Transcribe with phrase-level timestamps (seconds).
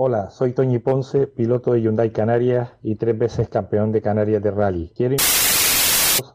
[0.00, 4.52] Hola, soy Toñi Ponce, piloto de Hyundai Canarias y tres veces campeón de Canarias de
[4.52, 4.92] Rally.
[4.94, 5.16] Quiero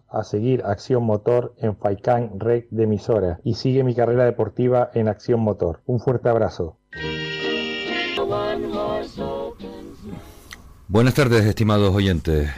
[0.09, 5.07] a seguir Acción Motor en Faikán Rec de emisora y sigue mi carrera deportiva en
[5.07, 5.79] Acción Motor.
[5.85, 6.77] Un fuerte abrazo.
[10.89, 12.49] Buenas tardes, estimados oyentes.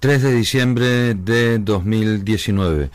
[0.00, 2.88] 3 de diciembre de 2019.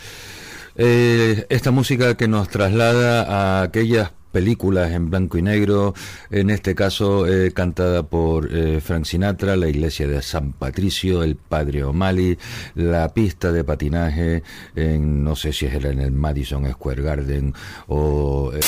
[0.76, 5.94] Eh, esta música que nos traslada a aquellas películas en blanco y negro,
[6.30, 11.36] en este caso eh, cantada por eh, Frank Sinatra, la iglesia de San Patricio, el
[11.36, 12.38] padre O'Malley,
[12.76, 14.44] la pista de patinaje
[14.76, 17.54] en, no sé si era en el Madison Square Garden
[17.88, 18.52] o...
[18.54, 18.60] Eh,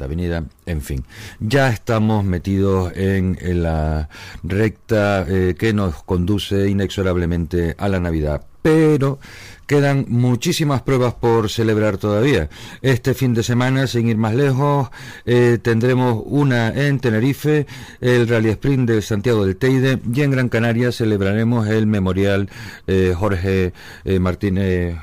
[0.00, 1.04] avenida, en fin,
[1.38, 4.08] ya estamos metidos en, la
[4.42, 5.24] recta
[5.56, 9.20] que nos conduce inexorablemente a la Navidad, pero
[9.66, 12.50] Quedan muchísimas pruebas por celebrar todavía.
[12.82, 14.90] Este fin de semana, sin ir más lejos,
[15.24, 17.66] eh, tendremos una en Tenerife,
[18.00, 22.50] el Rally Sprint de Santiago del Teide y en Gran Canaria celebraremos el Memorial
[22.86, 23.72] eh, Jorge
[24.04, 24.96] eh, Martínez.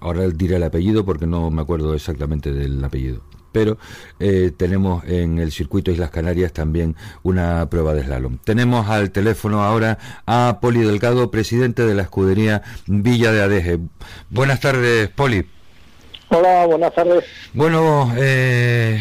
[0.00, 3.22] Ahora diré el apellido porque no me acuerdo exactamente del apellido
[3.56, 3.78] pero
[4.20, 8.36] eh, tenemos en el circuito Islas Canarias también una prueba de slalom.
[8.44, 13.78] Tenemos al teléfono ahora a Poli Delgado, presidente de la escudería Villa de Adeje.
[14.28, 15.48] Buenas tardes, Poli.
[16.28, 17.24] Hola, buenas tardes.
[17.54, 19.00] Bueno, eh,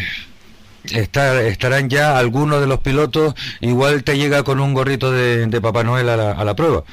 [0.86, 6.08] estarán ya algunos de los pilotos, igual te llega con un gorrito de, Papá Noel
[6.08, 6.86] a la, a la prueba.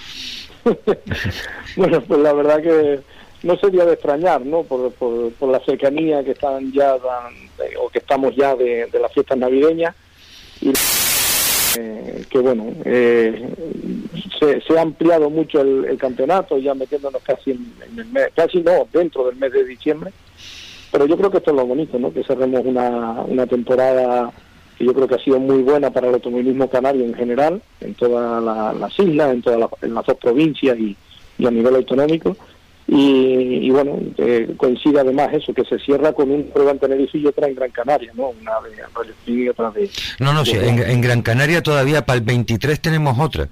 [1.77, 3.12] bueno, pues la verdad que
[3.43, 4.63] no sería de extrañar, ¿no?
[4.63, 9.39] Por, por, la cercanía que están ya o que estamos ya de, de las fiestas
[9.39, 9.95] navideñas.
[10.61, 10.73] Y
[11.79, 13.49] eh, que bueno eh,
[14.39, 19.27] se, ha ampliado mucho el, campeonato ya metiéndonos casi en, el mes, casi no dentro
[19.27, 20.13] del mes de diciembre.
[20.91, 24.31] Pero yo creo que esto es lo bonito no que cerremos una, una temporada
[24.77, 27.95] que yo creo que ha sido muy buena para el automovilismo canario en general en
[27.95, 28.43] todas
[28.79, 30.97] las islas en todas en las dos provincias y,
[31.39, 32.37] y a nivel autonómico
[32.89, 37.27] y, bueno, eh, coincide además eso, que se cierra con un prueba en Tenerife y
[37.27, 38.31] otra en Gran Canaria, ¿no?
[38.41, 39.89] Una de y otra de...
[40.19, 43.49] No, no, sí, en, Gran Canaria todavía para el 23 tenemos otra.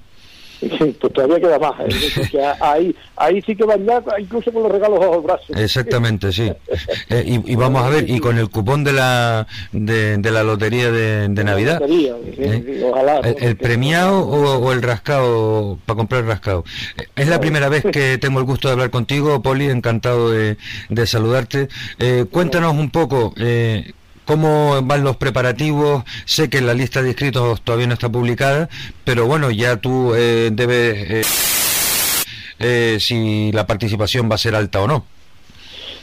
[0.61, 1.75] Pues todavía queda más.
[1.81, 2.53] ¿eh?
[2.61, 5.57] ahí, ahí sí que van ya, incluso con los regalos a los brazos.
[5.57, 6.51] Exactamente, sí.
[7.09, 11.29] Eh, y, vamos a ver, y con el cupón de la de, la lotería de,
[11.29, 11.83] Navidad.
[11.89, 12.85] ¿Eh?
[12.89, 16.65] ojalá, ¿El, premiado o, el rascado para comprar rascado?
[17.17, 20.57] Es la primera vez que tengo el gusto de hablar contigo, Poli, encantado de,
[20.89, 21.69] de saludarte.
[22.31, 23.35] cuéntanos un poco.
[24.31, 26.05] Eh, ¿Cómo van los preparativos?
[26.25, 28.69] Sé que la lista de inscritos todavía no está publicada,
[29.05, 31.23] pero bueno, ya tú eh, debes eh,
[32.61, 35.05] eh, si la participación va a ser alta o no.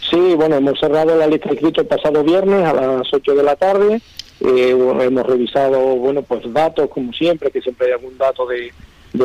[0.10, 3.44] Sí, bueno, hemos cerrado la lista de inscritos el pasado viernes a las 8 de
[3.44, 4.02] la tarde.
[4.42, 8.74] hemos revisado, bueno, pues datos como siempre, que siempre hay algún dato de,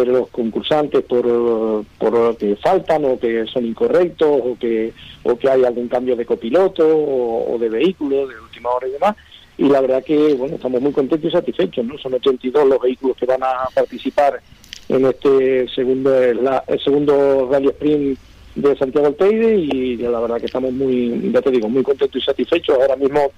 [0.01, 4.93] de los concursantes por, por que faltan o que son incorrectos o que
[5.23, 9.17] o que hay algún cambio de copiloto o, de vehículo de última hora y demás.
[9.59, 13.17] Y la verdad que bueno estamos muy contentos y satisfechos no son 82 los vehículos
[13.17, 14.41] que van a participar
[14.89, 18.19] en este segundo el segundo rally sprint
[18.55, 22.21] de Santiago del Teide y la verdad que estamos muy ya te digo muy contentos
[22.21, 22.77] y satisfechos.
[22.79, 23.31] Ahora mismo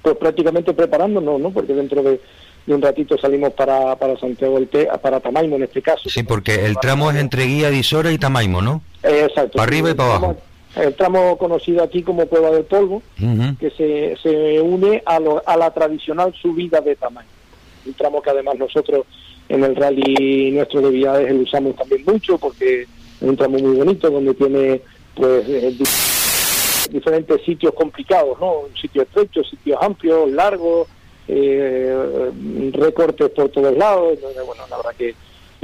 [0.00, 2.20] pues prácticamente preparándonos no porque dentro de
[2.66, 6.08] y un ratito salimos para, para Santiago del Te, para Tamaimo en este caso.
[6.08, 8.82] Sí, porque el tramo es entre Guía de Isora y Tamaimo, ¿no?
[9.02, 9.58] exacto.
[9.58, 10.36] Para arriba y para abajo.
[10.76, 13.02] El tramo conocido aquí como Cueva del Polvo,
[13.58, 17.30] que se, se une a, a la tradicional subida de Tamaimo.
[17.84, 19.06] Un tramo que además nosotros
[19.48, 22.88] en el rally nuestro de Viades lo usamos también mucho porque es
[23.20, 24.80] un tramo muy bonito donde tiene
[25.14, 25.76] pues eh,
[26.90, 28.62] diferentes sitios complicados, ¿no?
[28.80, 30.88] Sitios estrechos, sitios amplios, largos,
[31.28, 32.30] eh,
[32.72, 34.18] recortes por todos lados.
[34.20, 35.14] bueno, la verdad que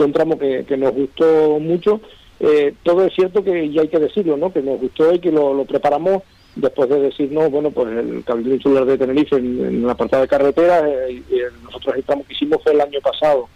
[0.02, 2.00] un tramo que, nos gustó mucho.
[2.40, 4.52] Eh, todo es cierto que, ya hay que decirlo, ¿no?
[4.52, 6.22] que nos gustó y que lo, preparamos
[6.54, 10.88] después de decirnos, bueno, pues el Cabildo Insular de Tenerife en, la apartado de carretera,
[10.88, 11.22] eh,
[11.64, 13.48] nosotros el tramo que hicimos fue el año pasado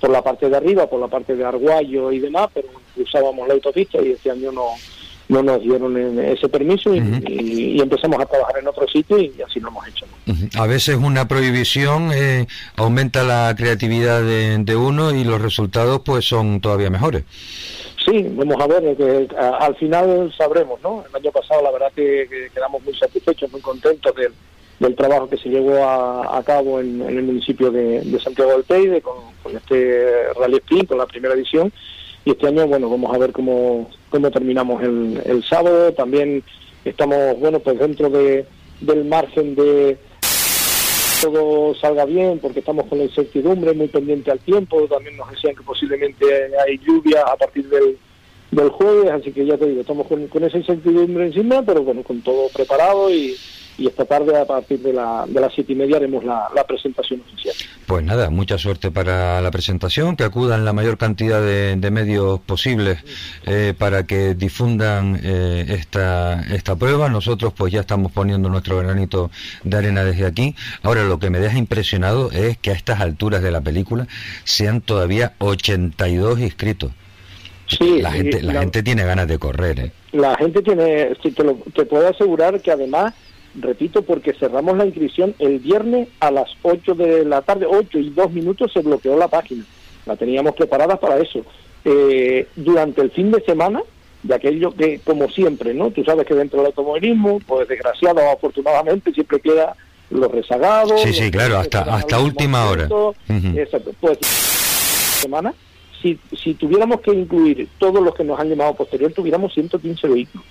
[0.00, 3.54] por la parte de arriba, por la parte de Arguayo y demás, pero usábamos la
[3.54, 4.68] autopista y este año no,
[5.30, 9.68] no nos dieron ese permiso y, empezamos a trabajar en otro sitio y así lo
[9.68, 10.06] hemos hecho.
[10.58, 12.46] A veces una prohibición eh,
[12.76, 17.24] aumenta la creatividad de, uno y los resultados pues son todavía mejores.
[18.04, 21.04] Sí, vamos a ver, que al final sabremos, ¿no?
[21.08, 25.48] El año pasado la verdad que, quedamos muy satisfechos, muy contentos del, trabajo que se
[25.48, 30.88] llevó a, cabo en, el municipio de, Santiago del Teide con, con este Rally Sprint,
[30.88, 31.72] con la primera edición
[32.24, 35.92] y este año, bueno, vamos a ver cómo, cómo terminamos el, el sábado.
[35.92, 36.42] También
[36.84, 38.44] estamos, bueno, pues dentro de,
[38.80, 39.96] del margen de
[41.22, 45.54] todo salga bien, porque estamos con la incertidumbre, muy pendiente al tiempo, también nos decían
[45.54, 46.24] que posiblemente
[46.66, 47.98] hay lluvia a partir del,
[48.50, 52.02] del jueves, así que ya te digo, estamos con, con esa incertidumbre encima, pero bueno,
[52.02, 53.36] con todo preparado y,
[53.78, 57.54] esta tarde a partir de, la, de las siete y media haremos la, presentación oficial.
[57.86, 62.98] Pues nada, mucha suerte para la presentación, que acudan la mayor cantidad de, medios posibles
[63.46, 67.08] eh, para que difundan eh, esta, esta prueba.
[67.08, 69.30] Nosotros pues ya estamos poniendo nuestro granito
[69.64, 70.54] de arena desde aquí.
[70.82, 74.06] Ahora lo que me deja impresionado es que a estas alturas de la película
[74.44, 76.92] sean todavía 82 inscritos.
[77.78, 79.80] Sí, la gente, la, gente tiene ganas de correr.
[79.80, 79.92] ¿eh?
[80.12, 83.14] La gente tiene, te, lo, te puedo asegurar que además
[83.54, 88.10] repito, porque cerramos la inscripción el viernes a las 8 de la tarde, 8 y
[88.10, 89.64] 2 minutos se bloqueó la página.
[90.06, 91.44] La teníamos preparada para eso.
[91.84, 93.82] Eh, durante el fin de semana,
[94.22, 95.90] de aquello que, como siempre, ¿no?
[95.90, 99.74] Tú sabes que dentro del automovilismo, pues desgraciado o afortunadamente, siempre queda
[100.10, 101.00] los rezagados.
[101.02, 102.88] Sí, sí, claro, hasta, hasta última hora.
[103.56, 103.92] Exacto.
[104.00, 105.54] Pues, semana,
[106.00, 110.46] si, si tuviéramos que incluir todos los que nos han llamado posterior, tuviéramos 115 vehículos.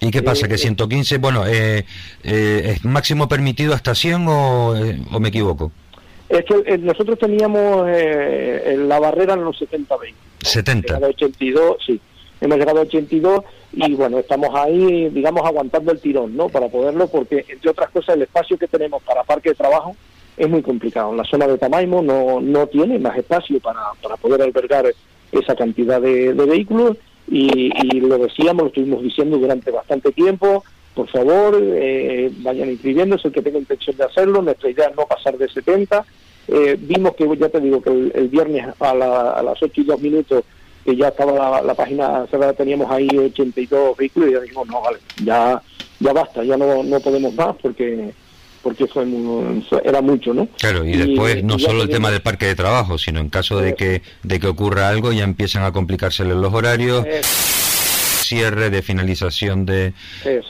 [0.00, 0.48] ¿Y qué pasa?
[0.48, 1.84] ¿Que 115, bueno, eh,
[2.22, 5.72] eh, es máximo permitido hasta 100 o, eh, o me equivoco?
[6.28, 10.18] Es que nosotros teníamos la barrera en los 70 20.
[10.42, 10.96] 70.
[10.96, 12.00] Hemos 82, sí.
[12.40, 16.48] Hemos llegado a 82 y bueno, estamos ahí, digamos, aguantando el tirón, ¿no?
[16.48, 19.96] Para poderlo, porque entre otras cosas el espacio que tenemos para parque de trabajo
[20.40, 21.14] es muy complicado.
[21.14, 24.86] La zona de Tamaimo no, no tiene más espacio para, para poder albergar
[25.32, 26.96] esa cantidad de vehículos
[27.30, 30.64] y, lo decíamos, lo estuvimos diciendo durante bastante tiempo,
[30.94, 35.06] por favor, eh, vayan inscribiéndose el que tenga intención de hacerlo, nuestra idea es no
[35.06, 36.04] pasar de 70.
[36.48, 40.44] Eh, vimos que, ya te digo, que el, viernes a, las 8 y 2 minutos,
[40.84, 44.98] que ya estaba la, página cerrada, teníamos ahí 82 vehículos y ya dijimos, no, vale,
[45.22, 45.62] ya,
[46.00, 48.12] ya basta, ya no, no podemos más porque
[48.62, 49.06] porque fue
[49.84, 50.46] era mucho, ¿no?
[50.58, 53.74] Claro, y, después no solo el tema del parque de trabajo, sino en caso de
[53.74, 57.06] que de que ocurra algo ya empiezan a complicárseles los horarios,
[58.30, 59.92] cierre de finalización de,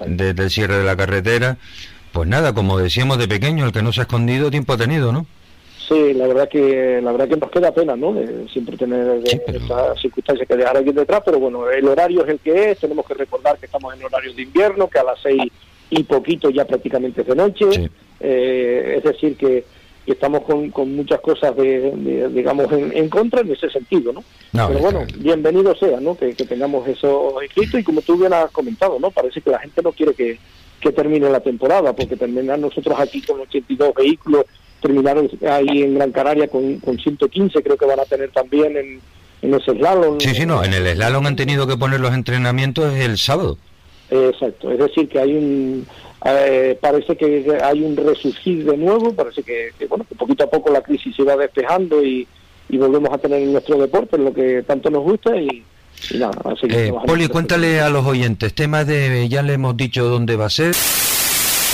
[0.07, 1.57] del cierre de la carretera.
[2.13, 5.13] Pues nada, como decíamos de pequeño, el que no se ha escondido tiempo ha tenido,
[5.13, 5.27] ¿no?
[5.89, 8.13] Sí, la verdad que la verdad que nos queda pena, ¿no?
[8.13, 12.39] De siempre tener esa circunstancia que dejar aquí detrás, pero bueno, el horario es el
[12.39, 15.51] que es, tenemos que recordar que estamos en horario de invierno, que a las seis
[15.91, 17.91] y poquito ya prácticamente de noche.
[18.21, 19.65] Eh, es decir, que,
[20.07, 24.25] estamos con, con, muchas cosas, de, digamos, en, contra en ese sentido, ¿no?
[24.53, 26.17] Pero bueno, bienvenido sea, ¿no?
[26.17, 29.11] Que, tengamos eso escrito y como tú bien has comentado, ¿no?
[29.11, 30.39] Parece que la gente no quiere que,
[30.81, 34.47] que termine la temporada, porque terminar nosotros aquí con 82 vehículos,
[34.81, 39.01] terminaron ahí en Gran Canaria con, con 115, creo que van a tener también en,
[39.43, 40.19] en ese slalom.
[40.19, 43.59] Sí, sí, no, en el slalom han tenido que poner los entrenamientos el sábado.
[44.11, 45.87] Exacto, es decir, que hay un,
[46.25, 50.71] eh, parece que hay un resurgir de nuevo, parece que, bueno, que poquito a poco
[50.71, 52.27] la crisis se va despejando y,
[52.73, 55.65] volvemos a tener nuestro deporte, lo que tanto nos gusta y,
[56.17, 56.37] nada.
[56.45, 60.47] Así eh, Poli, cuéntale a los oyentes, temas de, ya le hemos dicho dónde va
[60.47, 60.75] a ser,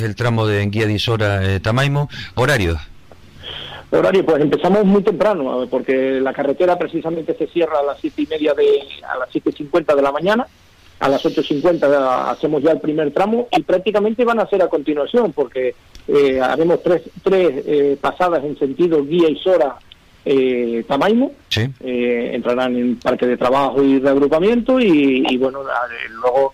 [0.02, 2.78] el tramo de Guía de Isora eh, Tamaimo, horarios.
[3.90, 8.26] Horario, pues empezamos muy temprano, porque la carretera precisamente se cierra a las siete y
[8.26, 10.46] media de, a las siete cincuenta de la mañana
[10.98, 15.32] a las 8.50 hacemos ya el primer tramo y prácticamente van a ser a continuación
[15.32, 15.74] porque
[16.08, 19.76] eh, haremos tres, tres eh, pasadas en sentido guía y Sora
[20.24, 25.60] eh, Tamaimo, eh, entrarán en parque de trabajo y reagrupamiento y, y bueno,
[26.22, 26.52] luego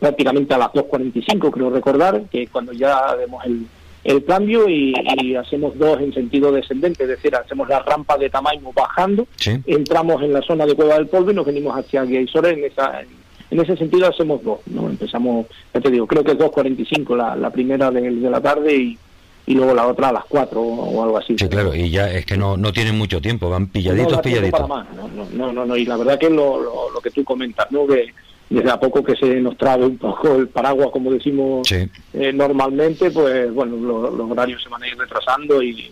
[0.00, 3.66] prácticamente a las 2.45 creo recordar que cuando ya haremos el,
[4.04, 4.94] el cambio y,
[5.36, 9.26] hacemos dos en sentido descendente, es decir, hacemos la rampa de Tamaimo bajando,
[9.66, 12.50] entramos en la zona de Cueva del Polvo y nos venimos hacia Guía y Sora
[12.50, 13.21] en esa en
[13.60, 14.88] ese sentido hacemos dos, ¿no?
[14.88, 18.74] Empezamos, ya te digo, creo que es 2.45 la, la primera de, de la tarde
[18.74, 18.98] y,
[19.46, 21.36] y luego la otra a las 4 o, algo así.
[21.38, 24.60] Sí, claro, y ya es que no, no tienen mucho tiempo, van pilladitos, no, pilladitos.
[24.60, 24.84] Para
[25.32, 27.86] no, no, no, y la verdad que es lo, lo, que tú comentas, ¿no?
[27.86, 28.14] Que
[28.48, 33.10] desde a poco que se nos trae un poco el paraguas, como decimos eh, normalmente,
[33.10, 35.90] pues bueno, los horarios se van a ir retrasando y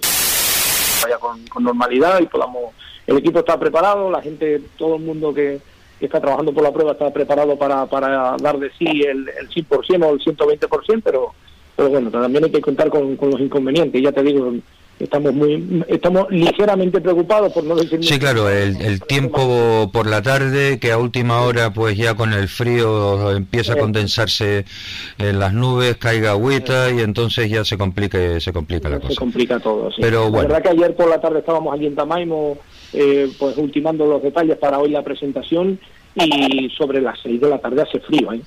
[1.02, 2.75] vaya con, con normalidad y podamos...
[3.07, 5.59] El equipo está preparado, la gente, todo el mundo que
[6.00, 9.49] que está trabajando por la prueba está preparado para, para dar de sí el, el
[9.50, 11.35] 100% o el 120%, pero,
[11.76, 14.02] pero bueno, también hay que contar con, con los inconvenientes.
[14.02, 14.50] Ya te digo,
[14.99, 20.21] estamos muy estamos ligeramente preocupados por no decir sí claro el, el tiempo por la
[20.21, 24.66] tarde que a última hora pues ya con el frío empieza a condensarse
[25.19, 29.16] en las nubes caiga agüita y entonces ya se complica se complica la cosa se
[29.16, 30.02] complica todo sí.
[30.02, 32.59] pero bueno la verdad que ayer por la tarde estábamos allí en Tamaimo
[32.92, 35.78] eh, pues ultimando los detalles para hoy la presentación
[36.14, 38.42] y sobre las 6 de la tarde hace frío, ¿eh?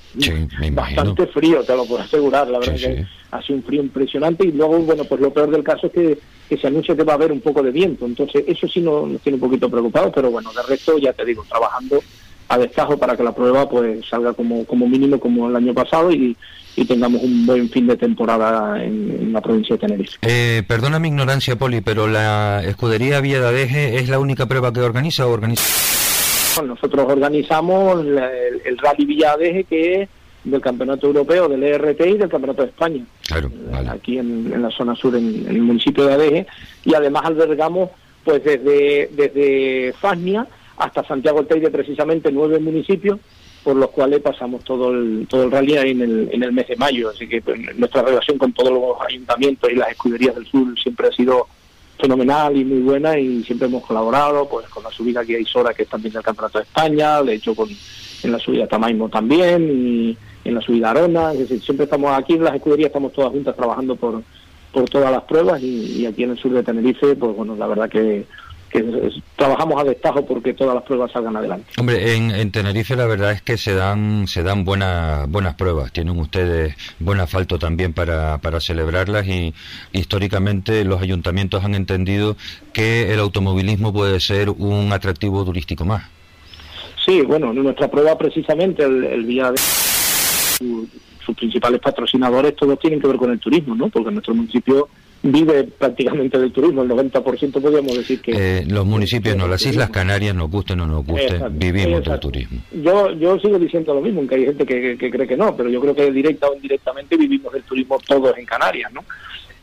[0.72, 4.78] bastante frío, te lo puedo asegurar, la verdad que hace un frío impresionante y luego,
[4.80, 6.18] bueno, pues lo peor del caso es que,
[6.56, 9.36] se anuncia que va a haber un poco de viento, entonces eso sí nos, tiene
[9.36, 12.00] un poquito preocupado, pero bueno, de resto ya te digo, trabajando
[12.48, 16.12] a destajo para que la prueba pues salga como, como mínimo como el año pasado
[16.12, 16.36] y,
[16.76, 20.18] y tengamos un buen fin de temporada en, la provincia de Tenerife.
[20.22, 24.72] Eh, perdona mi ignorancia, Poli, pero la escudería Vía de Adeje es la única prueba
[24.72, 25.62] que organiza o organiza
[26.62, 30.08] nosotros organizamos el, Rally Villadeje, que es
[30.44, 33.04] del Campeonato Europeo, del ERT y del Campeonato de España.
[33.26, 33.50] Claro,
[33.88, 36.46] Aquí en, la zona sur, en, el municipio de Adeje.
[36.84, 37.90] Y además albergamos,
[38.24, 43.18] pues desde, desde Fasnia hasta Santiago del Teide, precisamente nueve municipios,
[43.62, 46.76] por los cuales pasamos todo el, todo el rally en el, en el mes de
[46.76, 47.10] mayo.
[47.10, 51.08] Así que pues, nuestra relación con todos los ayuntamientos y las escuderías del sur siempre
[51.08, 51.46] ha sido
[51.98, 55.72] fenomenal y muy buena y siempre hemos colaborado pues con la subida aquí a Isora
[55.72, 59.08] que es también del Campeonato de España, de hecho con en la subida a Tamaimo
[59.08, 63.12] también y en la subida Arona, es decir, siempre estamos aquí en las escuderías, estamos
[63.12, 64.22] todas juntas trabajando por,
[64.72, 67.88] por todas las pruebas y aquí en el sur de Tenerife, pues bueno, la verdad
[67.88, 68.26] que
[69.36, 71.66] trabajamos a destajo porque todas las pruebas salgan adelante.
[71.78, 75.92] Hombre, en, Tenerife la verdad es que se dan se dan buenas buenas pruebas.
[75.92, 79.54] Tienen ustedes buen asfalto también para, para celebrarlas y
[79.92, 82.36] históricamente los ayuntamientos han entendido
[82.72, 86.04] que el automovilismo puede ser un atractivo turístico más.
[87.04, 89.60] Sí, bueno, nuestra prueba precisamente el, el día de
[91.24, 93.88] sus principales patrocinadores todos tienen que ver con el turismo, ¿no?
[93.88, 94.88] Porque nuestro municipio
[95.24, 98.32] vive prácticamente del turismo, el 90% podríamos decir que...
[98.32, 102.20] Eh, los municipios no, las Islas Canarias, nos gusten o no nos gusten, vivimos del
[102.20, 102.60] turismo.
[102.82, 105.80] Yo yo sigo diciendo lo mismo, aunque hay gente que, cree que no, pero yo
[105.80, 109.02] creo que directa o indirectamente vivimos del turismo todos en Canarias, ¿no?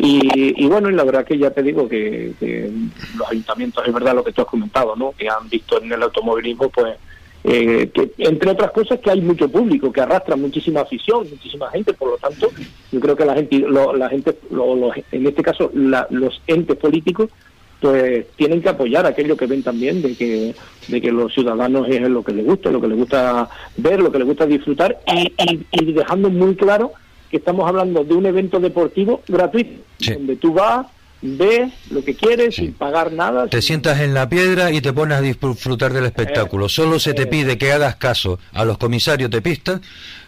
[0.03, 2.71] Y, bueno, y la verdad que ya te digo que, que
[3.15, 5.11] los ayuntamientos, es verdad lo que tú has comentado, ¿no?
[5.11, 6.95] Que han visto en el automovilismo, pues
[7.43, 11.93] eh, que entre otras cosas que hay mucho público que arrastra muchísima afición, muchísima gente,
[11.93, 12.51] por lo tanto
[12.91, 14.37] yo creo que la gente, la gente,
[15.11, 17.29] en este caso los entes políticos,
[17.79, 20.53] pues tienen que apoyar aquello que ven también de que
[20.87, 24.11] de que los ciudadanos es lo que les gusta, lo que les gusta ver, lo
[24.11, 26.91] que les gusta disfrutar y, dejando muy claro
[27.31, 29.81] que estamos hablando de un evento deportivo gratuito,
[30.13, 30.85] donde tú vas
[31.21, 33.47] ve lo que quieres sin pagar nada.
[33.47, 36.65] Te sientas en la piedra y te pones a disfrutar del espectáculo.
[36.65, 37.27] Eh, Solo se te eh.
[37.27, 39.81] pide que hagas caso a los comisarios de pista,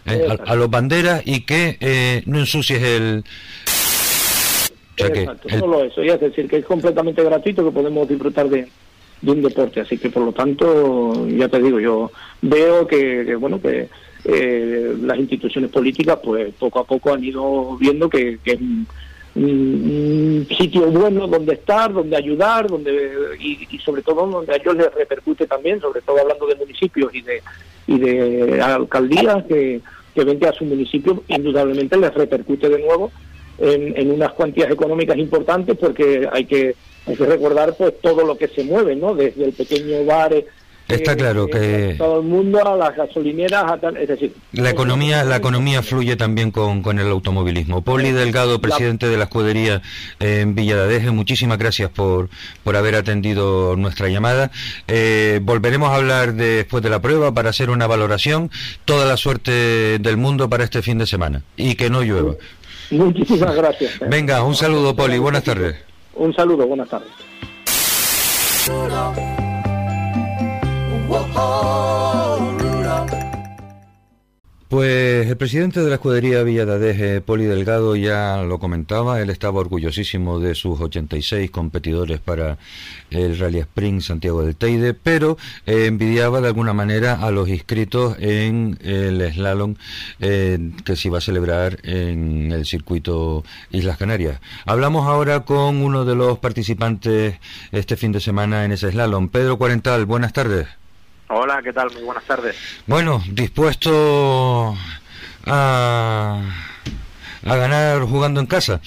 [0.06, 3.24] eh, a, los banderas y que no ensucies el...
[4.96, 8.68] Exacto, solo eso, es decir, que es completamente gratuito, que podemos disfrutar de,
[9.22, 13.88] un deporte, así que por lo tanto, ya te digo, yo veo que, bueno, que
[15.02, 18.56] las instituciones políticas, pues poco a poco han ido viendo que, que
[19.34, 24.94] un sitio bueno donde estar, donde ayudar, donde y, sobre todo donde a ellos les
[24.94, 27.42] repercute también, sobre todo hablando de municipios y de
[27.86, 29.80] y de alcaldías que,
[30.14, 33.10] que ven que a su municipio indudablemente les repercute de nuevo
[33.58, 36.74] en, en unas cuantías económicas importantes porque hay que
[37.06, 39.14] hay que recordar pues todo lo que se mueve, ¿no?
[39.14, 40.32] Desde el pequeño bar
[40.88, 43.64] Está eh, claro que todo el mundo a las gasolineras,
[43.98, 47.82] es decir, la economía la economía fluye también con, con el automovilismo.
[47.82, 49.80] Poli Delgado, presidente de la escudería
[50.20, 52.28] en Villa de Adeje, muchísimas gracias por,
[52.62, 54.50] por haber atendido nuestra llamada.
[54.86, 58.50] Eh, volveremos a hablar después de la prueba para hacer una valoración.
[58.84, 62.34] Toda la suerte del mundo para este fin de semana y que no llueva.
[62.90, 63.98] Muchísimas gracias.
[64.08, 65.18] Venga, un saludo, Poli.
[65.18, 65.76] Buenas tardes.
[66.14, 67.10] Un saludo, buenas tardes.
[74.74, 80.40] Pues el presidente de la escudería Villadadeje, Poli Delgado, ya lo comentaba, él estaba orgullosísimo
[80.40, 82.58] de sus 86 competidores para
[83.10, 88.16] el Rally Spring Santiago del Teide, pero eh, envidiaba de alguna manera a los inscritos
[88.18, 89.76] en el slalom
[90.18, 94.40] eh, que se iba a celebrar en el circuito Islas Canarias.
[94.66, 97.36] Hablamos ahora con uno de los participantes
[97.70, 99.28] este fin de semana en ese slalom.
[99.28, 100.66] Pedro Cuarental, buenas tardes.
[101.28, 101.90] Hola, ¿qué tal?
[101.92, 102.56] Muy buenas tardes.
[102.86, 104.74] Bueno, dispuesto
[105.46, 106.40] a,
[107.44, 108.80] a ganar jugando en casa.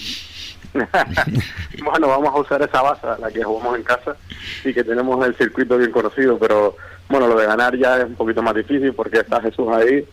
[1.83, 4.15] bueno, vamos a usar esa base, la que jugamos en casa
[4.63, 6.75] y que tenemos el circuito bien conocido, pero
[7.09, 10.05] bueno, lo de ganar ya es un poquito más difícil porque está Jesús ahí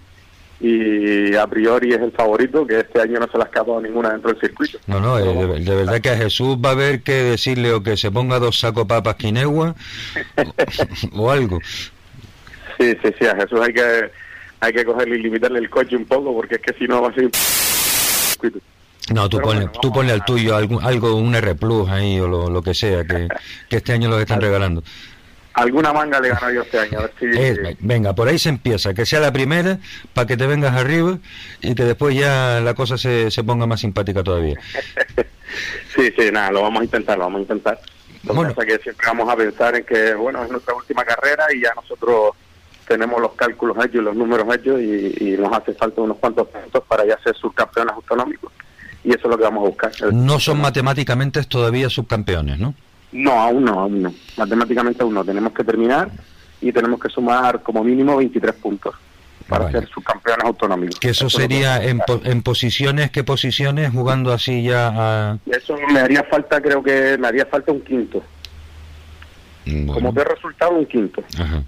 [0.61, 4.11] y a priori es el favorito, que este año no se le ha escapado ninguna
[4.11, 4.78] dentro del circuito.
[4.87, 7.97] No, no, eh, de, verdad que a Jesús va a haber que decirle o que
[7.97, 9.75] se ponga dos sacos papas quinegua
[11.12, 11.61] o algo.
[12.78, 14.11] Sí, sí, sí, a Jesús hay que
[14.61, 17.11] hay que cogerle y limitarle el coche un poco porque es que si no va
[17.11, 17.31] a ser
[19.12, 22.49] no, tú ponle, tú ponle al tuyo algo, algo, un R Plus ahí o lo,
[22.49, 23.28] lo que sea, que,
[23.69, 24.83] que este año lo están regalando.
[25.52, 26.99] alguna manga le gano yo este año.
[26.99, 27.26] A ver si...
[27.26, 29.78] Eh, venga, por ahí se empieza, que sea la primera
[30.14, 31.19] para que te vengas arriba
[31.61, 34.59] y que después ya la cosa se, se ponga más simpática todavía.
[35.95, 37.81] sí, sí, nada, lo vamos a intentar, lo vamos a intentar.
[38.25, 38.54] Lo bueno.
[38.54, 42.31] que siempre vamos a pensar en que, bueno, es nuestra última carrera y ya nosotros
[42.86, 46.82] tenemos los cálculos hechos y los números hechos y, nos hace falta unos cuantos puntos
[46.88, 48.52] para ya ser subcampeones autonómicos.
[49.02, 50.12] Y eso es lo que vamos a buscar.
[50.12, 52.74] No son matemáticamente todavía subcampeones, ¿no?
[53.12, 54.14] No, aún no, aún no.
[54.36, 55.24] Matemáticamente aún no.
[55.24, 56.10] Tenemos que terminar
[56.60, 58.94] y tenemos que sumar como mínimo 23 puntos
[59.48, 60.98] para ser subcampeones autonómicos.
[60.98, 65.38] Que eso, sería en, en, posiciones, ¿qué posiciones jugando así ya a...
[65.46, 68.22] Eso me haría falta, creo que me haría falta un quinto.
[69.86, 71.22] Como de resultado, un quinto.
[71.38, 71.62] Ajá.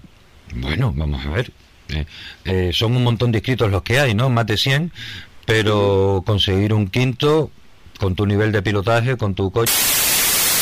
[0.55, 1.51] Bueno, vamos a ver.
[1.89, 2.05] Eh,
[2.45, 4.29] eh, son un montón de inscritos los que hay, ¿no?
[4.29, 4.91] Más de 100,
[5.45, 7.51] pero conseguir un quinto
[7.99, 9.73] con tu nivel de pilotaje, con tu coche,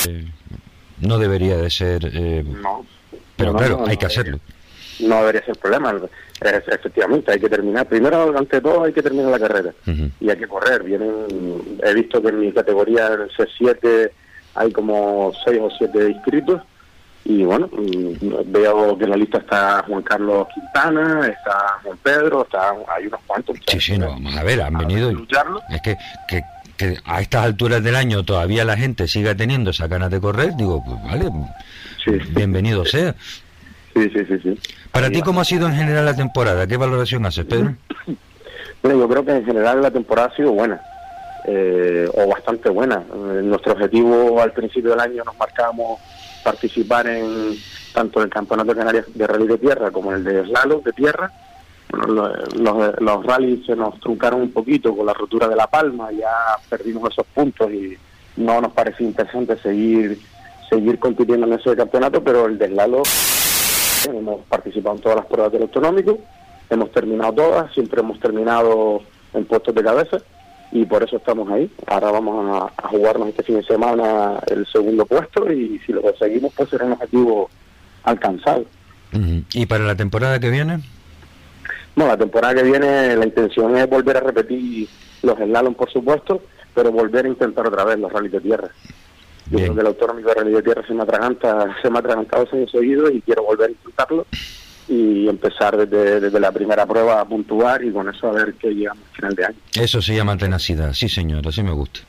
[0.07, 0.25] eh,
[0.99, 2.13] no debería de ser...
[2.45, 2.85] no.
[3.35, 4.39] Pero claro, hay que hacerlo.
[5.01, 5.93] No debería ser problema.
[6.39, 7.85] efectivamente, hay que terminar.
[7.85, 9.73] Primero, ante todo, hay que terminar la carrera.
[10.21, 10.83] Y hay que correr.
[10.83, 14.09] Vienen, he visto que en mi categoría, en el C7,
[14.53, 16.61] hay como 6 o 7 inscritos
[17.27, 22.43] y bueno, mm, veo que en la lista está Juan Carlos Quintana, está Juan Pedro,
[22.43, 23.57] está, hay unos cuantos.
[23.65, 25.09] Sí, sí, no, vamos a ver, han venido.
[25.09, 26.43] es que, que,
[26.77, 30.55] que, a estas alturas del año todavía la gente siga teniendo esa ganas de correr,
[30.55, 31.31] digo, pues vale,
[32.29, 33.15] bienvenido sea.
[33.95, 34.59] Sí, sí, sí, sí.
[34.91, 36.67] Para ti, ¿cómo ha sido en general la temporada?
[36.67, 37.75] ¿Qué valoración haces, Pedro?
[38.83, 40.79] Bueno, yo creo que en general la temporada ha sido buena.
[41.47, 42.97] Eh, o bastante buena.
[42.97, 45.99] Eh, nuestro objetivo al principio del año nos marcamos
[46.45, 47.57] participar en
[47.91, 51.31] tanto el Campeonato de Canarias de Rally de Tierra como el de Slalom de Tierra.
[52.07, 56.29] Los, los rallies se nos truncaron un poquito con la rotura de La Palma, ya
[56.69, 57.97] perdimos esos puntos y
[58.37, 60.19] no nos parece interesante seguir
[60.69, 63.03] seguir compitiendo en ese campeonato, pero el de Slalom
[64.09, 66.19] hemos participado en todas las pruebas del autonómico,
[66.69, 69.01] hemos terminado todas, siempre hemos terminado
[69.33, 70.17] en puestos de cabeza
[70.75, 71.71] y por eso estamos ahí.
[71.87, 76.53] Ahora vamos a, jugarnos este fin de semana el segundo puesto y si lo conseguimos
[76.53, 77.49] pues será un objetivo
[78.03, 78.65] alcanzado.
[79.53, 80.81] ¿Y para la temporada que viene?
[81.95, 84.89] No, la temporada que viene la intención es volver a repetir
[85.23, 86.41] los slalom por supuesto,
[86.73, 88.69] pero volver a intentar otra vez los rallies de tierra.
[89.49, 91.99] Yo creo que el autonómico de rally de tierra se me atraganta, se me ha
[91.99, 94.25] atragantado ese seguido y quiero volver a intentarlo
[94.87, 98.69] y empezar desde, desde, la primera prueba a puntuar y con eso a ver qué
[98.69, 99.57] llegamos al final de año.
[99.73, 102.01] Eso se llama tenacidad, sí señor, así me gusta.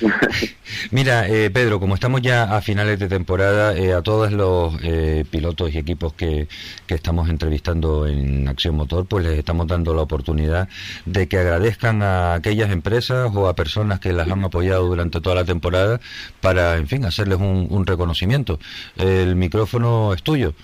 [0.90, 5.24] Mira, eh, Pedro, como estamos ya a finales de temporada, eh, a todos los eh,
[5.30, 6.48] pilotos y equipos que,
[6.86, 10.68] que, estamos entrevistando en Acción Motor, pues les estamos dando la oportunidad
[11.04, 15.36] de que agradezcan a aquellas empresas o a personas que las han apoyado durante toda
[15.36, 16.00] la temporada
[16.40, 18.58] para, en fin, hacerles un, un reconocimiento.
[18.96, 20.54] El micrófono es tuyo.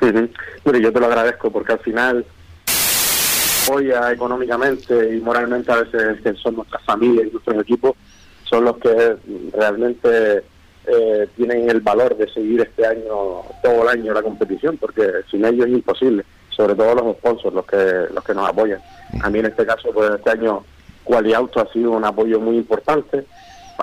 [0.00, 2.24] Mire, yo te lo agradezco porque al final
[3.64, 7.96] apoya económicamente y moralmente a veces son nuestras familias y nuestros equipos
[8.44, 9.16] son los que
[9.52, 10.42] realmente
[10.86, 15.44] eh, tienen el valor de seguir este año todo el año la competición porque sin
[15.44, 18.80] ellos es imposible sobre todo los sponsors los que los que nos apoyan.
[19.22, 20.64] A mí en este caso pues este año
[21.04, 23.26] Quali Auto ha sido un apoyo muy importante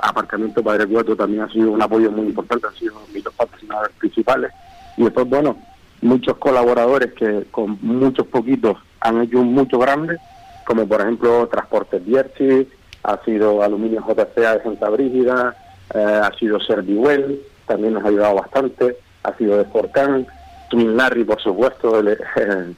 [0.01, 3.95] Aparcamiento Padre Cuatro también ha sido un apoyo muy importante han sido mis dos patrocinadores
[3.97, 4.51] principales.
[4.97, 5.57] Y después bueno
[6.05, 10.17] muchos colaboradores que con muchos poquitos han hecho un mucho grande,
[10.65, 12.67] como por ejemplo Transportes Bierchi,
[13.03, 15.55] ha sido Aluminio JCA de Santa Brígida,
[15.93, 20.25] eh, ha sido Serviwell, también nos ha ayudado bastante, ha sido de Forcan,
[20.69, 22.17] Twin Larry, por supuesto, el,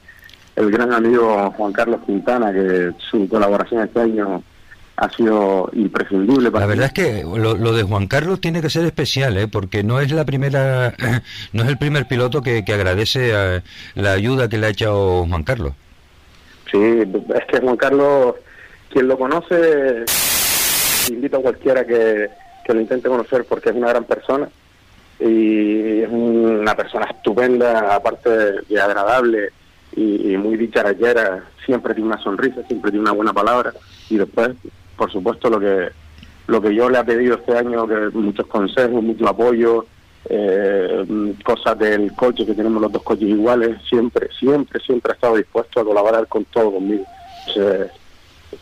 [0.56, 4.42] el gran amigo Juan Carlos Quintana, que su colaboración este año
[5.00, 6.50] ha sido imprescindible.
[6.50, 9.46] Para la verdad es que lo, de Juan Carlos tiene que ser especial, ¿eh?
[9.46, 10.92] porque no es la primera,
[11.52, 13.62] no es el primer piloto que, agradece a
[13.94, 15.72] la ayuda que le ha hecho Juan Carlos.
[16.70, 18.34] Sí, es que Juan Carlos,
[18.90, 20.04] quien lo conoce,
[21.08, 22.28] invito a cualquiera que,
[22.66, 24.46] lo intente conocer porque es una gran persona
[25.18, 28.28] y es una persona estupenda, aparte
[28.68, 29.52] de agradable
[29.96, 33.72] y, y muy dicharachera, siempre tiene una sonrisa, siempre tiene una buena palabra
[34.10, 34.50] y después
[34.98, 35.88] por supuesto lo que
[36.48, 39.86] lo que yo le he pedido este año, que muchos consejos, mucho apoyo,
[40.30, 45.36] eh, cosas del coche, que tenemos los dos coches iguales, siempre, siempre, siempre ha estado
[45.36, 47.04] dispuesto a colaborar con todo conmigo.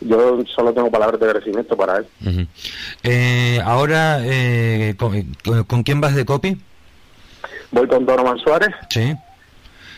[0.01, 2.47] yo solo tengo palabras de agradecimiento para él.
[3.03, 6.57] Eh, ahora, eh, ¿con, quién vas de copy?
[7.71, 8.75] Voy con Donovan Suárez.
[8.89, 9.13] Sí.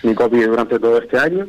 [0.03, 1.47] Mi copy durante todo este año.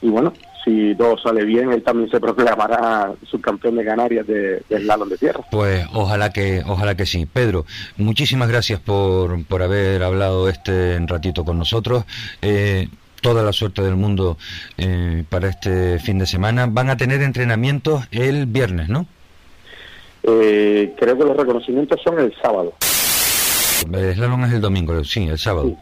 [0.00, 0.32] Y bueno,
[0.64, 5.18] si todo sale bien, él también se proclamará subcampeón de Canarias de, de slalom de
[5.18, 5.40] tierra.
[5.50, 7.26] Pues ojalá que, ojalá que sí.
[7.26, 12.04] Pedro, muchísimas gracias por, por haber hablado este ratito con nosotros.
[12.40, 12.88] Eh,
[13.20, 14.36] toda la suerte del mundo
[14.76, 16.66] eh, para este fin de semana.
[16.68, 19.06] Van a tener entrenamientos el viernes, ¿no?
[20.24, 22.74] Eh, creo que los reconocimientos son el sábado.
[23.92, 25.76] El slalom es el domingo, sí, el sábado.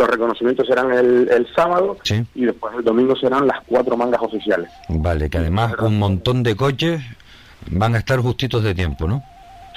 [0.00, 1.98] Los reconocimientos serán el, sábado
[2.34, 4.70] y después el domingo serán las cuatro mangas oficiales.
[4.88, 7.02] Vale, que además un montón de coches
[7.70, 9.22] van a estar justitos de tiempo, ¿no?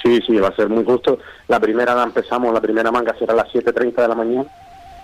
[0.02, 1.18] Sí, sí, va a ser muy justo.
[1.46, 4.46] La primera la empezamos, la primera manga será a las 7.30 de la mañana,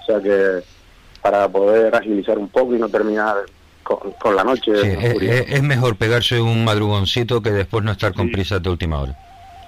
[0.00, 0.64] o sea que
[1.20, 3.36] para poder agilizar un poco y no terminar
[3.82, 4.72] con, la noche.
[4.74, 9.18] es, mejor pegarse un madrugoncito que después no estar con prisas de última hora.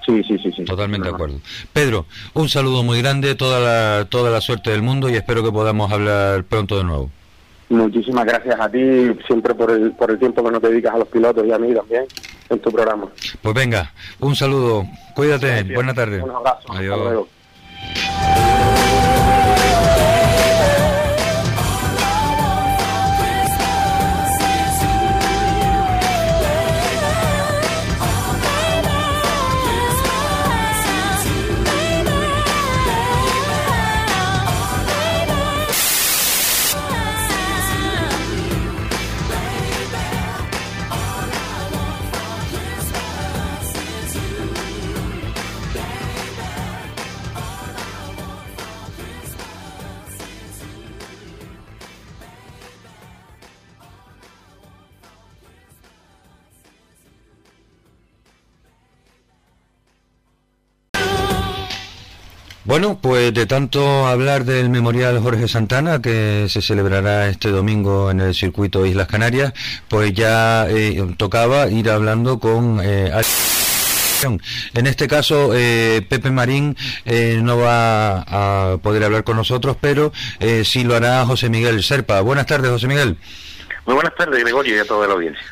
[0.05, 0.65] Sí, sí, sí, sí.
[0.65, 1.39] Totalmente de acuerdo.
[1.71, 5.51] Pedro, un saludo muy grande, toda la, toda la suerte del mundo y espero que
[5.51, 7.09] podamos hablar pronto de nuevo.
[7.69, 8.79] Muchísimas gracias a ti,
[9.25, 11.73] siempre por el, por el tiempo que nos dedicas a los pilotos y a mí
[11.73, 12.03] también
[12.49, 13.07] en tu programa.
[13.41, 14.85] Pues venga, un saludo,
[15.15, 16.21] cuídate, buena tarde.
[16.21, 16.71] Un abrazo.
[16.73, 17.27] Adiós.
[62.65, 68.21] Bueno, pues de tanto hablar del Memorial Jorge Santana, que se celebrará este domingo en
[68.21, 69.51] el circuito Islas Canarias,
[69.89, 72.79] pues ya eh, tocaba ir hablando con...
[72.81, 73.11] Eh,
[74.73, 76.77] en este caso, eh, Pepe Marín
[77.41, 80.13] no va a poder hablar con nosotros, pero
[80.63, 82.21] sí lo hará José Miguel Serpa.
[82.21, 83.17] Buenas tardes, José Miguel.
[83.85, 85.43] Muy buenas tardes, Gregorio, y a toda la audiencia.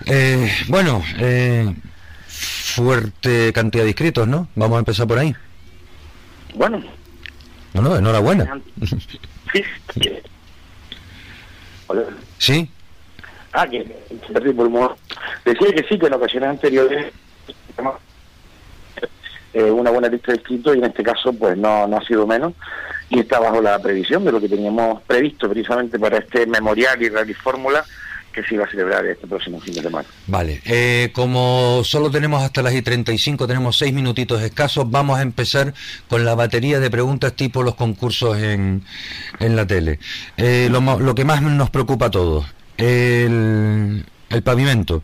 [0.70, 1.04] bueno,
[2.30, 4.48] fuerte cantidad de inscritos, ¿no?
[4.56, 5.36] Vamos a empezar por ahí.
[6.56, 6.82] Bueno,
[7.74, 8.60] no, no, enhorabuena.
[9.54, 9.64] Sí.
[12.38, 12.70] ¿Sí?
[13.54, 13.84] Ah, que
[14.32, 14.92] perdí pulmón.
[15.46, 17.14] Decía que sí, que en ocasiones anteriores
[19.54, 22.26] eh, una buena lista de inscritos y en este caso pues no, no ha sido
[22.26, 22.54] menos
[23.10, 27.10] y está bajo la previsión de lo que teníamos previsto precisamente para este memorial y
[27.10, 27.84] rally fórmula
[28.32, 30.08] que se iba a celebrar este próximo fin de semana.
[30.28, 35.22] Vale, eh, como solo tenemos hasta las y 35, tenemos seis minutitos escasos, vamos a
[35.22, 35.74] empezar
[36.08, 38.84] con la batería de preguntas tipo los concursos en,
[39.40, 40.00] en la tele.
[40.38, 42.46] Eh, lo, lo, que más nos preocupa a todos,
[42.78, 45.04] el, el pavimento.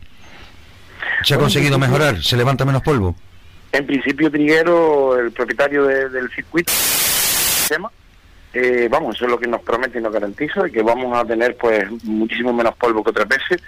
[1.22, 2.22] ¿Se ha conseguido mejorar?
[2.22, 3.16] ¿Se levanta menos polvo?
[3.72, 6.72] En principio, Triguero, el propietario del circuito,
[7.68, 7.90] tema
[8.52, 11.56] eh, vamos, eso es lo que nos promete y nos garantiza, que vamos a tener
[11.56, 13.62] pues muchísimo menos polvo que otras veces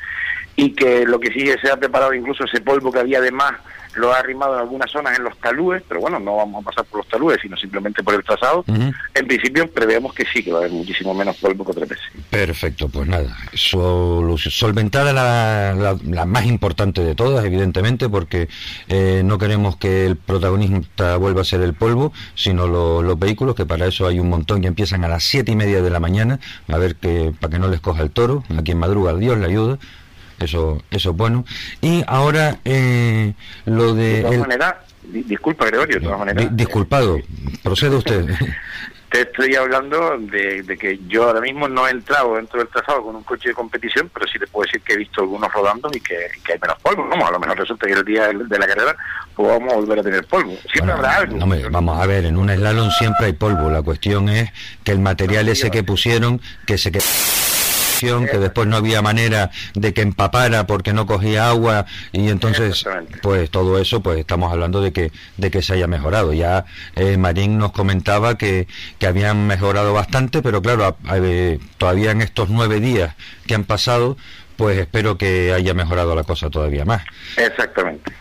[0.61, 3.55] y que lo que sí se ha preparado incluso ese polvo que había de más
[3.95, 6.85] lo ha arrimado en algunas zonas en los talúes, pero bueno, no vamos a pasar
[6.85, 8.65] por los talúes, sino simplemente por el trazado.
[8.69, 12.05] En principio preveemos que sí, que va a haber muchísimo menos polvo que otras veces.
[12.29, 18.49] Perfecto, pues nada, solventada la, la, más importante de todas, evidentemente, porque
[18.89, 23.67] eh, no queremos que el protagonista vuelva a ser el polvo, sino los vehículos, que
[23.67, 26.39] para eso hay un montón que empiezan a las siete y media de la mañana,
[26.69, 29.47] a ver que para que no les coja el toro, a quien madruga Dios le
[29.47, 29.79] ayuda
[30.41, 31.45] eso, eso es bueno.
[31.81, 33.35] Y ahora eh,
[33.67, 34.17] lo de...
[34.17, 36.57] De todas maneras, disculpa Gregorio, de todas maneras...
[36.57, 37.19] disculpado,
[37.63, 38.27] procede usted.
[39.11, 43.17] Te estoy hablando de, que yo ahora mismo no he entrado dentro del trazado con
[43.17, 46.01] un coche de competición, pero sí te puedo decir que he visto algunos rodando y
[46.01, 47.09] que, hay menos polvo.
[47.09, 48.97] Vamos, a lo mejor resulta que el día de la carrera
[49.35, 50.57] pues vamos a volver a tener polvo.
[50.73, 51.39] Siempre habrá algo.
[51.73, 53.69] vamos a ver, en un slalom siempre hay polvo.
[53.69, 54.53] La cuestión es
[54.85, 57.03] que el material ese que pusieron, que se quedó
[58.01, 62.85] que después no había manera de que empapara porque no cogía agua y entonces
[63.23, 66.33] pues todo eso pues estamos hablando de que de que se haya mejorado.
[66.33, 66.65] Ya
[66.97, 68.67] eh, Marín nos comentaba que,
[68.99, 70.97] que habían mejorado bastante pero claro
[71.77, 73.15] todavía en estos nueve días
[73.47, 74.17] que han pasado
[74.57, 77.03] pues espero que haya mejorado la cosa todavía más.
[77.37, 78.13] Exactamente.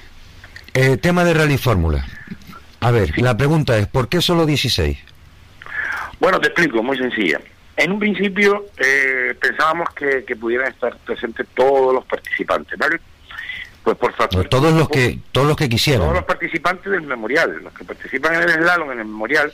[0.74, 2.06] Eh, tema de rally fórmula.
[2.82, 4.98] A ver la pregunta es ¿por qué solo 16?
[6.20, 7.40] bueno te explico muy sencilla
[7.80, 13.00] en un principio eh, pensábamos que, pudieran estar presentes todos los participantes, ¿vale?
[13.82, 14.48] Pues por favor.
[14.50, 16.02] Todos los que todos los que quisieran.
[16.02, 19.52] Todos los participantes del memorial, los que participan en el slalom, en el memorial,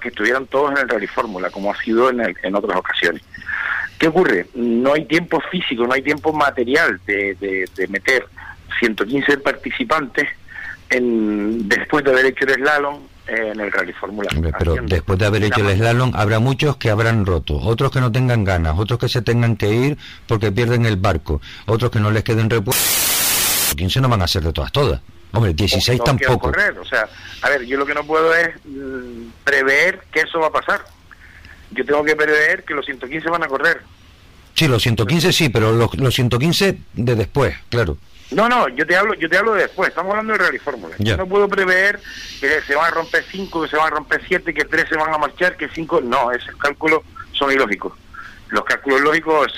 [0.00, 3.22] que estuvieran todos en el Rally Fórmula, como ha sido en, en otras ocasiones.
[3.98, 4.46] ¿Qué ocurre?
[4.54, 7.34] No hay tiempo físico, no hay tiempo material de,
[7.74, 8.26] de, meter
[8.80, 10.28] 115 participantes
[10.90, 14.28] en, después de haber hecho el slalom en el Rally Fórmula.
[14.58, 18.10] Pero después de haber hecho el slalom habrá muchos que habrán roto, otros que no
[18.10, 22.10] tengan ganas, otros que se tengan que ir porque pierden el barco, otros que no
[22.10, 23.74] les queden repuestos.
[23.76, 25.00] 15 no van a ser de todas, todas.
[25.32, 26.52] Hombre, 16 tampoco.
[26.80, 27.08] O sea,
[27.40, 30.82] a ver, yo lo que no puedo es mm, prever que eso va a pasar
[31.74, 33.82] yo tengo que prever que los 115 van a correr.
[34.54, 37.96] Sí, los 115 sí, pero los, los 115 de después, claro.
[38.34, 39.90] No, no, yo te hablo, yo te hablo de después.
[39.90, 40.94] Estamos hablando de Rally Fórmula.
[40.98, 41.98] Yo no puedo prever
[42.40, 44.96] que se van a romper 5, que se van a romper 7, que 3 se
[44.96, 46.32] van a marchar, que 5 no.
[46.32, 47.92] Esos cálculos son ilógicos.
[48.48, 49.52] Los cálculos lógicos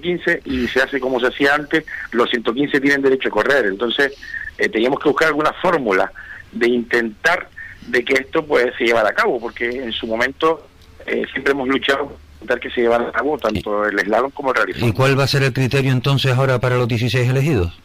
[0.00, 1.84] 115 y se hace como se hacía antes.
[2.12, 3.66] Los 115 tienen derecho a correr.
[3.66, 4.14] Entonces
[4.58, 6.12] eh, teníamos que buscar alguna fórmula
[6.52, 7.48] de intentar
[7.86, 10.66] de que esto pues se llevara a cabo, porque en su momento
[11.06, 14.56] eh, siempre hemos luchado para que se llevara a cabo tanto el slalom como el
[14.56, 14.86] realizado.
[14.86, 17.78] ¿Y cuál va a ser el criterio entonces ahora para los 16 elegidos?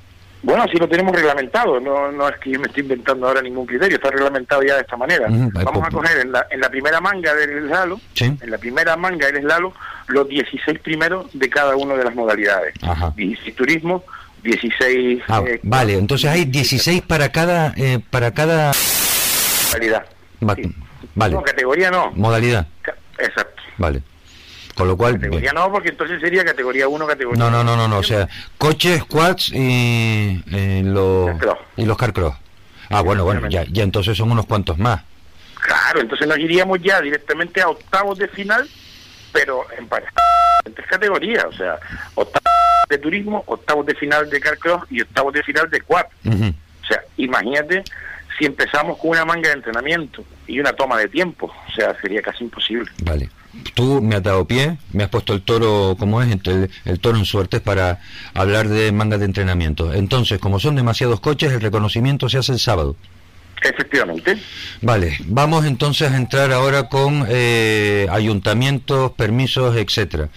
[0.44, 3.66] Bueno, así lo tenemos reglamentado, no, no es que yo me esté inventando ahora ningún
[3.66, 5.28] criterio, está reglamentado ya de esta manera.
[5.30, 9.28] Vamos a coger en la, en la primera manga del slalom, en la primera manga
[9.28, 9.72] del slalom,
[10.08, 12.74] los 16 primeros de cada una de las modalidades.
[12.82, 13.14] Ajá.
[13.16, 14.04] 16 turismo,
[14.44, 15.24] 16...
[15.30, 17.74] Ah, eh, vale, entonces hay 16 para cada...
[17.78, 18.74] Eh, para cada...
[19.68, 20.06] Modalidad.
[20.42, 21.36] vale.
[21.36, 22.12] No, categoría no.
[22.12, 22.68] Modalidad.
[23.18, 23.64] Exacto.
[23.78, 24.04] Vale.
[24.76, 25.14] Con lo cual.
[25.14, 27.98] Categoría no, porque entonces sería categoría 1, categoría No, no, no, no, no.
[28.00, 30.42] O sea, coches, quads y,
[30.84, 31.32] los.
[31.78, 32.36] Y los carcross.
[32.90, 35.02] Ah, bueno, bueno, ya, ya entonces son unos cuantos más.
[35.62, 38.68] Claro, entonces nos iríamos ya directamente a octavos de final,
[39.32, 39.88] pero en,
[40.66, 41.46] en tres categorías.
[41.46, 41.80] O sea,
[42.16, 42.44] octavos
[42.90, 46.06] de turismo, octavos de final de carcross y octavos de final de quad.
[46.26, 47.84] O sea, imagínate
[48.38, 52.22] si empezamos con una manga de entrenamiento y una toma de tiempo, o sea, sería
[52.22, 52.92] casi imposible.
[53.04, 53.30] Vale.
[53.74, 57.18] Tú me has dado pie, me has puesto el toro como es, el, el toro
[57.18, 58.00] en suerte para
[58.34, 59.94] hablar de mangas de entrenamiento.
[59.94, 62.96] Entonces, como son demasiados coches, el reconocimiento se hace el sábado.
[63.62, 64.38] Efectivamente.
[64.82, 70.30] Vale, vamos entonces a entrar ahora con eh, ayuntamientos, permisos, etcétera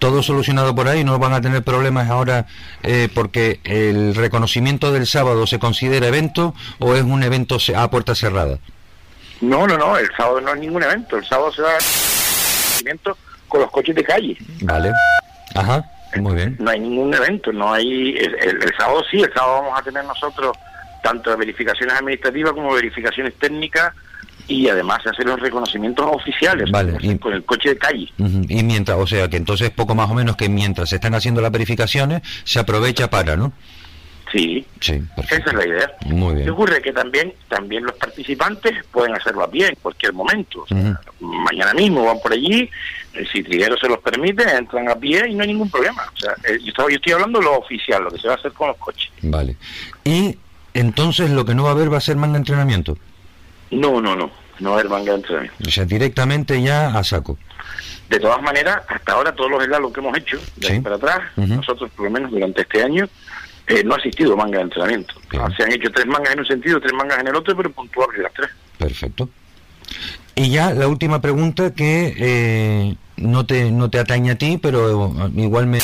[0.00, 2.46] todo solucionado por ahí, no van a tener problemas ahora
[2.82, 8.14] eh, porque el reconocimiento del sábado se considera evento o es un evento a puerta
[8.14, 8.58] cerrada.
[9.42, 11.76] No, no, no, el sábado no es ningún evento, el sábado se da
[13.48, 14.36] con los coches de calle.
[14.62, 14.92] Vale,
[15.54, 15.84] ajá,
[16.16, 16.56] muy bien.
[16.58, 20.56] No hay ningún evento, no hay, el, sábado sí, el sábado vamos a tener nosotros
[21.02, 23.92] tanto verificaciones administrativas como verificaciones técnicas
[24.46, 26.70] y además hacer los reconocimientos oficiales
[27.20, 28.12] con el coche de calle.
[28.18, 31.40] Y mientras, o sea, que entonces poco más o menos que mientras se están haciendo
[31.40, 33.52] las verificaciones, se aprovecha para, ¿no?
[34.32, 35.92] Sí, sí esa es la idea.
[36.06, 36.44] Muy bien.
[36.44, 36.80] ¿Qué ocurre?
[36.82, 40.64] Que también, también los participantes pueden hacerlo a pie en cualquier momento.
[41.20, 42.70] Mañana mismo van por allí,
[43.14, 46.02] eh, si Triguero se los permite, entran a pie y no hay ningún problema.
[46.14, 48.36] O sea, eh, yo, yo estoy hablando de lo oficial, lo que se va a
[48.36, 49.10] hacer con los coches.
[49.22, 49.56] Vale.
[50.04, 50.38] Y
[50.74, 52.96] entonces lo que no va a haber va a ser manga entrenamiento.
[53.70, 55.56] No, no, no, no va a haber manga de entrenamiento.
[55.66, 57.36] O sea, directamente ya a saco.
[58.08, 61.90] De todas maneras, hasta ahora todos los helados que hemos hecho, de para atrás, nosotros
[61.92, 63.08] por lo menos durante este año,
[63.70, 65.14] eh, no ha existido manga de entrenamiento.
[65.56, 68.20] Se han hecho tres mangas en un sentido, tres mangas en el otro, pero puntuables
[68.20, 68.50] las tres.
[68.76, 69.28] Perfecto.
[70.34, 75.14] Y ya la última pregunta que eh, no te no te atañe a ti, pero
[75.36, 75.78] igual me...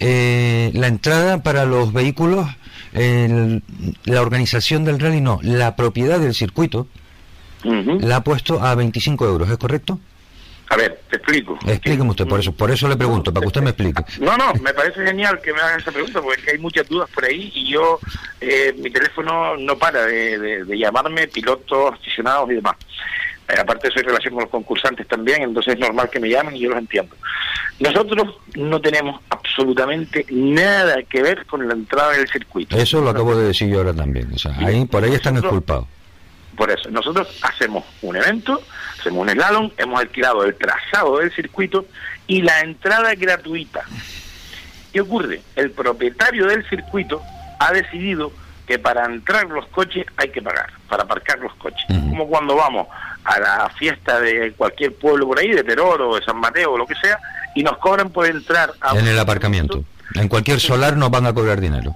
[0.00, 2.46] Eh, la entrada para los vehículos
[2.92, 6.88] la organización del rally no, la propiedad del circuito
[7.62, 10.00] la ha puesto a 25 euros, ¿es correcto?
[10.70, 11.58] A ver, te explico.
[11.66, 14.02] Explíqueme usted, por eso, por eso le pregunto, para que usted me explique.
[14.20, 17.24] No, no, me parece genial que me hagan esa pregunta, porque hay muchas dudas por
[17.24, 17.98] ahí y yo,
[18.40, 22.76] eh, mi teléfono no para de, llamarme pilotos, aficionados y demás.
[23.48, 26.60] Eh, aparte soy relación con los concursantes también, entonces es normal que me llamen y
[26.60, 27.16] yo los entiendo.
[27.80, 32.76] Nosotros no tenemos absolutamente nada que ver con la entrada del circuito.
[32.76, 34.30] Eso lo acabo de decir yo ahora también.
[34.34, 35.86] O sea, ahí, por ahí están exculpados.
[36.58, 38.60] Por eso, nosotros hacemos un evento,
[38.98, 41.86] hacemos un slalom, hemos alquilado el trazado del circuito
[42.26, 43.82] y la entrada es gratuita.
[44.92, 45.42] ¿Qué ocurre?
[45.56, 47.22] El propietario del circuito
[47.58, 48.32] ha decidido
[48.66, 51.84] que para entrar los coches hay que pagar, para aparcar los coches.
[51.88, 52.86] Como cuando vamos
[53.24, 56.78] a la fiesta de cualquier pueblo por ahí, de Teror o de San Mateo o
[56.78, 57.18] lo que sea,
[57.54, 59.82] y nos cobran por entrar a en el aparcamiento.
[60.14, 61.94] En cualquier solar nos van a cobrar dinero.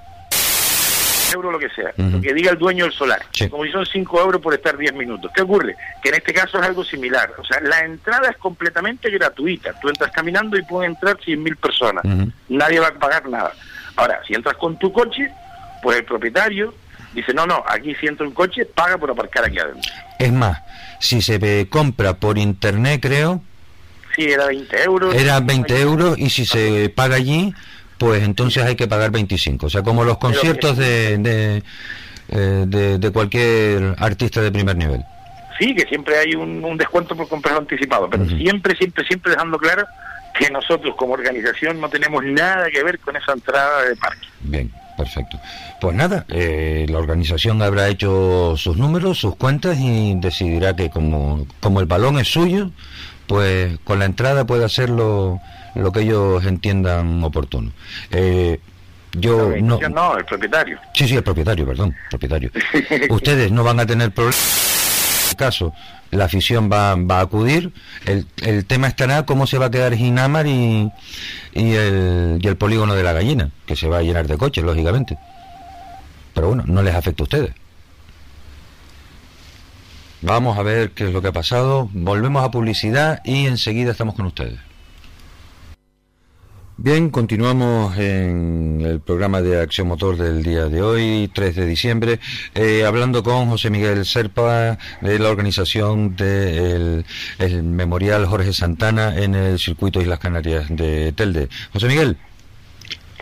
[1.32, 4.20] Euro lo que sea, lo que diga el dueño del solar, como si son 5
[4.20, 5.30] euros por estar 10 minutos.
[5.34, 5.76] ¿Qué ocurre?
[6.02, 7.32] Que en este caso es algo similar.
[7.38, 9.72] O sea, la entrada es completamente gratuita.
[9.80, 12.04] Tú entras caminando y pueden entrar 100.000 personas.
[12.48, 13.52] Nadie va a pagar nada.
[13.96, 15.30] Ahora, si entras con tu coche,
[15.82, 16.74] pues el propietario
[17.14, 19.92] dice, no, no, aquí si entra un coche, paga por aparcar aquí adentro.
[20.18, 20.58] Es más,
[20.98, 23.42] si se compra por internet, creo,
[24.14, 25.14] Sí, era 20 euros.
[25.14, 27.54] Era 20 euros y si se paga allí,
[28.02, 29.66] pues entonces hay que pagar 25.
[29.66, 31.62] O sea, como los conciertos de, de,
[32.30, 35.04] eh, de, de cualquier artista de primer nivel.
[35.58, 39.86] Sí, que siempre hay un, descuento por comprar anticipado, pero siempre, siempre, siempre dejando claro
[40.36, 44.26] que nosotros como organización no tenemos nada que ver con esa entrada de parque.
[44.40, 44.72] Bien.
[44.96, 45.40] Perfecto.
[45.80, 51.46] Pues nada, eh, la organización habrá hecho sus números, sus cuentas y decidirá que como,
[51.60, 52.70] como el balón es suyo,
[53.26, 54.90] pues con la entrada puede hacer
[55.74, 57.72] lo, que ellos entiendan oportuno.
[58.10, 58.60] Eh,
[59.12, 60.78] yo no, no, el propietario.
[60.94, 62.50] Sí, sí, el propietario, perdón, propietario.
[63.10, 65.34] Ustedes no van a tener problemas.
[65.36, 65.74] caso,
[66.10, 67.72] la afición va, va a acudir.
[68.06, 70.90] El, el tema estará cómo se va a quedar Ginamar y,
[71.52, 74.64] y, el, y el polígono de la gallina, que se va a llenar de coches,
[74.64, 75.18] lógicamente.
[76.34, 77.52] Pero bueno, no les afecta a ustedes.
[80.22, 81.90] Vamos a ver qué es lo que ha pasado.
[81.92, 84.58] Volvemos a publicidad y enseguida estamos con ustedes.
[86.78, 92.18] Bien, continuamos en el programa de Acción Motor del día de hoy, 3 de diciembre,
[92.54, 97.04] eh, hablando con José Miguel Serpa de la organización del
[97.62, 101.48] Memorial Jorge Santana en el circuito Islas Canarias de Telde.
[101.72, 102.16] José Miguel.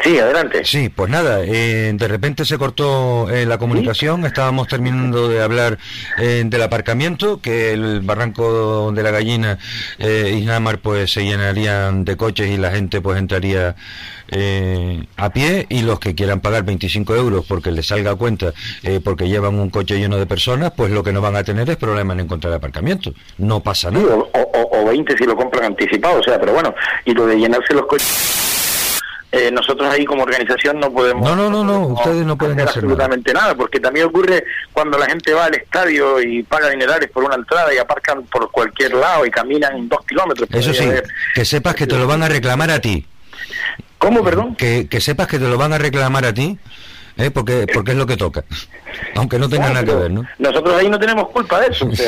[0.02, 0.64] Sí, adelante.
[0.64, 5.78] Sí, pues nada, eh, de repente se cortó eh, la comunicación, estábamos terminando de hablar
[6.18, 9.58] eh, del aparcamiento, que el barranco de la gallina
[9.98, 13.76] eh, Isnamar pues se llenarían de coches y la gente pues entraría
[15.16, 18.52] a pie y los que quieran pagar 25 euros porque les salga a cuenta
[19.02, 21.76] porque llevan un coche lleno de personas, pues lo que no van a tener es
[21.76, 23.12] problema en encontrar aparcamiento.
[23.38, 24.14] No pasa nada.
[24.14, 26.72] o, o, o 20 si lo compran anticipado, o sea, pero bueno,
[27.04, 28.39] y lo de llenarse los coches
[29.32, 32.78] eh, nosotros ahí como organización no podemos no no no no ustedes no pueden hacer,
[32.78, 33.54] absolutamente nada.
[33.54, 37.72] porque también ocurre cuando la gente va al estadio y paga dinerales por una entrada
[37.72, 40.88] y aparcan por cualquier lado y caminan dos kilómetros eso sí
[41.34, 43.06] que sepas que te lo van a reclamar a ti
[43.98, 44.56] ¿Cómo, perdón?
[44.56, 46.58] Que, que sepas que te lo van a reclamar a ti
[47.20, 47.30] ¿eh?
[47.30, 48.44] porque, porque es lo que toca,
[49.14, 50.24] aunque no tenga nada que ver, ¿no?
[50.38, 51.88] Nosotros ahí no tenemos culpa de eso.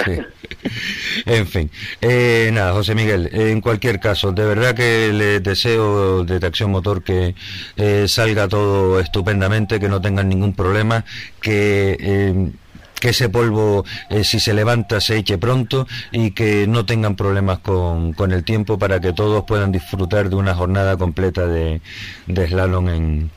[1.27, 1.71] En fin,
[2.01, 7.03] eh, nada, José Miguel, en cualquier caso, de verdad que le deseo de Tracción Motor
[7.03, 7.35] que
[7.77, 11.05] eh, salga todo estupendamente, que no tengan ningún problema,
[11.41, 12.53] que
[13.01, 13.85] que ese polvo,
[14.23, 18.79] si se levanta, se eche pronto y que no tengan problemas con, con, el tiempo
[18.79, 21.81] para que todos puedan disfrutar de una jornada completa de,
[22.29, 23.31] de slalom en,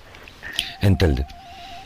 [0.81, 1.25] en Telde.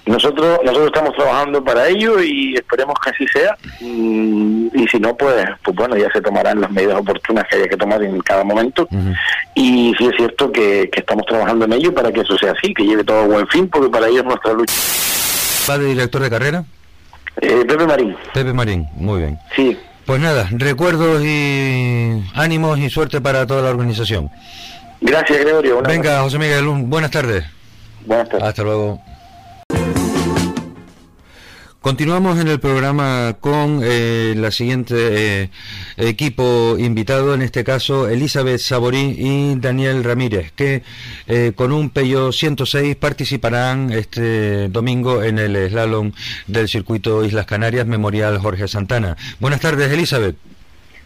[0.10, 3.56] Nosotros nosotros estamos trabajando para ello y esperemos que así sea.
[3.80, 7.78] Y si no, pues, pues bueno, ya se tomarán las medidas oportunas que haya que
[7.78, 8.88] tomar en cada momento.
[9.54, 12.86] Y sí es cierto que, estamos trabajando en ello para que eso sea así, que
[12.86, 14.74] lleve todo a buen fin, porque para ello es nuestra lucha.
[15.70, 16.64] ¿Va de director de carrera?
[17.42, 18.18] Eh, Pepe Marín.
[18.34, 19.38] Pepe Marín, muy bien.
[19.56, 19.78] Sí.
[20.08, 24.32] Pues nada, recuerdos y ánimos y suerte para toda la organización.
[25.02, 25.84] Gracias, Gregorio.
[25.84, 27.46] Venga, José Miguel, buenas tardes.
[28.08, 28.48] Buenas tardes.
[28.48, 29.00] Hasta luego.
[31.82, 35.50] Continuamos en el programa con eh, la siguiente eh,
[35.96, 40.84] equipo invitado, en este caso Elizabeth Saborí y Daniel Ramírez, que
[41.26, 46.12] eh, con un Peugeot 106 participarán este domingo en el slalom
[46.48, 49.16] del circuito Islas Canarias Memorial Jorge Santana.
[49.40, 50.36] Buenas tardes, Elizabeth.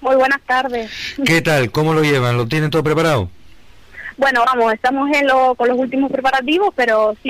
[0.01, 0.89] Muy buenas tardes.
[1.23, 1.69] ¿Qué tal?
[1.69, 2.35] ¿Cómo lo llevan?
[2.35, 3.29] ¿Lo tienen todo preparado?
[4.17, 7.29] Bueno, vamos, estamos en lo, con los últimos preparativos, pero sí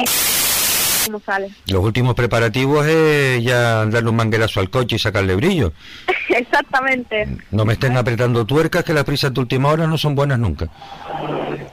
[1.25, 1.49] sale.
[1.67, 5.73] Los últimos preparativos es ya darle un manguerazo al coche y sacarle brillo.
[6.29, 7.27] Exactamente.
[7.51, 10.69] No me estén apretando tuercas que las prisas de última hora no son buenas nunca.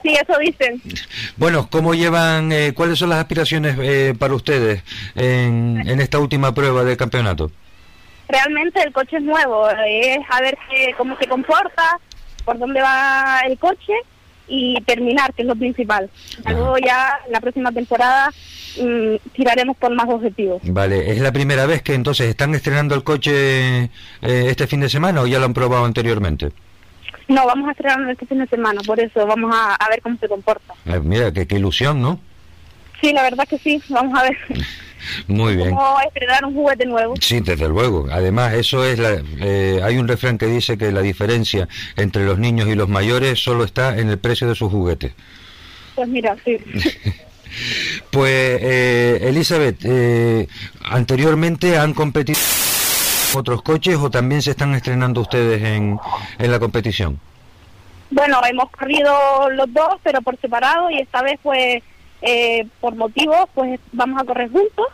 [0.03, 0.81] Sí, eso dicen.
[1.37, 4.83] Bueno, ¿cómo llevan, eh, cuáles son las aspiraciones eh, para ustedes
[5.15, 7.51] en, en esta última prueba del campeonato?
[8.27, 10.57] Realmente el coche es nuevo, es a ver
[10.97, 11.99] cómo se comporta,
[12.45, 13.93] por dónde va el coche
[14.47, 16.09] y terminar, que es lo principal.
[16.45, 18.31] Luego ya la próxima temporada
[18.81, 20.61] mm, tiraremos por más objetivos.
[20.65, 23.89] Vale, ¿es la primera vez que entonces están estrenando el coche eh,
[24.21, 26.51] este fin de semana o ya lo han probado anteriormente?
[27.27, 30.27] No, vamos a estrenarlo este fin de semana, por eso vamos a, ver cómo se
[30.27, 30.73] comporta.
[30.85, 32.19] Eh, mira, qué, qué ilusión, ¿no?
[32.99, 34.37] Sí, la verdad que sí, vamos a ver.
[35.27, 35.71] Muy bien.
[35.71, 37.15] Como estrenar un juguete nuevo.
[37.19, 38.07] Sí, desde luego.
[38.11, 42.39] Además, eso es la, eh, hay un refrán que dice que la diferencia entre los
[42.39, 45.13] niños y los mayores solo está en el precio de sus juguetes.
[45.95, 46.57] Pues mira, sí.
[48.11, 50.47] pues, eh, Elizabeth, eh,
[50.83, 52.39] anteriormente han competido
[53.35, 55.99] otros coches o también se están estrenando ustedes en,
[56.39, 57.19] en la competición?
[58.09, 61.81] Bueno, hemos corrido los dos, pero por separado y esta vez pues
[62.21, 64.87] eh, por motivos, pues vamos a correr juntos,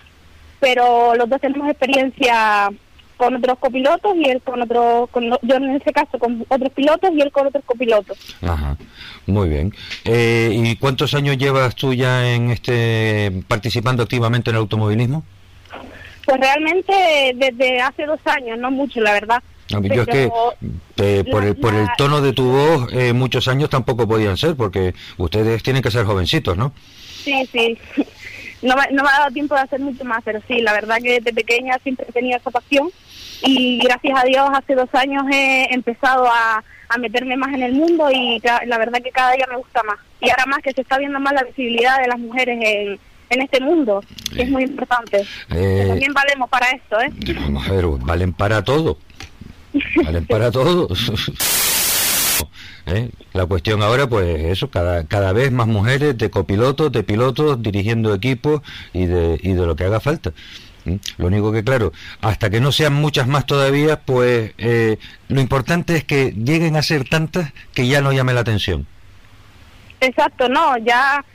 [0.59, 2.69] pero los dos tenemos experiencia
[3.17, 5.09] con otros copilotos y él con otros,
[5.41, 8.17] yo en ese caso con otros pilotos y él con otros copilotos.
[8.41, 8.77] Ajá,
[9.25, 9.73] muy bien.
[10.05, 15.23] Eh, ¿Y cuántos años llevas tú ya en este participando activamente en el automovilismo?
[16.25, 19.41] Pues realmente desde hace dos años, no mucho, la verdad.
[19.69, 20.29] yo es que
[20.97, 24.55] eh, por, el, por el tono de tu voz, eh, muchos años tampoco podían ser,
[24.55, 26.73] porque ustedes tienen que ser jovencitos, ¿no?
[27.27, 27.77] Sí, sí.
[28.61, 30.97] No me, no me ha dado tiempo de hacer mucho más, pero sí, la verdad
[31.03, 32.89] que desde pequeña siempre he tenido esa pasión
[33.43, 36.63] y gracias a Dios hace dos años he empezado a,
[36.99, 39.97] meterme más en el mundo y la verdad que cada día me gusta más.
[40.21, 42.99] Y ahora más que se está viendo más la visibilidad de las mujeres en,
[43.29, 44.01] en este mundo,
[44.33, 45.25] que es muy importante.
[45.51, 47.11] Eh, también valemos para esto, ¿eh?
[47.41, 48.97] Vamos a ver, valen para todo.
[50.03, 50.87] Valen para todo.
[52.87, 53.09] ¿Eh?
[53.33, 58.13] La cuestión ahora, pues eso, cada, cada vez más mujeres de copilotos, de pilotos, dirigiendo
[58.13, 58.61] equipos
[58.93, 60.31] y de, y de lo que haga falta.
[61.17, 65.97] Lo único que, claro, hasta que no sean muchas más todavía, pues eh, lo importante
[65.97, 68.87] es que lleguen a ser tantas que ya no llame la atención.
[69.99, 71.25] Exacto, no, ya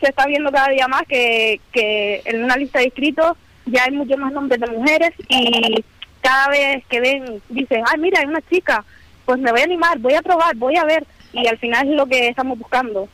[0.00, 3.36] se está viendo cada día más que, que en una lista de inscritos
[3.66, 5.84] ya hay muchos más nombres de mujeres y
[6.22, 8.84] cada vez que ven, dicen, ay, mira, hay una chica,
[9.28, 11.94] pues me voy a animar, voy a probar, voy a ver, y al final es
[11.94, 13.10] lo que estamos buscando.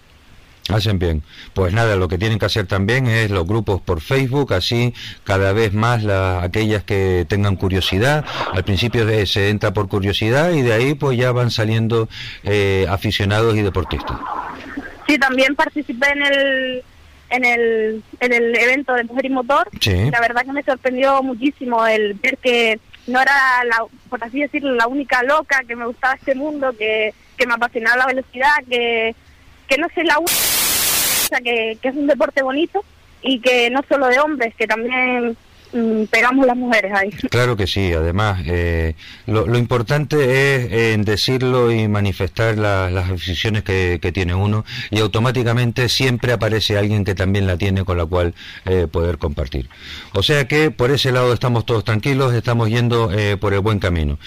[0.68, 1.24] Hacen bien.
[1.54, 4.94] Pues nada, lo que tienen que hacer también es los grupos por Facebook, así
[5.24, 8.24] cada vez más la, aquellas que tengan curiosidad.
[8.52, 12.08] Al principio de, se entra por curiosidad y de ahí pues ya van saliendo
[12.44, 14.16] eh, aficionados y deportistas.
[15.08, 16.84] Sí, también participé en el
[17.30, 19.68] en el, en el evento de Mujer y Motor.
[20.12, 24.74] La verdad que me sorprendió muchísimo el ver que no era, la, por así decirlo,
[24.74, 29.14] la única loca que me gustaba este mundo, que, que me apasionaba la velocidad, que,
[29.68, 32.84] que no sé la única que, que es un deporte bonito
[33.22, 35.36] y que no solo de hombres, que también
[36.10, 37.10] pegamos las mujeres ahí.
[37.30, 38.94] Claro que sí, además eh,
[39.26, 40.16] lo, importante
[40.54, 46.78] es en decirlo y manifestar las decisiones que, que, tiene uno y automáticamente siempre aparece
[46.78, 49.68] alguien que también la tiene con la cual eh, poder compartir.
[50.12, 53.78] O sea que por ese lado estamos todos tranquilos, estamos yendo eh, por el buen
[53.78, 54.18] camino.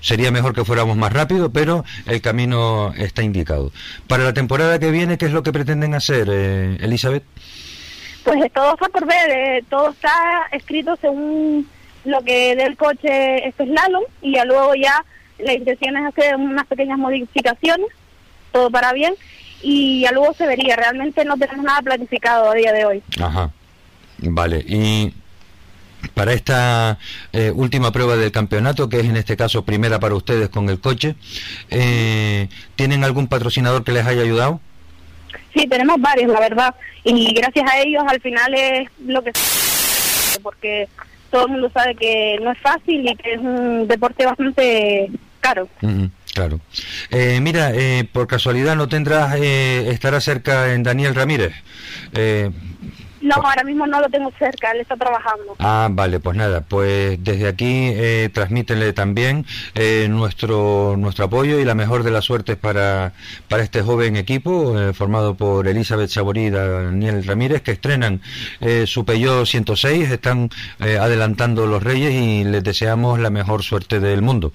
[0.00, 3.70] Sería mejor que fuéramos más rápido, pero el camino está indicado.
[4.08, 7.22] Para la temporada que viene, ¿qué es lo que pretenden hacer, eh, Elizabeth?
[8.24, 11.68] Pues todo está por ver, eh, todo está escrito según
[12.04, 15.04] lo que del coche este slalom y ya luego ya
[15.38, 17.86] la intención es hacer unas pequeñas modificaciones,
[18.52, 19.14] todo para bien
[19.62, 20.76] y ya luego se vería.
[20.76, 23.02] Realmente no tenemos nada planificado a día de hoy.
[23.20, 23.50] Ajá.
[24.18, 25.12] Vale, y
[26.14, 26.98] para esta
[27.32, 30.80] eh, última prueba del campeonato, que es en este caso primera para ustedes con el
[30.80, 31.16] coche,
[31.70, 34.60] eh, ¿tienen algún patrocinador que les haya ayudado?
[35.54, 36.74] Sí, tenemos varios, la verdad,
[37.04, 39.32] y gracias a ellos al final es lo que...
[40.42, 40.88] porque
[41.30, 45.68] todo el mundo sabe que no es fácil y que es un deporte bastante caro.
[46.34, 46.60] claro.
[47.10, 47.72] Eh, mira,
[48.12, 51.52] por casualidad no tendrás, estará cerca en Daniel Ramírez.
[53.22, 55.54] No, ahora mismo no lo tengo cerca, él está trabajando.
[55.60, 59.46] Ah, vale, pues nada, pues desde aquí eh, transmítele también
[59.76, 63.12] eh, nuestro nuestro apoyo y la mejor de las suertes para,
[63.48, 68.20] para este joven equipo eh, formado por Elizabeth Chaborí y Daniel Ramírez que estrenan
[68.60, 70.50] eh, su Peugeot 106, están
[70.80, 74.52] adelantando los Reyes y les deseamos la mejor suerte del mundo.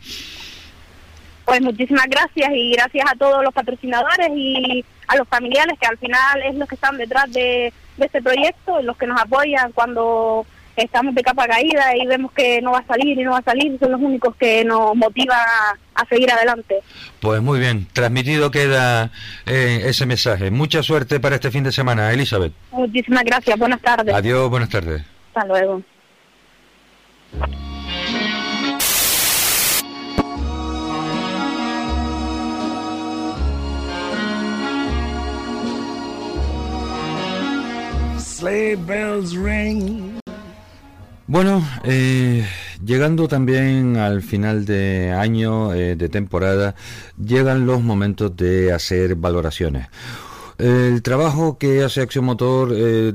[1.45, 5.97] Pues muchísimas gracias y gracias a todos los patrocinadores y a los familiares que al
[5.97, 7.71] final es los que están detrás de,
[8.05, 10.45] este proyecto, los que nos apoyan cuando
[10.77, 13.43] estamos de capa caída y vemos que no va a salir y no va a
[13.43, 15.39] salir, son los únicos que nos motivan
[15.95, 16.79] a, seguir adelante.
[17.19, 19.11] Pues muy bien, transmitido queda
[19.45, 20.51] eh, ese mensaje.
[20.51, 22.53] Mucha suerte para este fin de semana, Elizabeth.
[22.71, 24.13] Muchísimas gracias, buenas tardes.
[24.13, 25.01] Adiós, buenas tardes.
[25.33, 25.81] Hasta luego.
[41.25, 42.45] Bueno, eh,
[42.85, 46.75] llegando también al final de año, eh, de temporada,
[47.17, 49.87] llegan los momentos de hacer valoraciones.
[50.59, 53.13] El trabajo que hace Acción Motor eh,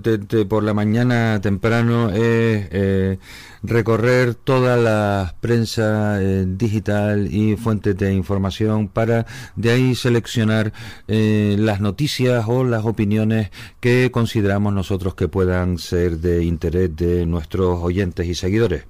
[0.48, 3.18] por la mañana temprano es
[3.62, 10.72] recorrer toda la prensa eh, digital y fuentes de información para de ahí seleccionar
[11.08, 13.50] eh, las noticias o las opiniones
[13.80, 18.84] que consideramos nosotros que puedan ser de interés de nuestros oyentes y seguidores.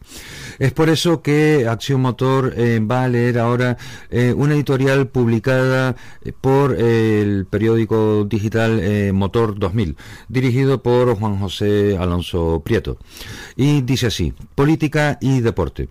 [0.59, 3.77] Es por eso que Acción Motor eh, va a leer ahora
[4.37, 5.97] una editorial publicada
[6.41, 9.97] por el periódico digital Motor 2000,
[10.29, 12.99] dirigido por Juan José Alonso Prieto.
[13.57, 15.89] Y dice así, política y deporte.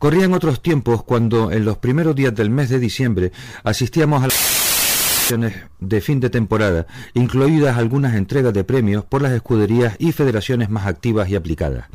[0.00, 3.30] Corrían otros tiempos cuando en los primeros días del mes de diciembre
[3.62, 9.94] asistíamos a las de fin de temporada, incluidas algunas entregas de premios por las escuderías
[10.00, 11.86] y federaciones más activas y aplicadas.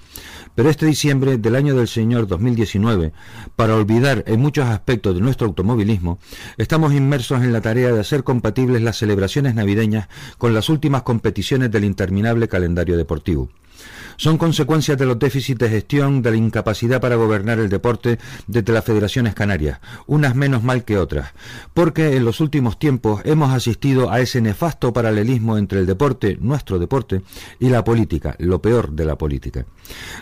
[0.55, 3.11] Pero este diciembre del año del Señor 2019,
[3.57, 6.18] para olvidar en muchos aspectos de nuestro automovilismo,
[6.57, 10.07] estamos inmersos en la tarea de hacer compatibles las celebraciones navideñas
[10.38, 13.49] con las últimas competiciones del interminable calendario deportivo
[14.17, 18.73] son consecuencias de los déficits de gestión, de la incapacidad para gobernar el deporte desde
[18.73, 21.32] las federaciones canarias, unas menos mal que otras,
[21.73, 26.80] porque en los últimos tiempos hemos asistido a ese nefasto paralelismo entre el deporte, nuestro
[26.80, 27.21] deporte,
[27.59, 29.65] y la política, lo peor de la política.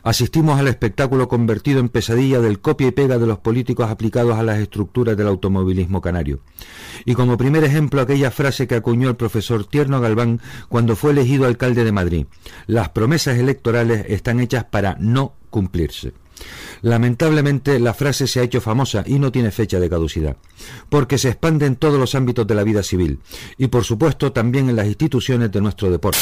[0.03, 4.43] Asistimos al espectáculo convertido en pesadilla del copia y pega de los políticos aplicados a
[4.43, 6.39] las estructuras del automovilismo canario.
[7.05, 11.45] Y como primer ejemplo aquella frase que acuñó el profesor Tierno Galván cuando fue elegido
[11.45, 12.25] alcalde de Madrid.
[12.67, 16.13] Las promesas electorales están hechas para no cumplirse.
[16.81, 20.35] Lamentablemente la frase se ha hecho famosa y no tiene fecha de caducidad,
[20.89, 23.19] porque se expande en todos los ámbitos de la vida civil
[23.57, 26.19] y por supuesto también en las instituciones de nuestro deporte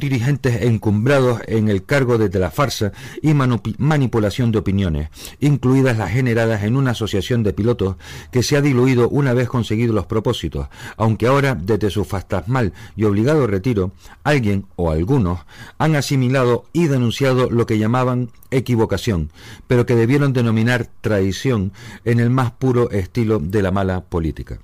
[0.00, 2.92] dirigentes encumbrados en el cargo desde la farsa
[3.22, 5.08] y manipulación de opiniones,
[5.40, 7.96] incluidas las generadas en una asociación de pilotos
[8.30, 13.04] que se ha diluido una vez conseguidos los propósitos, aunque ahora, desde su fantasmal y
[13.04, 13.92] obligado retiro,
[14.24, 15.40] alguien o algunos
[15.78, 19.30] han asimilado y denunciado lo que llamaban equivocación,
[19.66, 21.72] pero que debieron denominar traición
[22.04, 24.60] en el más puro estilo de la mala política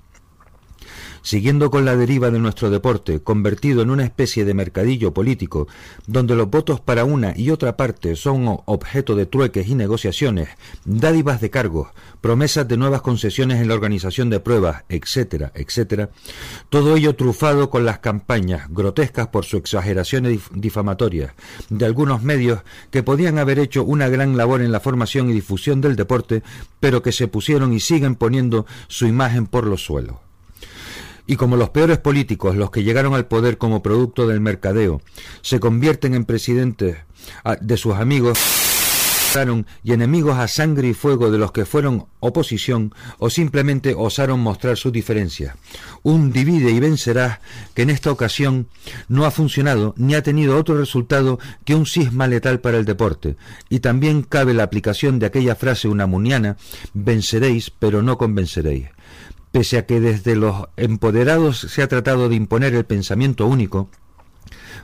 [1.25, 5.67] siguiendo con la deriva de nuestro deporte, convertido en una especie de mercadillo político,
[6.05, 10.49] donde los votos para una y otra parte son objeto de trueques y negociaciones,
[10.85, 11.87] dádivas de cargos,
[12.21, 16.11] promesas de nuevas concesiones en la organización de pruebas, etcétera, etcétera,
[16.69, 21.33] todo ello trufado con las campañas, grotescas por su exageración difamatoria,
[21.69, 22.61] de algunos medios
[22.91, 26.43] que podían haber hecho una gran labor en la formación y difusión del deporte,
[26.79, 30.17] pero que se pusieron y siguen poniendo su imagen por los suelos.
[31.27, 35.01] Y como los peores políticos, los que llegaron al poder como producto del mercadeo,
[35.41, 36.97] se convierten en presidentes
[37.43, 38.37] ah, de sus amigos
[39.83, 44.77] y enemigos a sangre y fuego de los que fueron oposición o simplemente osaron mostrar
[44.77, 45.57] su diferencia.
[46.03, 47.39] Un divide y vencerás
[47.73, 48.69] que en esta ocasión
[49.09, 53.35] no ha funcionado ni ha tenido otro resultado que un sisma letal para el deporte.
[53.67, 56.55] Y también cabe la aplicación de aquella frase unamuniana,
[56.93, 58.94] venceréis pero no convenceréis
[59.55, 63.89] pese a que desde los empoderados se ha tratado de imponer el pensamiento único,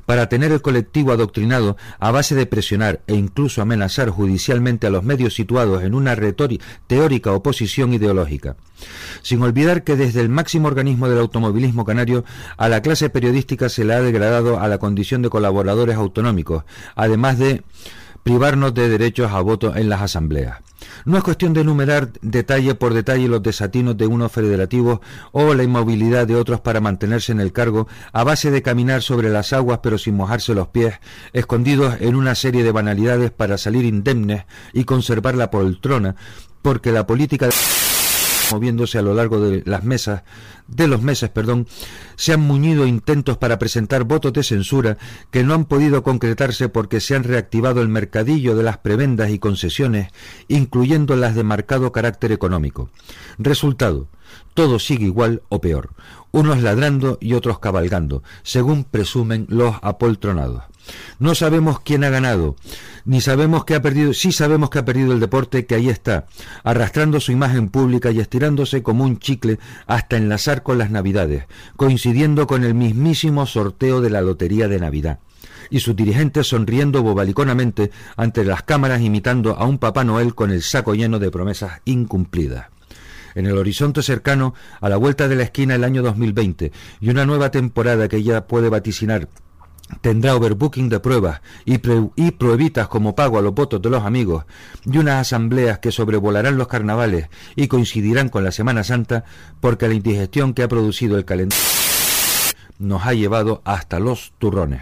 [0.05, 5.03] para tener el colectivo adoctrinado a base de presionar e incluso amenazar judicialmente a los
[5.03, 6.15] medios situados en una
[6.87, 8.55] teórica oposición ideológica.
[9.21, 12.23] Sin olvidar que desde el máximo organismo del automovilismo canario
[12.55, 16.63] a la clase periodística se le ha degradado a la condición de colaboradores autonómicos,
[16.95, 17.63] además de
[18.23, 20.59] privarnos de derechos a voto en las asambleas.
[21.05, 24.99] No es cuestión de enumerar detalle por detalle los desatinos de unos federativos
[25.31, 29.29] o la inmovilidad de otros para mantenerse en el cargo a base de caminar sobre
[29.29, 30.95] las aguas pero sin mojarse los pies,
[31.33, 36.15] escondidos en una serie de banalidades para salir indemnes y conservar la poltrona,
[36.61, 37.49] porque la política
[38.51, 40.23] moviéndose a lo largo de las mesas,
[40.67, 41.67] de los meses, perdón,
[42.15, 44.97] se han muñido intentos para presentar votos de censura
[45.29, 49.39] que no han podido concretarse porque se han reactivado el mercadillo de las prebendas y
[49.39, 50.11] concesiones,
[50.47, 52.89] incluyendo las de marcado carácter económico.
[53.37, 54.07] Resultado,
[54.53, 55.91] todo sigue igual o peor,
[56.31, 60.63] unos ladrando y otros cabalgando, según presumen los apoltronados.
[61.19, 62.55] No sabemos quién ha ganado,
[63.05, 66.25] ni sabemos que ha perdido, sí sabemos que ha perdido el deporte que ahí está,
[66.63, 72.47] arrastrando su imagen pública y estirándose como un chicle hasta enlazar con las Navidades, coincidiendo
[72.47, 75.19] con el mismísimo sorteo de la Lotería de Navidad
[75.69, 80.63] y sus dirigentes sonriendo bobaliconamente ante las cámaras imitando a un Papá Noel con el
[80.63, 82.70] saco lleno de promesas incumplidas.
[83.35, 87.25] En el horizonte cercano, a la vuelta de la esquina el año 2020 y una
[87.25, 89.27] nueva temporada que ya puede vaticinar
[89.99, 91.73] tendrá overbooking de pruebas y,
[92.15, 94.45] y, pruebitas como pago a los votos de los amigos
[94.85, 97.27] y unas asambleas que sobrevolarán los carnavales
[97.57, 99.25] y coincidirán con la Semana Santa
[99.59, 101.61] porque la indigestión que ha producido el calendario
[102.79, 104.81] nos ha llevado hasta los turrones.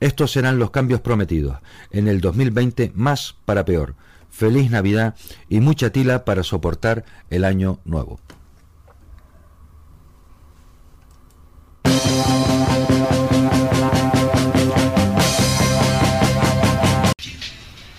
[0.00, 1.58] Estos serán los cambios prometidos
[1.90, 3.94] en el 2020 más para peor.
[4.32, 5.14] Feliz Navidad
[5.48, 8.18] y mucha tila para soportar el año nuevo.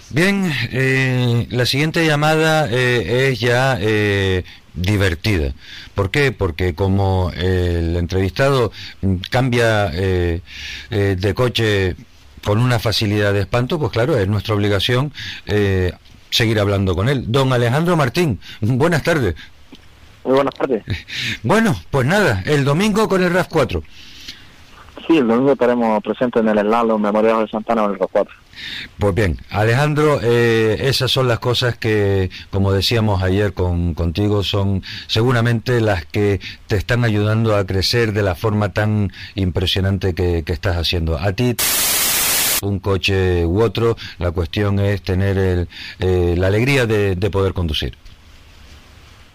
[0.10, 4.44] Bien, eh, la siguiente llamada eh, es ya eh,
[4.76, 5.54] divertida.
[5.96, 6.32] ¿Por qué?
[6.32, 8.72] Porque como el entrevistado
[9.32, 11.96] cambia de coche
[12.44, 15.12] con una facilidad de espanto, pues claro, es nuestra obligación
[16.34, 17.26] seguir hablando con él.
[17.32, 19.36] Don Alejandro Martín, buenas tardes.
[20.24, 20.84] Muy buenas tardes.
[21.44, 23.84] Bueno, pues nada, el domingo con el RAF 4.
[25.06, 28.34] Sí, el domingo estaremos presentes en el Slalom Memorial de Santana en el RAF 4.
[28.98, 34.84] Pues bien, Alejandro, eh, esas son las cosas que, como decíamos ayer con, contigo, son
[35.08, 40.78] seguramente las que te están ayudando a crecer de la forma tan impresionante que, estás
[40.78, 41.18] haciendo.
[41.18, 41.56] A ti
[42.68, 45.68] un coche u otro, la cuestión es tener el,
[46.00, 47.98] eh, la alegría de poder conducir.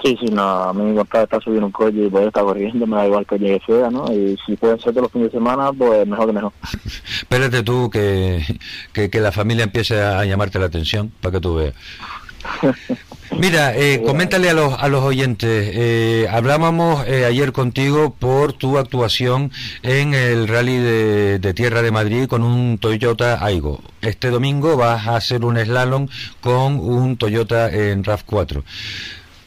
[0.02, 2.96] Sí, sí, no, a mí me estar subiendo un coche y poder estar corriendo, me
[2.96, 4.04] da igual que llegue sea, ¿no?
[4.12, 6.52] Y si pueden ser todos los fines de semana, pues mejor que mejor.
[7.22, 8.44] Espérate tú que,
[8.92, 11.74] que, la familia empiece a llamarte la atención para que tú veas.
[13.36, 18.78] Mira, eh, coméntale a los, a los oyentes, eh, hablábamos eh, ayer contigo por tu
[18.78, 19.52] actuación
[19.82, 23.82] en el Rally de, de, Tierra de Madrid con un Toyota Aigo.
[24.00, 26.08] Este domingo vas a hacer un slalom
[26.40, 28.62] con un Toyota en RAV4.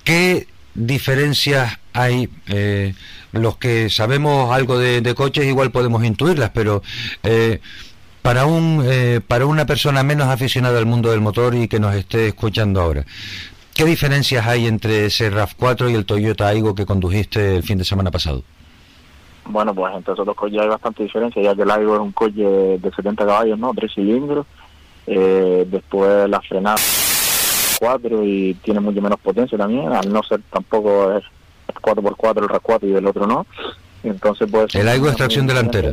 [0.04, 2.30] ¿Qué diferencias hay?
[2.48, 2.94] Eh,
[3.32, 6.82] los que sabemos algo de, coches igual podemos intuirlas, pero
[7.24, 7.60] eh,
[8.22, 11.96] para un eh, para una persona menos aficionada al mundo del motor y que nos
[11.96, 13.06] esté escuchando ahora,
[13.82, 17.84] ¿qué diferencias hay entre ese RAV4 y el Toyota Aigo que condujiste el fin de
[17.84, 18.44] semana pasado?
[19.46, 22.12] Bueno, pues entre esos dos coches hay bastante diferencia, ya que el Aigo es un
[22.12, 23.74] coche de 70 caballos, ¿no?
[23.74, 24.46] Tres cilindros,
[25.08, 26.76] después la frenada
[28.24, 31.24] y tiene mucho menos potencia también, al no ser tampoco es
[31.82, 33.48] 4x4 el RAV4 y el otro no.
[34.04, 35.92] Entonces pues El Aigo es tracción delantera.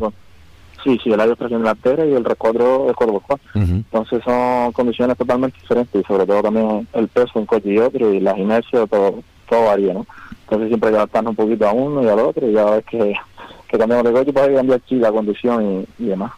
[0.84, 3.38] Sí, sí, el es tracción delantera y el RAV4 es 4x4.
[3.54, 7.78] Entonces son condiciones totalmente diferentes y sobre todo también el peso de un coche y
[7.78, 10.06] otro y las inercias, todo, todo varía, ¿no?
[10.42, 12.84] Entonces siempre hay que adaptarnos un poquito a uno y al otro y ya ves
[12.84, 13.14] que
[13.68, 16.32] que cambiamos de coche para cambiar aquí la conducción y, demás.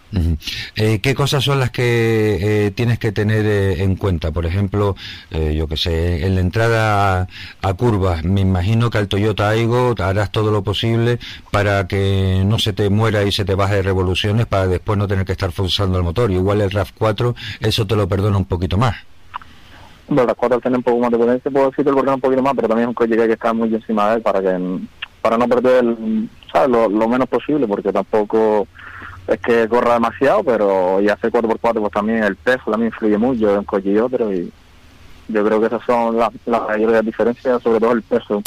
[0.75, 4.33] Eh, ¿Qué cosas son las que eh, tienes que tener eh, en cuenta?
[4.33, 4.97] Por ejemplo,
[5.31, 7.29] yo que sé, en la entrada
[7.63, 11.19] a, curvas, me imagino que al Toyota Aigo harás todo lo posible
[11.53, 15.07] para que no se te muera y se te baje de revoluciones para después no
[15.07, 16.31] tener que estar forzando el motor.
[16.33, 18.97] Igual el RAV4, eso te lo perdona un poquito más.
[20.09, 22.55] Bueno, el RAV4 tiene un poco más de potencia, puedo decirte el un poquito más,
[22.57, 24.81] pero también es un coche que hay que estar muy encima de él para que
[25.23, 25.85] para no perder
[26.69, 28.67] Lo, menos posible, porque tampoco
[29.27, 33.57] es que corra demasiado, pero ya hace 4x4 pues también el peso también influye mucho
[33.57, 34.53] en coche y otro, y
[35.29, 38.43] yo creo que esas son las, las mayores diferencias, sobre todo el peso.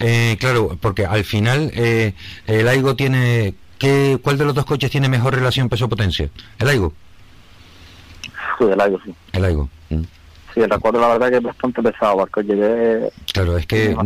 [0.00, 2.14] Eh, claro, porque al final eh,
[2.46, 3.54] el Aigo tiene...
[3.82, 6.30] ¿qué, ¿Cuál de los dos coches tiene mejor relación peso-potencia?
[6.58, 6.92] ¿El Aigo?
[8.58, 9.12] Sí, el Aigo, sí.
[9.32, 9.68] El Aigo.
[9.90, 10.02] Mm.
[10.54, 13.10] Sí, el recuerdo la verdad que es bastante pesado, porque llegué...
[13.32, 13.96] Claro, es que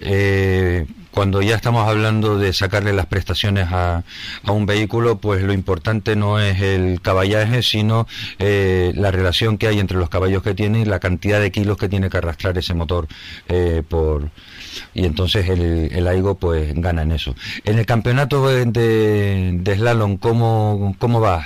[0.00, 4.02] eh, cuando ya estamos hablando de sacarle las prestaciones a,
[4.44, 8.06] a, un vehículo, pues lo importante no es el caballaje, sino
[8.38, 11.78] eh, la relación que hay entre los caballos que tiene y la cantidad de kilos
[11.78, 13.06] que tiene que arrastrar ese motor
[13.48, 14.28] eh, por
[14.94, 17.34] y entonces el, el AIGO pues gana en eso.
[17.64, 21.44] En el campeonato de, de, slalom, ¿cómo, cómo va,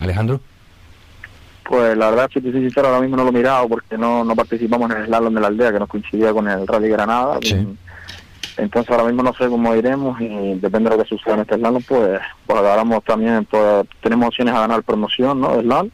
[0.00, 0.40] Alejandro?
[1.68, 4.22] Pues la verdad, si te soy sincero, ahora mismo no lo he mirado porque no,
[4.24, 7.38] no participamos en el slalom de la aldea, que nos coincidía con el Rally Granada.
[8.56, 11.56] Entonces ahora mismo no sé cómo iremos y depende de lo que suceda en este
[11.56, 15.60] slalom, pues, pues agarramos también, pues, tenemos opciones a ganar promoción, ¿no?
[15.60, 15.90] Slalom.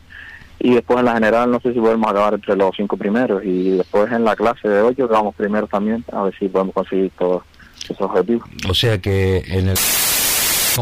[0.58, 3.78] Y después en la general no sé si podemos acabar entre los cinco primeros y
[3.78, 7.44] después en la clase de ocho vamos primero también, a ver si podemos conseguir todos
[7.84, 8.46] esos objetivos.
[8.68, 9.78] O sea que en el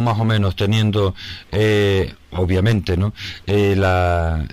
[0.00, 1.14] más o menos teniendo
[1.50, 3.12] eh, obviamente no
[3.46, 4.46] eh, la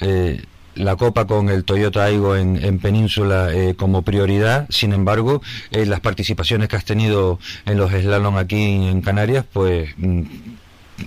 [0.00, 0.42] eh,
[0.74, 4.66] la Copa con el Toyota Aigo en, Península eh, como prioridad.
[4.70, 10.22] Sin embargo, las participaciones que has tenido en los slalom aquí en Canarias, pues mm,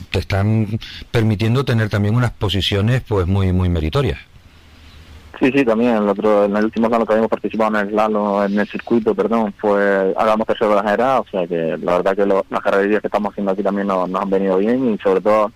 [0.10, 0.80] te están
[1.12, 4.20] permitiendo tener también unas posiciones pues muy muy meritorias.
[5.40, 5.98] Sí, sí, también.
[5.98, 7.80] El otro, en el último slalom que habíamos participado
[8.46, 12.16] en el circuito, perdón, fue hagamos tercero de la general, o sea que la verdad
[12.16, 15.52] que las carreras que estamos haciendo aquí también nos han venido bien y sobre todo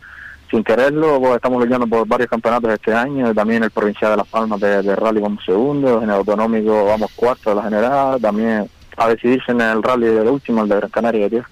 [0.51, 4.27] sin quererlo, pues, estamos luchando por varios campeonatos este año, también el provincial de Las
[4.27, 9.07] Palmas de, rally vamos segundo, en el autonómico vamos cuarto de la general, también a
[9.07, 11.43] decidirse en el rally del último, el de Gran Canaria, tío.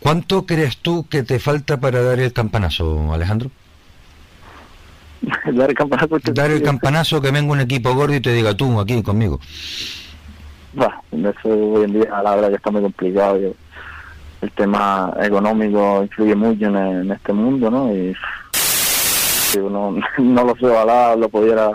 [0.00, 3.50] ¿Cuánto crees tú que te falta para dar el campanazo, Alejandro?
[5.52, 6.18] dar el campanazo.
[6.32, 9.40] Dar el campanazo que venga un equipo gordo y te diga tú aquí conmigo.
[11.12, 13.38] Eso hoy en día la verdad que está muy complicado
[14.40, 17.92] el tema económico influye mucho en, este mundo, ¿no?
[17.92, 18.14] Y
[18.52, 21.70] si uno no lo sé, ojalá lo pudiera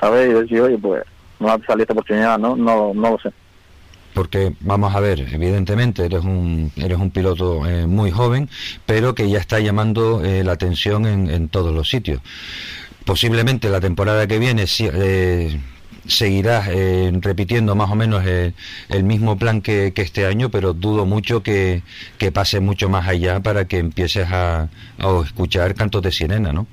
[0.00, 1.04] saber y decir, oye, pues
[1.38, 2.56] no va a salir esta oportunidad, ¿no?
[2.56, 3.30] No, no lo sé.
[4.14, 8.48] porque vamos a ver, evidentemente eres un, eres un piloto eh, muy joven,
[8.84, 12.20] pero que ya está llamando eh, la atención en, en, todos los sitios.
[13.08, 15.58] Posiblemente la temporada que viene eh,
[16.06, 18.52] seguirás eh, repitiendo más o menos eh,
[18.90, 21.82] el mismo plan que, este año, pero dudo mucho que,
[22.34, 24.68] pase mucho más allá para que empieces a,
[25.24, 26.66] escuchar cantos de sirena, ¿no?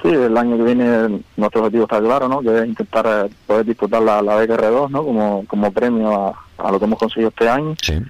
[0.00, 2.40] Sí, el año que viene nuestro objetivo está claro, ¿no?
[2.40, 5.04] Que es intentar eh, poder disputar la, la beca R2, ¿no?
[5.04, 7.74] Como, como premio a, lo que hemos conseguido este año.
[7.82, 8.00] Sí.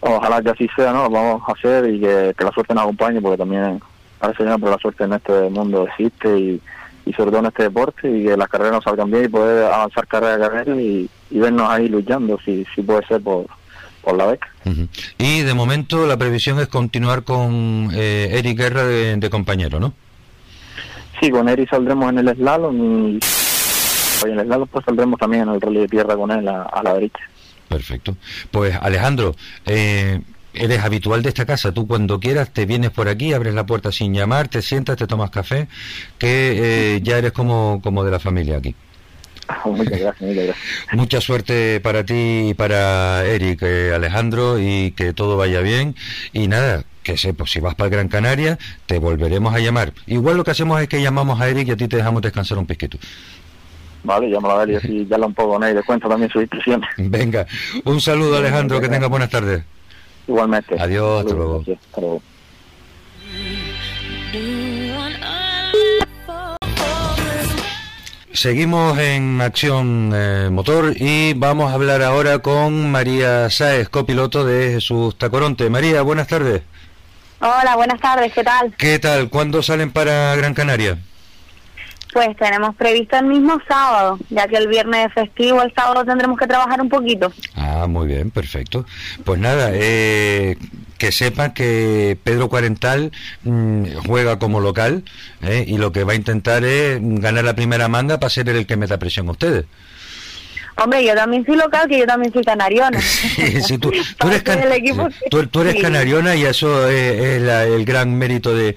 [0.00, 1.04] Ojalá que así sea, ¿no?
[1.04, 3.80] Lo vamos a hacer y que, la suerte nos acompañe, porque también
[4.18, 6.60] parece que la suerte en este mundo existe y,
[7.06, 9.72] y sobre todo en este deporte y que las carreras nos salgan bien y poder
[9.72, 13.46] avanzar carrera a carrera y, vernos ahí luchando si, si puede ser por,
[14.02, 14.48] por la beca.
[15.18, 19.92] Y de momento la previsión es continuar con eh, Eric Guerra de, compañero, ¿no?
[21.20, 23.20] Sí, con Eric saldremos en el slalom y,
[24.24, 26.94] en el slalom pues saldremos también en el rally de tierra con él a, la
[26.94, 27.20] derecha.
[27.68, 28.16] Perfecto.
[28.50, 30.20] Pues Alejandro, eh,
[30.56, 31.72] eres habitual de esta casa.
[31.72, 35.06] Tú cuando quieras te vienes por aquí, abres la puerta sin llamar, te sientas, te
[35.06, 35.68] tomas café,
[36.18, 38.74] que eh, ya eres como, como de la familia aquí.
[39.64, 40.56] Muchas gracias,
[40.92, 45.94] Mucha suerte para ti y para Eric, eh, Alejandro, y que todo vaya bien.
[46.32, 49.92] Y nada, que sé, pues si vas para Gran Canaria, te volveremos a llamar.
[50.06, 52.58] Igual lo que hacemos es que llamamos a Eric y a ti te dejamos descansar
[52.58, 52.98] un piquito.
[54.02, 55.68] Vale, llámalo a él y así ya lo un poco, ¿no?
[55.68, 56.88] Y le cuento también sus impresiones.
[56.96, 57.46] Venga,
[57.84, 59.64] un saludo Alejandro, que tenga buenas tardes.
[60.26, 60.76] Igualmente.
[60.78, 61.34] Adiós, hasta
[62.00, 62.22] luego.
[68.32, 74.72] Seguimos en Acción eh, Motor y vamos a hablar ahora con María Sáez, copiloto de
[74.72, 75.70] Jesús Tacoronte.
[75.70, 76.62] María, buenas tardes.
[77.40, 78.74] Hola, buenas tardes, ¿qué tal?
[78.76, 79.30] ¿Qué tal?
[79.30, 80.98] ¿Cuándo salen para Gran Canaria?
[82.16, 86.38] Pues tenemos previsto el mismo sábado, ya que el viernes es festivo, el sábado tendremos
[86.38, 87.30] que trabajar un poquito.
[87.54, 88.86] Ah, muy bien, perfecto.
[89.22, 90.56] Pues nada, eh,
[90.96, 93.12] que sepa que Pedro Cuarental
[93.42, 95.04] mm, juega como local
[95.42, 98.66] eh, y lo que va a intentar es ganar la primera manga para ser el
[98.66, 99.66] que meta presión a ustedes.
[100.78, 103.00] Hombre, yo también soy local, que yo también soy canariona.
[103.66, 103.90] Sí, tú,
[105.60, 108.74] eres, canariona y eso es, el gran mérito de,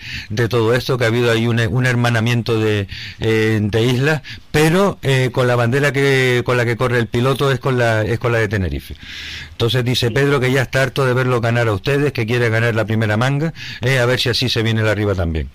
[0.48, 2.88] todo esto, que ha habido ahí un, un hermanamiento de,
[3.20, 4.22] eh, de islas,
[4.52, 8.04] pero eh, con la bandera que con la que corre el piloto es con la,
[8.04, 8.96] es con la de Tenerife.
[9.52, 12.76] Entonces dice Pedro que ya está harto de verlo ganar a ustedes, que quiere ganar
[12.76, 15.50] la primera manga, eh, a ver si así se viene la arriba también.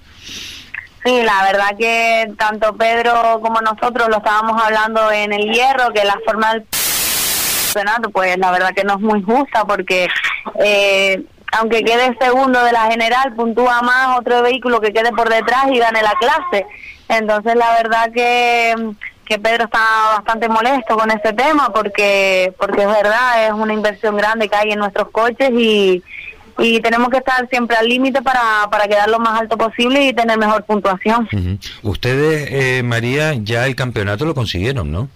[1.04, 6.02] Sí, la verdad que tanto Pedro como nosotros lo estábamos hablando en el hierro, que
[6.02, 6.64] la forma del
[7.66, 10.08] campeonato, pues la verdad que no es muy justa porque
[10.64, 15.66] eh, aunque quede segundo de la general, puntúa más otro vehículo que quede por detrás
[15.70, 16.66] y gane la clase.
[17.08, 18.74] Entonces la verdad que,
[19.26, 19.78] que Pedro está
[20.16, 24.72] bastante molesto con ese tema porque, porque es verdad, es una inversión grande que hay
[24.72, 26.02] en nuestros coches y
[26.58, 30.12] y tenemos que estar siempre al límite para, para quedar lo más alto posible y
[30.12, 31.28] tener mejor puntuación.
[31.82, 35.08] Ustedes, eh, María, ya el campeonato lo consiguieron, ¿no?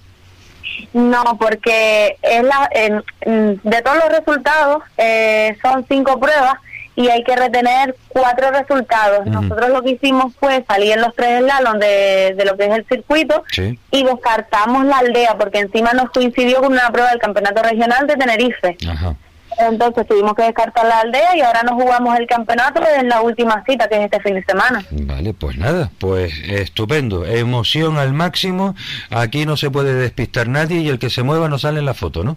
[0.92, 6.54] No, porque es la, de todos los resultados eh, son cinco pruebas
[6.98, 9.24] y hay que retener cuatro resultados.
[9.26, 12.70] Nosotros lo que hicimos fue salir en los tres slalom de, de lo que es
[12.70, 13.44] el circuito
[13.92, 18.16] y descartamos la aldea porque encima nos coincidió con una prueba del campeonato regional de
[18.16, 18.76] Tenerife.
[18.90, 19.14] Ajá.
[19.58, 23.64] Entonces tuvimos que descartar la aldea y ahora nos jugamos el campeonato en la última
[23.66, 24.84] cita, que es este fin de semana.
[24.90, 27.26] Vale, pues nada, pues estupendo.
[27.26, 28.76] Emoción al máximo.
[29.10, 31.94] Aquí no se puede despistar nadie y el que se mueva no sale en la
[31.94, 32.36] foto, ¿no?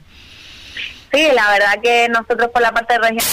[1.14, 3.26] Sí, la verdad que nosotros por la parte de región,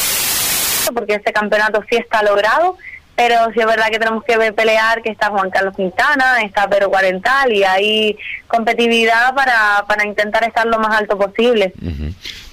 [0.94, 2.76] porque ese campeonato sí está logrado,
[3.18, 6.70] pero sí es verdad que tenemos que ver pelear, que está Juan Carlos Quintana, está
[6.70, 8.16] Pedro Cuarental y hay
[8.46, 11.72] competitividad para, para intentar estar lo más alto posible.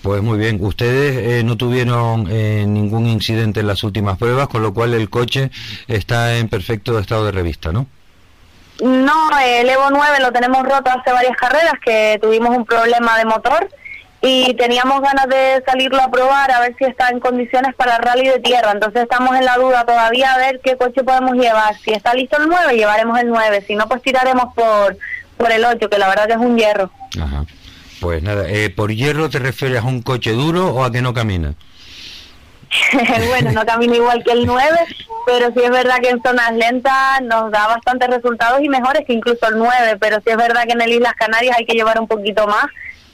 [0.01, 4.63] Pues muy bien, ustedes eh, no tuvieron eh, ningún incidente en las últimas pruebas, con
[4.63, 5.51] lo cual el coche
[5.87, 7.85] está en perfecto estado de revista, ¿no?
[8.81, 13.25] No, el Evo 9 lo tenemos roto hace varias carreras, que tuvimos un problema de
[13.25, 13.69] motor
[14.27, 18.27] y teníamos ganas de salirlo a probar a ver si está en condiciones para rally
[18.27, 18.71] de tierra.
[18.71, 21.77] Entonces estamos en la duda todavía a ver qué coche podemos llevar.
[21.77, 23.63] Si está listo el 9, llevaremos el 9.
[23.67, 24.97] Si no, pues tiraremos por,
[25.37, 26.89] por el 8, que la verdad que es un hierro.
[27.21, 27.45] Ajá.
[28.01, 31.13] Pues nada, eh, ¿por hierro te refieres a un coche duro o a que no
[31.13, 31.53] camina?
[33.27, 34.67] bueno, no camina igual que el 9,
[35.27, 39.13] pero sí es verdad que en zonas lentas nos da bastantes resultados y mejores que
[39.13, 41.99] incluso el 9, pero sí es verdad que en el Islas Canarias hay que llevar
[41.99, 42.65] un poquito más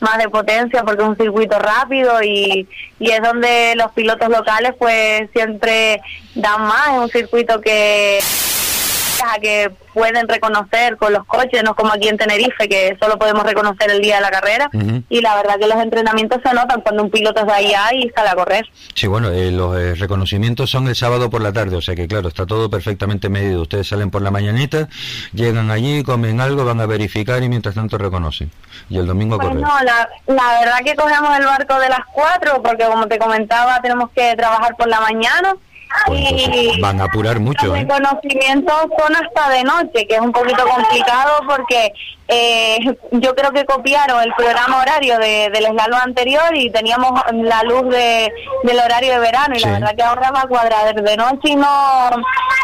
[0.02, 2.68] más de potencia porque es un circuito rápido y,
[3.00, 6.02] y es donde los pilotos locales pues siempre
[6.36, 8.20] dan más, es un circuito que
[9.22, 13.44] a que pueden reconocer con los coches, no como aquí en Tenerife, que solo podemos
[13.44, 14.70] reconocer el día de la carrera.
[15.10, 18.30] Y la verdad que los entrenamientos se notan cuando un piloto está ahí y sale
[18.30, 18.66] a correr.
[18.96, 22.08] Sí, bueno, eh, los eh, reconocimientos son el sábado por la tarde, o sea que
[22.08, 23.62] claro, está todo perfectamente medido.
[23.62, 24.88] Ustedes salen por la mañanita,
[25.34, 28.52] llegan allí, comen algo, van a verificar y mientras tanto reconocen.
[28.90, 29.62] Y el domingo pues correr.
[29.62, 33.82] No, la, la verdad que cogemos el barco de las cuatro, porque como te comentaba,
[33.82, 35.56] tenemos que trabajar por la mañana
[36.06, 37.68] pues van a apurar mucho.
[37.68, 37.82] Los ¿eh?
[37.82, 41.94] reconocimientos son hasta de noche, que es un poquito complicado porque
[42.32, 42.80] eh,
[43.12, 47.90] yo creo que copiaron el programa horario de, del slalom anterior y teníamos la luz
[47.90, 48.32] de,
[48.64, 50.96] del horario de verano y la verdad que ahora va a cuadrar.
[51.02, 52.10] De noche y no,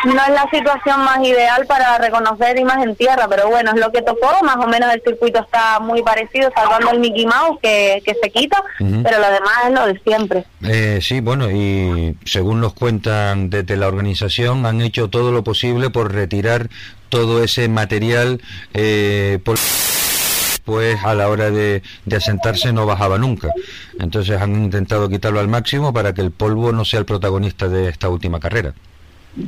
[0.05, 4.01] no es la situación más ideal para reconocer imagen tierra, pero bueno, es lo que
[4.01, 8.15] tocó, más o menos el circuito está muy parecido, salvando el Mickey Mouse que, que
[8.21, 10.45] se quita, pero lo demás es lo de siempre.
[10.63, 15.89] Eh, sí, bueno, y según nos cuentan desde la organización, han hecho todo lo posible
[15.89, 16.69] por retirar
[17.09, 18.41] todo ese material
[18.73, 23.51] eh, pues a la hora de, de, asentarse no bajaba nunca.
[23.99, 27.87] Entonces han intentado quitarlo al máximo para que el polvo no sea el protagonista de
[27.87, 28.73] esta última carrera.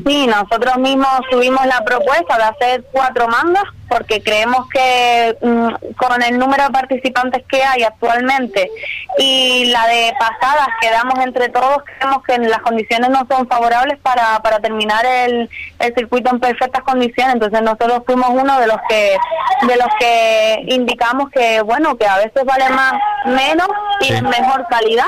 [0.06, 6.22] Sí, nosotros mismos tuvimos la propuesta de hacer cuatro mangas porque creemos que mm, con
[6.22, 8.70] el número de participantes que hay actualmente
[9.18, 13.98] y la de pasadas que damos entre todos, creemos que las condiciones no son favorables
[13.98, 17.34] para, para terminar el, el circuito en perfectas condiciones.
[17.34, 19.18] Entonces nosotros fuimos uno de los que
[19.64, 22.94] de los que indicamos que bueno que a veces vale más
[23.26, 23.68] menos
[24.02, 25.08] y mejor calidad.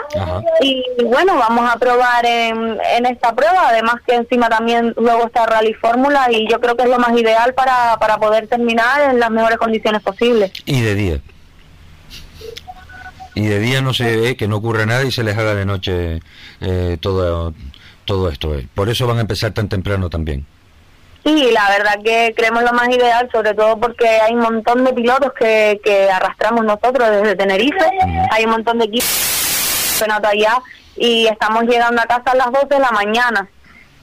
[0.61, 5.45] Y, bueno, vamos a probar en, en esta prueba, además que encima también luego está
[5.45, 9.19] Rally Fórmula y yo creo que es lo más ideal para, para poder terminar en
[9.19, 10.51] las mejores condiciones posibles.
[10.65, 11.19] Y de día.
[13.34, 15.65] Y de día no se ve que no ocurra nada y se les haga de
[15.65, 16.19] noche
[16.59, 17.53] eh, todo,
[18.05, 18.55] todo esto.
[18.55, 18.67] Eh.
[18.74, 20.45] Por eso van a empezar tan temprano también.
[21.24, 24.91] Sí, la verdad que creemos lo más ideal, sobre todo porque hay un montón de
[24.91, 27.86] pilotos que, que arrastramos nosotros desde Tenerife,
[28.32, 29.32] hay un montón de equipos
[30.24, 30.61] allá
[30.95, 33.47] y estamos llegando a casa a las 12 de la mañana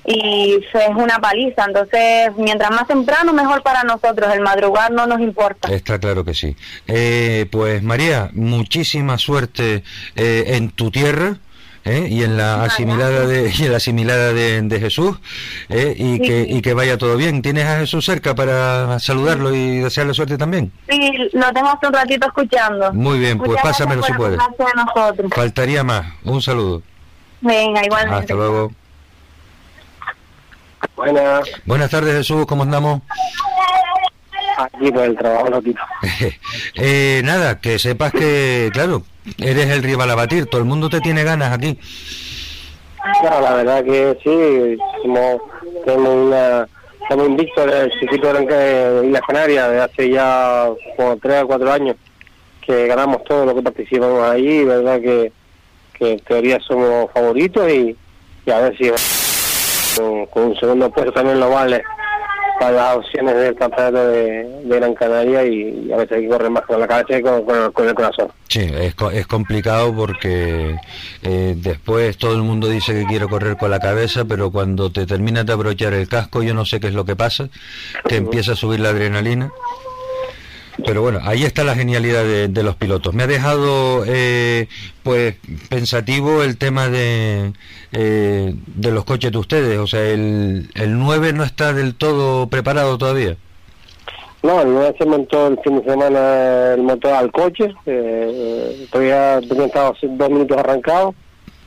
[0.05, 1.65] y es una paliza.
[1.67, 4.33] Entonces, mientras más temprano, mejor para nosotros.
[4.33, 5.73] El madrugar no nos importa.
[5.73, 6.57] Está claro que sí.
[6.87, 9.83] Eh, pues María, muchísima suerte
[10.17, 11.37] eh, en tu tierra.
[11.85, 12.07] ¿eh?
[12.11, 15.17] y en la asimilada de y en la asimilada de, Jesús
[15.71, 20.13] y que y que vaya todo bien tienes a Jesús cerca para saludarlo y desearle
[20.13, 24.39] suerte también sí lo tengo hace un ratito escuchando muy bien pues pásamelo si puedes
[25.31, 26.83] faltaría más un saludo
[27.41, 28.73] venga igualmente hasta luego
[30.97, 31.51] Buenas.
[31.65, 33.03] Buenas tardes, Jesús, ¿cómo andamos?
[34.57, 35.63] Aquí por el trabajo, lo
[36.75, 39.03] eh, nada, que sepas que, claro,
[39.39, 41.79] eres el rival a batir, todo el mundo te tiene ganas aquí.
[43.21, 45.41] Claro, la verdad que sí, como
[45.85, 46.69] tenemos una,
[47.03, 51.73] estamos invictos en el circuito de Islas Canarias de hace ya como tres o cuatro
[51.73, 51.97] años
[52.69, 55.33] que ganamos todo lo que participamos ahí, verdad que,
[55.95, 57.97] que en teoría somos favoritos y,
[58.45, 58.91] y a ver si
[59.97, 61.83] con, un segundo puesto también lo vale
[62.59, 66.65] para las opciones del campeonato de, Gran Canaria y, a veces hay que correr más
[66.65, 68.29] con la cabeza y con, el corazón.
[68.49, 70.77] Sí, es, es complicado porque
[71.23, 75.07] eh, después todo el mundo dice que quiere correr con la cabeza, pero cuando te
[75.07, 77.49] terminas de abrochar el casco, yo no sé qué es lo que pasa,
[78.05, 79.53] te empieza a subir la adrenalina
[80.85, 83.15] pero bueno, ahí está la genialidad de, los pilotos.
[83.15, 84.69] Me ha dejado eh,
[85.03, 85.37] pues
[85.69, 87.53] pensativo el tema de,
[87.93, 89.79] eh, de los coches de ustedes.
[89.79, 93.37] O sea, el, el 9 no está del todo preparado todavía.
[94.43, 97.75] No, el 9 se montó el fin de semana el motor al coche.
[97.87, 101.15] Eh, todavía estado dos minutos arrancado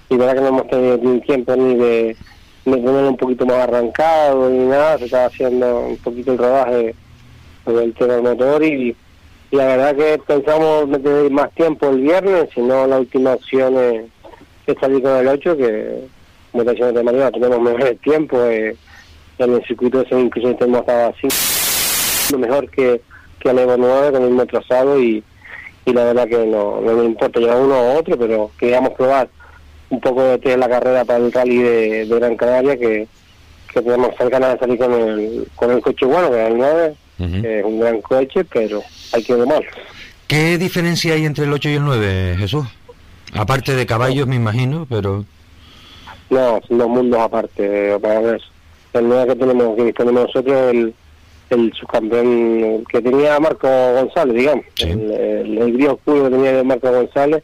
[0.10, 2.16] y verdad que no hemos tenido tiempo ni de,
[2.66, 4.98] de un poquito más arrancado ni nada.
[4.98, 6.96] Se estaba haciendo un poquito el rodaje
[7.66, 8.96] el tema motor y,
[9.52, 14.06] la verdad que pensamos meter más tiempo el viernes, sino la última opción es,
[14.80, 16.08] salir con el 8, que
[16.52, 18.78] como te de manera tenemos mejor tiempo, eh,
[19.38, 21.28] en el circuito ese incluso hemos estado así,
[22.32, 23.02] lo mejor que,
[23.40, 25.22] que el Evo 9 con el mismo trazado y,
[25.86, 29.28] y la verdad que no, no me importa llevar uno o otro, pero queríamos probar
[29.90, 33.08] un poco de la carrera para el rally de, Gran Canaria que,
[33.74, 36.96] que hacer ganas de salir con el, con el coche bueno, que es el 9
[37.24, 39.64] es un gran coche, pero hay que mal.
[40.28, 42.66] ¿Qué diferencia hay entre el 8 y el 9, Jesús?
[43.34, 45.26] Aparte de caballos, me imagino, pero...
[46.30, 47.98] No, dos mundos aparte.
[48.00, 48.42] Para ver,
[48.94, 50.94] el 9 que tenemos, que disponemos nosotros, el,
[51.50, 54.66] el subcampeón que tenía Marco González, digamos.
[54.80, 55.12] El,
[55.58, 57.44] el, gris oscuro que tenía Marco González,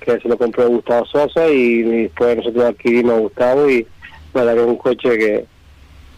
[0.00, 3.86] que se lo compró Gustavo Sosa y después nosotros adquirimos a Gustavo y
[4.32, 5.44] para que es un coche que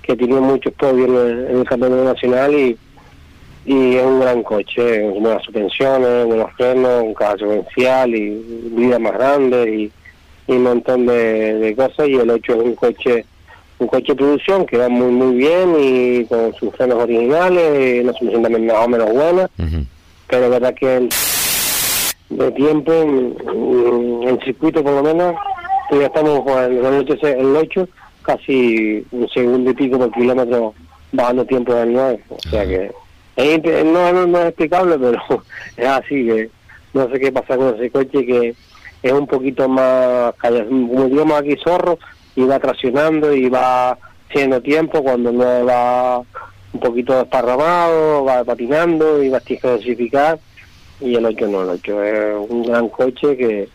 [0.03, 2.77] que tiene muchos podios en el, campeonato nacional y,
[3.65, 8.31] y es un gran coche, buenas suspensiones, buenos frenos, un caballo secuencial y
[8.77, 9.93] vida más grande y,
[10.49, 13.25] un montón de, cosas y el 8 es un coche
[13.79, 18.01] un coche de producción que va muy muy bien y con sus frenos originales, y
[18.01, 19.51] una solución también más o menos buena,
[20.29, 21.09] pero la verdad que el,
[22.31, 25.35] de tiempo en, circuito por lo menos
[25.91, 27.89] ya estamos con el, el 8
[28.23, 30.75] casi un segundo y pico por kilómetro
[31.13, 32.21] bajando tiempo del 9.
[32.31, 32.91] O sea que
[33.37, 35.21] no, no, es explicable, pero
[35.77, 36.51] es así que
[36.95, 38.55] no sé qué pasa con ese coche que
[39.03, 41.99] es un poquito más, como digamos aquí, zorro,
[42.37, 46.19] y va traccionando y va haciendo tiempo cuando no va
[46.73, 50.39] un poquito desparramado, va patinando y va a dosificar
[51.01, 53.69] y el 8 no, el 8 es un gran coche que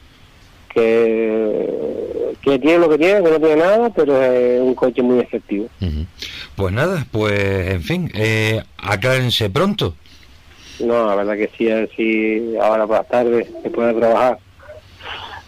[2.43, 5.68] que, tiene lo que tiene, que no tiene nada, pero es un coche muy efectivo.
[6.58, 9.93] Pues nada, pues en fin, eh, aclárense pronto.
[10.80, 14.39] No, la verdad que sí, si ahora por la tarde se puede trabajar.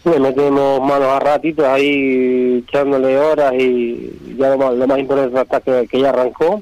[0.06, 4.58] Le metemos manos a ratitos ahí echándole horas y ya lo
[4.88, 6.62] más, importante es que, que ya arrancó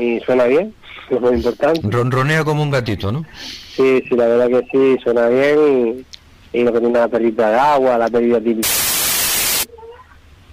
[0.00, 0.72] y suena bien,
[1.10, 1.82] lo más importante.
[1.82, 3.26] Ronronea como un gatito, ¿no?
[3.76, 6.06] Sí, sí, la verdad que sí, suena bien
[6.54, 8.62] y no tenía la pérdida de agua, la pérdida de...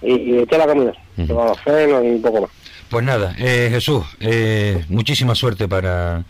[0.02, 2.61] Y, y eché la comida, los frenos y un poco más.
[2.92, 6.24] Pues nada, eh, Jesús, eh, muchísima suerte para,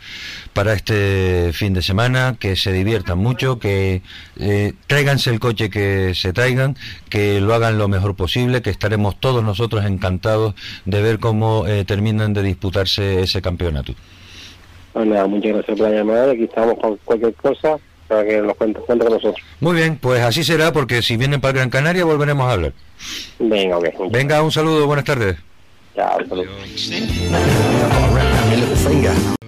[0.53, 4.01] para este fin de semana, que se diviertan mucho, que
[4.39, 6.77] eh, tráiganse el coche que se traigan,
[7.09, 10.55] que lo hagan lo mejor posible, que estaremos todos nosotros encantados
[10.85, 13.93] de ver cómo eh, terminan de disputarse ese campeonato.
[14.93, 17.75] Pues nada, muchas gracias por la llamada, aquí estamos con cualquier cosa
[18.07, 19.35] para que nos cuente, con nosotros.
[19.59, 22.71] Muy bien, pues así será, porque si vienen para Gran Canaria volveremos a hablar.
[23.37, 24.09] Venga, ok.
[24.09, 25.35] Venga, un saludo, buenas tardes.
[25.95, 26.41] yeah i've got a
[28.55, 29.42] little finger.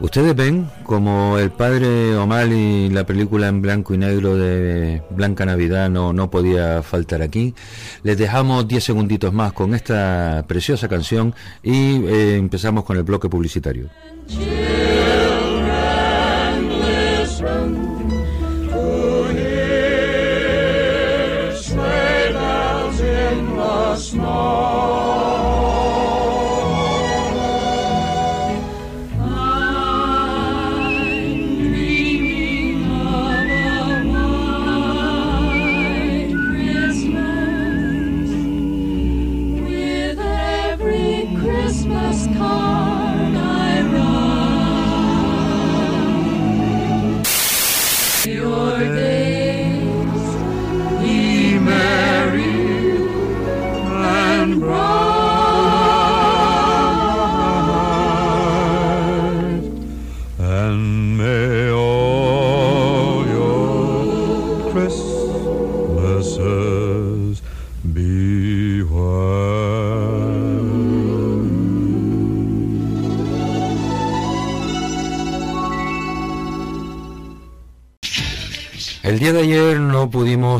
[0.00, 5.90] Ustedes ven como el padre O'Malley, la película en blanco y negro de Blanca Navidad
[5.90, 7.52] no, no podía faltar aquí.
[8.04, 11.34] Les dejamos 10 segunditos más con esta preciosa canción
[11.64, 13.88] y eh, empezamos con el bloque publicitario.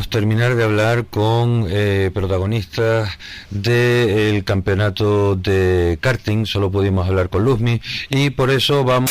[0.08, 3.10] Terminar de hablar con eh, protagonistas
[3.50, 9.10] del campeonato de karting, solo pudimos hablar con Luzmi y por eso vamos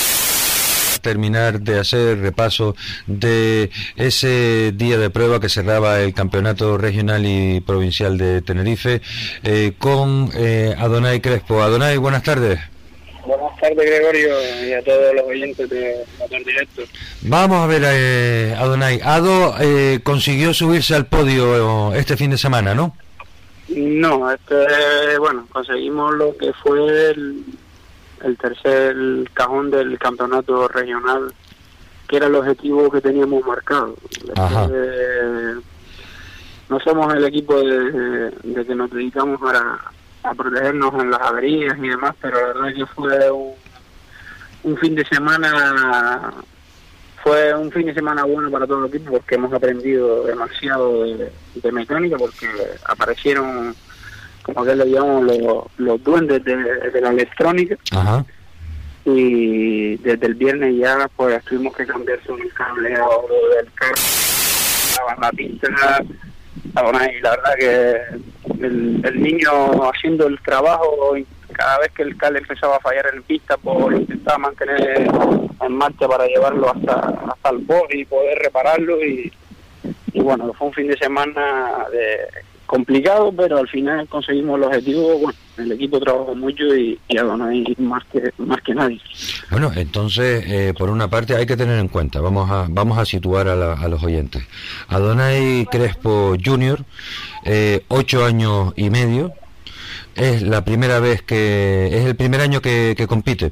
[0.95, 2.75] a terminar de hacer repaso
[3.05, 9.01] de ese día de prueba que cerraba el campeonato regional y provincial de Tenerife
[9.43, 11.61] eh, con eh, Adonai Crespo.
[11.61, 12.59] Adonai, buenas tardes.
[13.67, 16.83] Tardes, Gregorio, y a todos los oyentes de Motor Directo.
[17.23, 19.01] Vamos a ver, eh, Adonai.
[19.03, 22.95] Ado eh, consiguió subirse al podio este fin de semana, ¿no?
[23.67, 27.43] No, este, bueno, conseguimos lo que fue el,
[28.39, 28.95] tercer
[29.33, 31.33] cajón del campeonato regional,
[32.07, 33.95] que era el objetivo que teníamos marcado.
[36.69, 39.91] no somos el equipo de, de que nos dedicamos a,
[40.27, 43.31] a protegernos en las averías y demás, pero la verdad que fue
[44.63, 46.33] un, fin de semana
[47.23, 51.71] fue un fin de semana bueno para todo el equipo porque hemos aprendido demasiado de,
[51.71, 52.47] mecánica porque
[52.85, 53.75] aparecieron
[54.43, 57.77] como que le llamamos los, duendes de, la electrónica.
[59.05, 63.25] Y desde el viernes ya pues tuvimos que cambiar el cableado
[63.55, 63.95] del carro
[65.19, 65.67] la pista
[66.65, 68.01] y la verdad que
[68.61, 69.49] el, niño
[69.89, 71.15] haciendo el trabajo
[71.53, 75.07] cada vez que el cal empezaba a fallar en pista, pues intentaba mantener
[75.61, 76.93] en marcha para llevarlo hasta,
[77.31, 79.31] hasta el box y poder repararlo y,
[80.13, 82.19] y bueno, fue un fin de semana de,
[82.67, 85.17] complicado, pero al final conseguimos el objetivo.
[85.17, 89.01] Bueno, el equipo trabajó mucho y, y Adonai más que más que nadie.
[89.49, 93.05] Bueno, entonces, eh, por una parte hay que tener en cuenta, vamos a vamos a
[93.05, 94.43] situar a, a los oyentes.
[94.89, 96.83] Adonai Crespo Jr.,
[97.45, 99.31] eh, ocho años y medio,
[100.15, 103.51] es la primera vez que es el primer año que, que compite.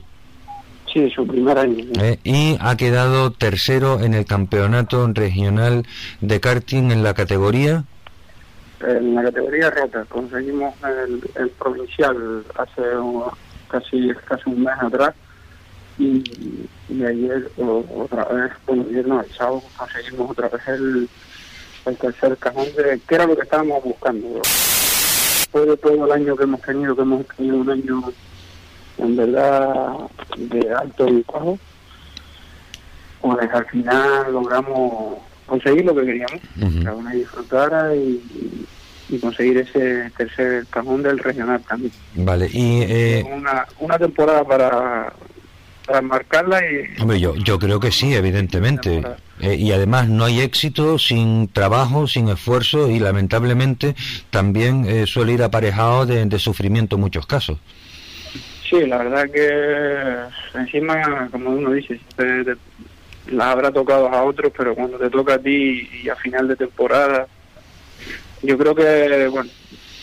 [0.94, 1.84] Sí, su primer año.
[2.00, 5.86] Eh, y ha quedado tercero en el campeonato regional
[6.22, 7.84] de karting en la categoría
[8.82, 10.06] en la categoría rota.
[10.06, 12.82] Conseguimos el, provincial hace
[13.70, 15.14] casi casi un mes atrás
[15.98, 16.24] y,
[16.90, 21.10] ayer otra vez, bueno, ayer no, el sábado conseguimos otra vez el,
[21.86, 24.42] el tercer cajón de que era lo que estábamos buscando.
[25.54, 28.02] De todo el año que hemos tenido, que hemos tenido un año
[28.98, 31.58] en verdad de alto y bajo,
[33.22, 38.22] pues al final logramos conseguir lo que queríamos, que cada una disfrutara y,
[39.10, 41.92] y, conseguir ese tercer cajón del regional también.
[42.16, 42.82] Vale, y...
[42.84, 43.26] Eh...
[43.32, 45.14] Una, una temporada para,
[45.86, 47.02] para marcarla y...
[47.02, 49.04] Hombre, yo, yo creo que sí, evidentemente.
[49.42, 53.96] Eh, y además no hay éxito sin trabajo, sin esfuerzo y lamentablemente
[54.30, 57.60] también eh, suele ir aparejado de, de sufrimiento en muchos casos.
[58.70, 62.56] Sí, la verdad que encima, como uno dice, siempre
[63.28, 66.56] las habrá tocado a otros, pero cuando te toca a ti y a final de
[66.56, 67.28] temporada,
[68.42, 69.50] yo creo que, bueno,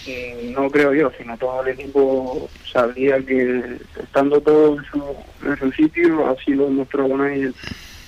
[0.07, 5.16] mm, no creo yo, sino todo el equipo sabía que estando todo en su,
[5.47, 7.53] en su sitio, así lo mostró Bonai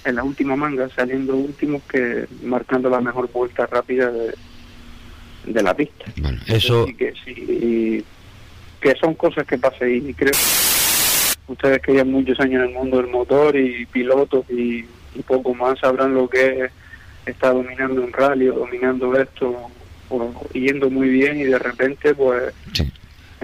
[0.04, 4.34] en la última manga, saliendo últimos que marcando la mejor vuelta rápida de,
[5.46, 6.04] de la pista.
[6.16, 6.86] Bueno, eso...
[6.98, 8.04] que, sí,
[8.80, 10.32] que son cosas que pasan y creo
[11.46, 14.84] ustedes que llevan muchos años en el mundo del motor y pilotos y
[15.14, 16.72] y poco más sabrán lo que es
[17.26, 19.70] estar dominando un rally o dominando esto
[20.10, 22.52] o, yendo muy bien y de repente pues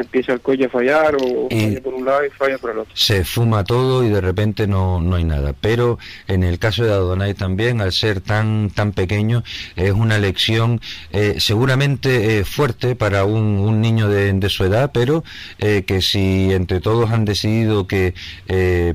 [0.00, 2.92] empieza el coche a fallar o falla por un lado y falla por el otro.
[2.94, 5.54] Se fuma todo y de repente no, no hay nada.
[5.60, 9.42] Pero en el caso de Adonai también, al ser tan, tan pequeño,
[9.76, 10.80] es una lección
[11.12, 15.24] eh, seguramente eh, fuerte para un, un niño de, de, su edad, pero
[15.58, 18.14] eh, que si entre todos han decidido que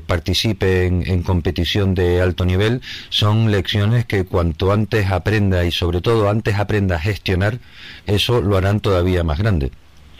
[0.06, 6.00] participe en, en competición de alto nivel, son lecciones que cuanto antes aprenda y sobre
[6.00, 7.58] todo antes aprenda a gestionar,
[8.06, 9.72] eso lo harán todavía más grande.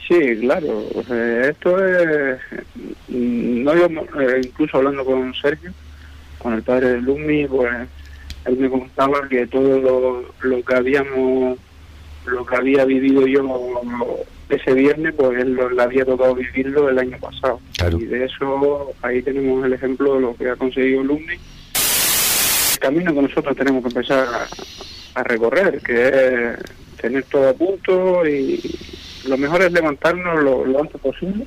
[0.07, 0.85] Sí, claro.
[1.43, 2.39] esto es.
[3.09, 5.73] No eh, incluso hablando con Sergio,
[6.39, 7.73] con el padre de Lumi, pues
[8.45, 11.59] él me contaba que todo lo, lo que habíamos.
[12.27, 13.45] Lo que había vivido yo
[14.49, 17.61] ese viernes, pues él lo, le había tocado vivirlo el año pasado.
[17.99, 21.35] Y de eso, ahí tenemos el ejemplo de lo que ha conseguido Lumi.
[22.73, 24.27] El camino que nosotros tenemos que empezar
[25.15, 26.57] a recorrer, que es
[27.01, 28.61] tener todo a punto y
[29.27, 31.47] lo mejor es levantarnos lo, antes posible,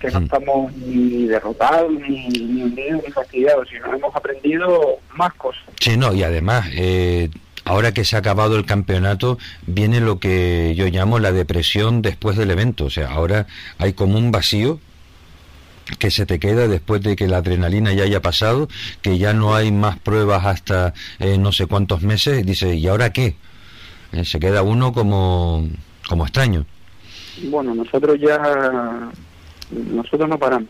[0.00, 0.24] que no mm.
[0.24, 5.62] estamos ni derrotados, ni, ni hundidos, ni fastidiados, sino hemos aprendido más cosas.
[5.78, 7.30] Sí, no, y además, eh,
[7.64, 12.36] ahora que se ha acabado el campeonato, viene lo que yo llamo la depresión después
[12.36, 12.86] del evento.
[12.86, 13.46] O sea, ahora
[13.78, 14.80] hay como un vacío
[15.98, 18.68] que se te queda después de que la adrenalina ya haya pasado,
[19.02, 23.12] que ya no hay más pruebas hasta eh, no sé cuántos meses, dice, ¿y ahora
[23.12, 23.36] qué?
[24.12, 25.68] Eh, se queda uno como
[26.10, 26.66] como extraño.
[27.44, 29.12] Bueno, nosotros ya,
[29.70, 30.68] nosotros no paramos.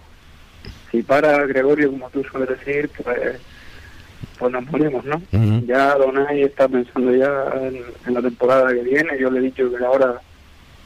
[0.91, 3.41] Si para Gregorio, como tú sueles decir, pues,
[4.39, 5.23] pues nos morimos, ¿no?
[5.67, 9.19] Ya Donay está pensando ya en, la temporada que viene.
[9.19, 10.21] Yo le he dicho que ahora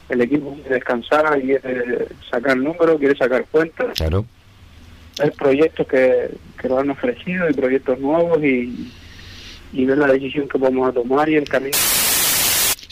[0.09, 3.89] el equipo quiere descansar, quiere sacar números, quiere sacar cuentas.
[3.97, 4.25] Claro.
[5.21, 6.31] Hay proyectos que,
[6.61, 8.93] que nos han ofrecido y proyectos nuevos y,
[9.73, 11.77] y ver la decisión que vamos a tomar y el camino.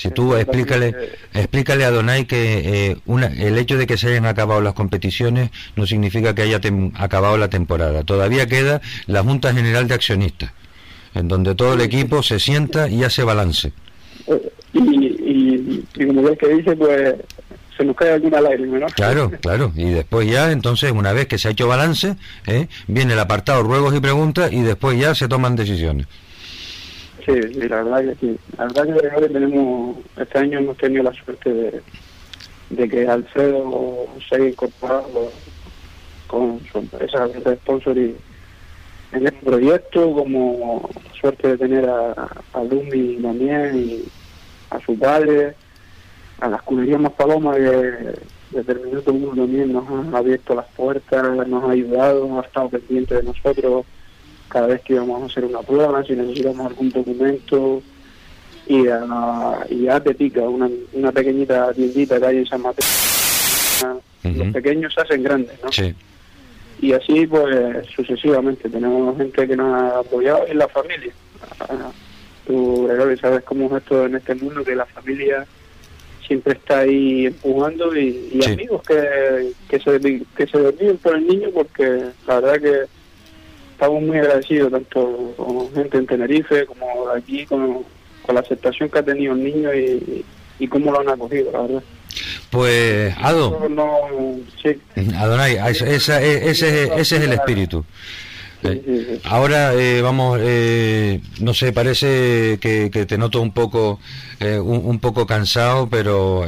[0.02, 4.26] Si tú explícale, explícale a Donay que eh, una, el hecho de que se hayan
[4.26, 6.60] acabado las competiciones no significa que haya
[6.96, 8.02] acabado la temporada.
[8.02, 10.50] Todavía queda la Junta General de Accionistas,
[11.14, 13.72] en donde todo el equipo se sienta y hace balance.
[14.72, 17.14] Y, y, y como ves que dice, pues
[17.76, 18.86] se nos cae alguna lágrima, ¿no?
[18.88, 19.70] Claro, claro.
[19.76, 22.16] Y después ya, entonces, una vez que se ha hecho balance,
[22.48, 22.66] ¿eh?
[22.88, 26.08] viene el apartado ruegos y preguntas y después ya se toman decisiones.
[27.24, 28.38] Sí, la verdad que sí.
[28.58, 31.82] La verdad que tenemos, este año hemos tenido la suerte de,
[32.70, 35.30] de que Alfredo se haya incorporado
[36.26, 38.16] con su empresa de sponsor y
[39.12, 40.88] en este proyecto, como
[41.20, 42.12] suerte de tener a,
[42.54, 44.04] a Lumi también y
[44.70, 45.54] a su padre,
[46.40, 48.14] a la escudería más paloma que,
[48.50, 49.84] desde el minuto uno también nos
[50.14, 53.86] ha abierto las puertas, nos ha ayudado, ha estado pendiente de nosotros
[54.52, 57.82] cada vez que íbamos a hacer una prueba, si necesitamos algún documento,
[58.66, 62.86] y, a, y a Tetica, una, una pequeñita tiendita que hay en San Mateo.
[64.22, 65.72] Los pequeños se hacen grandes, ¿no?
[65.72, 65.94] Sí.
[66.80, 68.68] Y así, pues, sucesivamente.
[68.68, 71.12] Tenemos gente que nos ha apoyado y la familia.
[72.46, 75.46] Tú, Gregorio, sabes cómo es esto en este mundo, que la familia
[76.26, 82.04] siempre está ahí empujando y, amigos que, que se que se por el niño porque
[82.26, 83.01] la verdad que
[83.82, 87.80] estamos muy agradecidos tanto con gente en Tenerife como aquí con,
[88.24, 90.24] con la aceptación que ha tenido el niño y,
[90.60, 91.82] y cómo lo han acogido la verdad.
[92.50, 93.58] Pues Ado.
[95.16, 97.84] Adonai ese, ese, ese es el espíritu
[98.64, 103.98] eh, ahora eh, vamos, eh, no sé, parece que, te noto un poco,
[104.40, 106.44] un, poco cansado, pero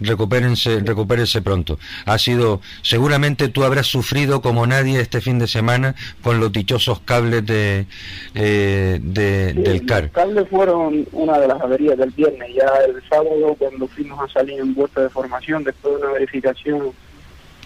[0.00, 1.78] recupérense, recupérense pronto.
[2.04, 7.00] Ha sido, seguramente tú habrás sufrido como nadie este fin de semana con los dichosos
[7.00, 7.86] cables de,
[8.34, 10.04] del CAR.
[10.04, 12.54] Los cables fueron una de las averías del viernes.
[12.54, 16.92] Ya el sábado, cuando fuimos a salir en vuelta de formación, después de una verificación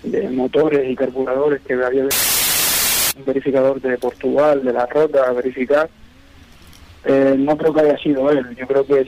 [0.02, 2.04] de motores y carburadores que había
[3.16, 5.88] un verificador de Portugal, de la Rota, a verificar.
[7.04, 9.04] Eh, no creo que haya sido él, yo creo que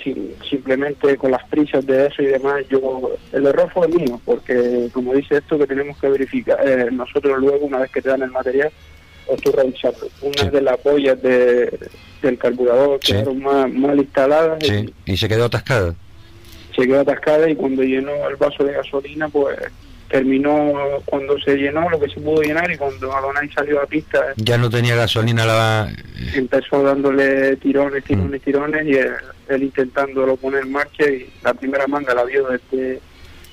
[0.51, 5.15] simplemente con las prisas de eso y demás, yo el error fue mío, porque como
[5.15, 8.33] dice esto que tenemos que verificar, eh, nosotros luego una vez que te dan el
[8.33, 8.73] material,
[9.27, 10.09] o tú revisarlo.
[10.23, 11.79] Una de las boyas de,
[12.21, 14.59] del carburador quedaron mal, mal instaladas
[15.07, 15.95] y se quedó atascada.
[16.75, 19.57] Se quedó atascada y cuando llenó el vaso de gasolina, pues
[20.09, 20.73] terminó
[21.05, 24.59] cuando se llenó lo que se pudo llenar y cuando Adonai salió a pista ya
[24.59, 25.93] no tenía gasolina la
[26.35, 28.45] empezó dándole tirones tirones mm.
[28.45, 28.93] tirones y
[29.53, 33.01] él, intentándolo poner en marcha y la primera manga la vio desde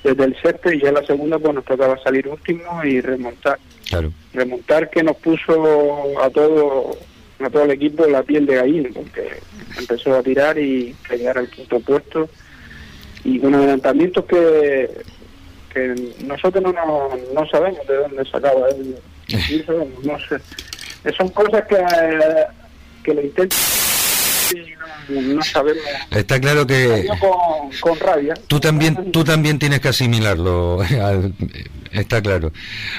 [0.04, 3.58] desde el sexto y ya la segunda pues nos tocaba salir último y remontar
[3.88, 4.12] claro.
[4.32, 6.96] remontar que nos puso a todo
[7.40, 9.28] a todo el equipo la piel de gallina porque
[9.78, 12.28] empezó a tirar y llegar al quinto puesto
[13.24, 14.90] y con adelantamientos que
[15.72, 15.94] que
[16.24, 16.72] nosotros no,
[17.34, 18.96] no, sabemos de dónde sacaba él.
[20.04, 20.38] No sé.
[21.16, 21.76] Son cosas que,
[23.02, 23.58] que lo intentan
[25.08, 25.82] no, sabemos.
[26.10, 27.06] Está claro que
[27.80, 28.34] con, rabia.
[28.46, 30.80] Tú también, tú también tienes que asimilarlo.
[31.92, 32.52] Está claro.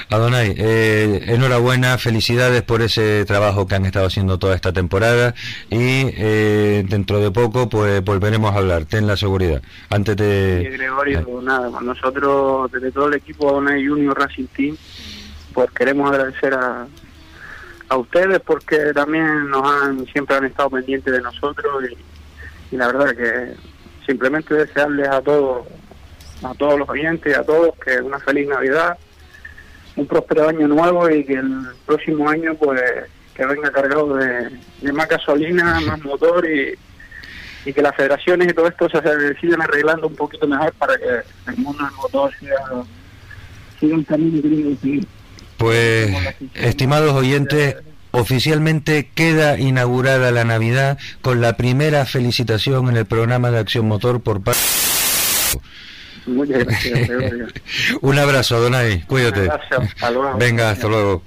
[0.08, 5.34] Adonai, eh, enhorabuena, felicidades por ese trabajo que han estado haciendo toda esta temporada
[5.70, 9.62] y eh, dentro de poco pues volveremos a hablar, ten la seguridad.
[9.90, 10.70] Antes de...
[10.72, 11.42] Gregorio, eh.
[11.42, 14.76] nada, nosotros desde todo el equipo Adonai Junior Racing Team
[15.52, 16.86] pues queremos agradecer a,
[17.88, 21.84] a ustedes porque también nos han siempre han estado pendientes de nosotros
[22.70, 23.54] y, la verdad que
[24.04, 25.66] simplemente desearles a todos
[26.42, 28.98] a todos los oyentes a todos que una feliz navidad
[29.96, 32.80] un próspero año nuevo y que el próximo año pues
[33.34, 36.74] que venga cargado de, más gasolina más motor y,
[37.68, 41.50] y que las federaciones y todo esto se sigan arreglando un poquito mejor para que
[41.50, 42.56] el mundo del motor siga,
[43.80, 45.06] siga un camino que seguir
[45.56, 46.10] pues,
[46.54, 47.76] estimados oyentes,
[48.10, 54.20] oficialmente queda inaugurada la Navidad con la primera felicitación en el programa de Acción Motor
[54.20, 54.60] por parte.
[58.00, 59.48] Un abrazo, Donay, cuídate.
[60.38, 61.22] Venga, hasta luego.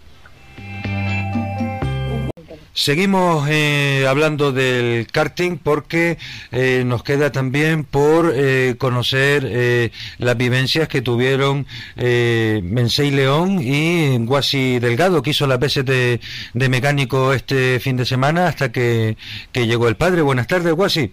[2.78, 6.20] Seguimos eh, hablando del karting porque
[6.52, 11.66] eh, nos queda también por eh, conocer las vivencias que tuvieron
[11.96, 16.20] Mensei León y Guasi Delgado, que hizo la veces de,
[16.54, 19.18] mecánico este fin de semana hasta que,
[19.52, 20.22] que llegó el padre.
[20.22, 21.12] Buenas tardes, Guasi.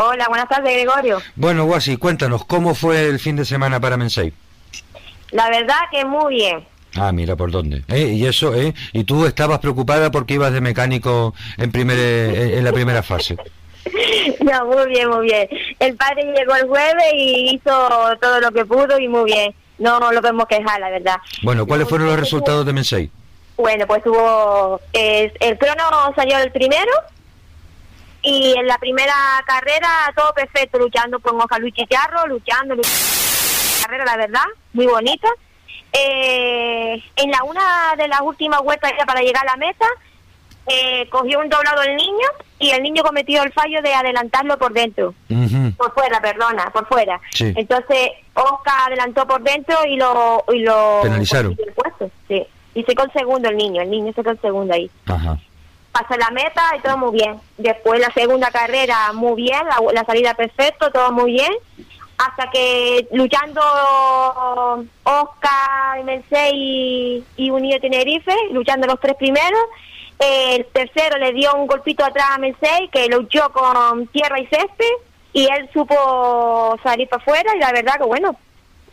[0.00, 1.20] Hola, buenas tardes, Gregorio.
[1.34, 4.32] Bueno, Guasi, cuéntanos, ¿cómo fue el fin de semana para Mensei?
[5.32, 6.64] La verdad que muy bien
[6.94, 7.82] Ah, mira por dónde.
[7.88, 8.12] ¿Eh?
[8.14, 8.74] Y eso, ¿eh?
[8.92, 13.36] Y tú estabas preocupada porque ibas de mecánico en, primer, en la primera fase.
[14.40, 15.48] No, muy bien, muy bien.
[15.78, 17.70] El padre llegó el jueves y hizo
[18.20, 19.54] todo lo que pudo y muy bien.
[19.78, 21.16] No lo podemos quejar, la verdad.
[21.42, 23.10] Bueno, ¿cuáles fueron los resultados de Mensei?
[23.56, 24.80] Bueno, pues hubo...
[24.92, 26.90] el crono salió el primero
[28.22, 29.14] y en la primera
[29.46, 32.98] carrera todo perfecto, luchando con Ojalá Luis Chicharro, luchando, luchando.
[33.82, 35.28] Carrera, la verdad, muy bonita
[35.92, 39.86] eh, en la una de las últimas vueltas ya para llegar a la meta,
[40.66, 42.28] eh, cogió un doblado el niño
[42.58, 45.14] y el niño cometió el fallo de adelantarlo por dentro.
[45.76, 47.20] Por fuera, perdona, por fuera.
[47.38, 50.44] Entonces, Oscar adelantó por dentro y lo...
[50.52, 51.56] Y lo Penalizaron.
[52.28, 52.46] sí.
[52.74, 54.90] Y se el segundo el niño, el niño se quedó el segundo ahí.
[55.06, 55.38] Ajá.
[55.98, 57.40] Pasó la meta y todo muy bien.
[57.56, 59.60] Después la segunda carrera muy bien,
[59.92, 61.52] la, salida perfecto, todo muy bien
[62.18, 63.60] hasta que luchando
[65.04, 69.60] Oscar, Mercedes y, y Unido Tenerife, luchando los tres primeros,
[70.18, 74.84] el tercero le dio un golpito atrás a Mercedes que luchó con tierra y césped
[75.32, 78.36] y él supo salir para afuera y la verdad que bueno,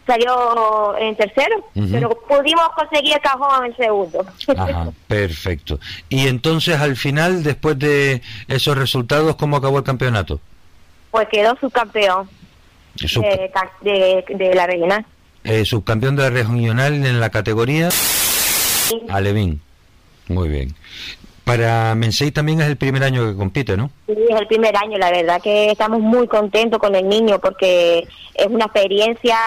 [0.06, 4.26] salió en tercero, pero pudimos conseguir el cajón en segundo.
[4.56, 5.80] Ajá, perfecto.
[6.10, 10.40] Y entonces al final, después de esos resultados, ¿cómo acabó el campeonato?
[11.12, 12.30] Pues quedó subcampeón
[13.82, 15.06] de, de, la regional.
[15.44, 17.90] Eh, subcampeón de la regional en la categoría
[19.10, 19.62] Alevín.
[20.28, 20.76] Muy bien.
[21.44, 23.92] Para Mensei también es el primer año que compite, ¿no?
[24.08, 28.08] Sí, es el primer año, la verdad que estamos muy contentos con el niño porque
[28.34, 29.38] es una experiencia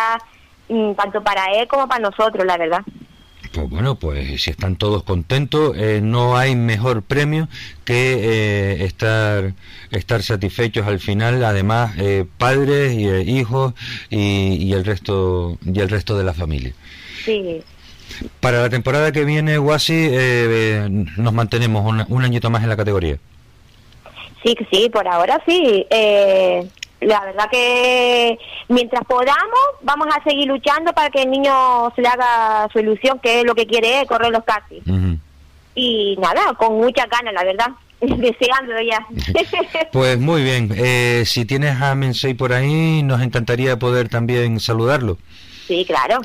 [0.96, 2.82] tanto para él como para nosotros, la verdad.
[3.52, 7.48] Pues bueno, pues si están todos contentos, eh, no hay mejor premio
[7.84, 9.54] que eh, estar
[9.90, 13.72] estar satisfechos al final, además eh, padres y hijos
[14.10, 16.74] y, y, el resto y el resto de la familia.
[17.24, 17.62] Sí.
[18.40, 23.18] Para la temporada que viene, Wasi, eh, nos mantenemos un, añito más en la categoría.
[24.42, 25.86] Sí, sí, por ahora sí.
[25.90, 26.66] Eh,
[27.00, 28.38] la verdad que
[28.68, 33.18] mientras podamos, vamos a seguir luchando para que el niño se le haga su ilusión,
[33.20, 34.82] que es lo que quiere, correr los casi.
[35.74, 37.68] Y nada, con muchas ganas, la verdad.
[38.00, 39.06] Deseándolo ya.
[39.92, 40.72] pues muy bien.
[40.76, 45.18] Eh, si tienes a Mensei por ahí, nos encantaría poder también saludarlo.
[45.66, 46.20] Sí, claro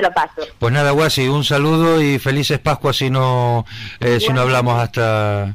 [0.00, 0.42] lo paso.
[0.58, 3.64] Pues nada, Guasi, un saludo y felices Pascuas si no,
[4.00, 5.54] eh, si no hablamos hasta...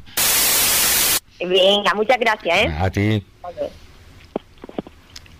[1.40, 2.76] Venga, muchas gracias, ¿eh?
[2.78, 3.24] A ti.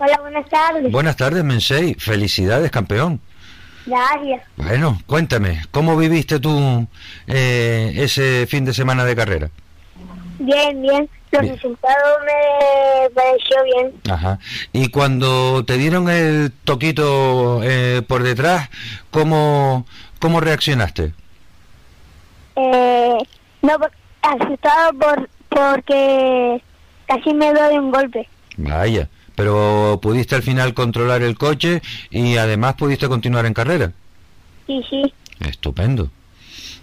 [0.05, 0.91] Hola, buenas tardes.
[0.91, 1.93] Buenas tardes, Mensei.
[1.93, 3.21] Felicidades, campeón.
[3.85, 4.43] Gracias.
[4.57, 6.87] Bueno, cuéntame, ¿cómo viviste tú
[7.27, 9.49] eh, ese fin de semana de carrera?
[10.39, 11.09] Bien, bien.
[11.31, 13.93] Los resultados me pareció bien.
[14.09, 14.39] Ajá.
[14.73, 18.69] Y cuando te dieron el toquito eh, por detrás,
[19.09, 19.85] ¿cómo,
[20.19, 21.13] cómo reaccionaste?
[22.57, 23.17] Eh,
[23.61, 23.77] no,
[24.21, 26.61] asustado por, porque
[27.07, 28.27] casi me doy un golpe.
[28.57, 33.91] Vaya, pero pudiste al final controlar el coche y además pudiste continuar en carrera.
[34.67, 35.13] Sí, sí.
[35.39, 36.09] Estupendo.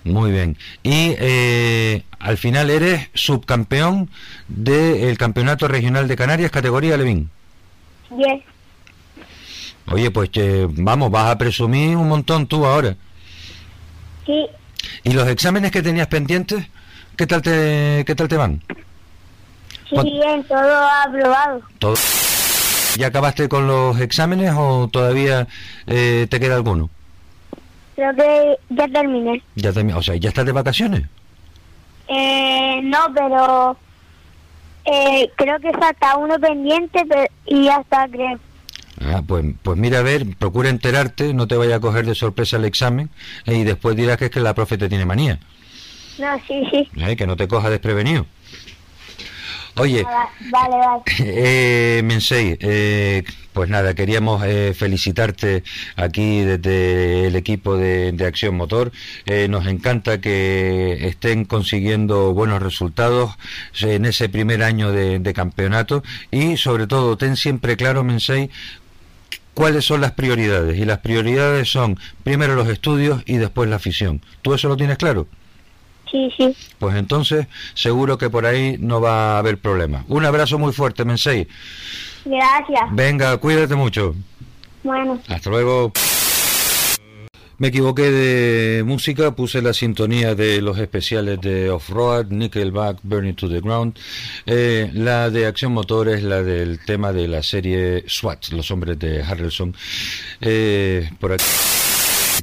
[0.04, 0.56] Muy bien.
[0.82, 4.10] Y eh, al final eres subcampeón
[4.48, 7.30] del Campeonato Regional de Canarias, categoría Levín.
[8.10, 8.42] Bien.
[9.90, 10.30] Oye, pues
[10.70, 12.96] vamos, vas a presumir un montón tú ahora.
[14.24, 14.46] Sí.
[15.04, 16.66] ¿Y los exámenes que tenías pendientes,
[17.16, 18.62] qué tal te, qué tal te van?
[19.88, 21.62] Sí, bien, todo aprobado.
[21.78, 21.94] ¿Todo?
[22.96, 25.46] ¿Ya acabaste con los exámenes o todavía
[25.86, 26.90] eh, te queda alguno?
[27.94, 29.42] Creo que ya terminé.
[29.54, 31.02] Ya terminé, o sea, ¿ya estás de vacaciones?
[32.08, 33.76] Eh, no, pero
[34.84, 37.04] eh, creo que falta uno pendiente
[37.46, 38.38] y ya está, creo.
[39.02, 42.56] Ah, pues, pues mira, a ver, procura enterarte, no te vaya a coger de sorpresa
[42.56, 43.08] el examen
[43.46, 45.38] eh, y después dirás que es que la profe te tiene manía.
[46.18, 46.88] No, sí, sí.
[46.96, 48.26] Eh, que no te coja desprevenido.
[49.80, 50.04] Oye,
[50.50, 51.02] vale, vale.
[51.18, 53.24] Eh, Mensei, eh,
[53.54, 55.64] pues nada, queríamos eh, felicitarte
[55.96, 58.92] aquí desde el equipo de, Acción Motor.
[59.24, 63.36] Eh, nos encanta que estén consiguiendo buenos resultados
[63.80, 68.50] en ese primer año de, de campeonato y sobre todo ten siempre claro, Mensei,
[69.54, 70.78] cuáles son las prioridades.
[70.78, 74.20] Y las prioridades son primero los estudios y después la afición.
[74.42, 75.26] ¿Tú eso lo tienes claro?
[76.10, 76.56] Sí, sí.
[76.78, 80.04] Pues entonces seguro que por ahí no va a haber problema.
[80.08, 81.46] Un abrazo muy fuerte, Mensei.
[82.24, 82.82] Gracias.
[82.92, 84.14] Venga, cuídate mucho.
[84.82, 85.20] Bueno.
[85.28, 85.92] Hasta luego.
[87.58, 93.50] Me equivoqué de música, puse la sintonía de los especiales de Off-Road, Nickelback, Burning to
[93.50, 93.98] the Ground.
[94.46, 98.98] Eh, la de Acción Motor es la del tema de la serie SWAT, Los Hombres
[98.98, 99.76] de Harrelson.
[100.40, 101.44] Eh, por aquí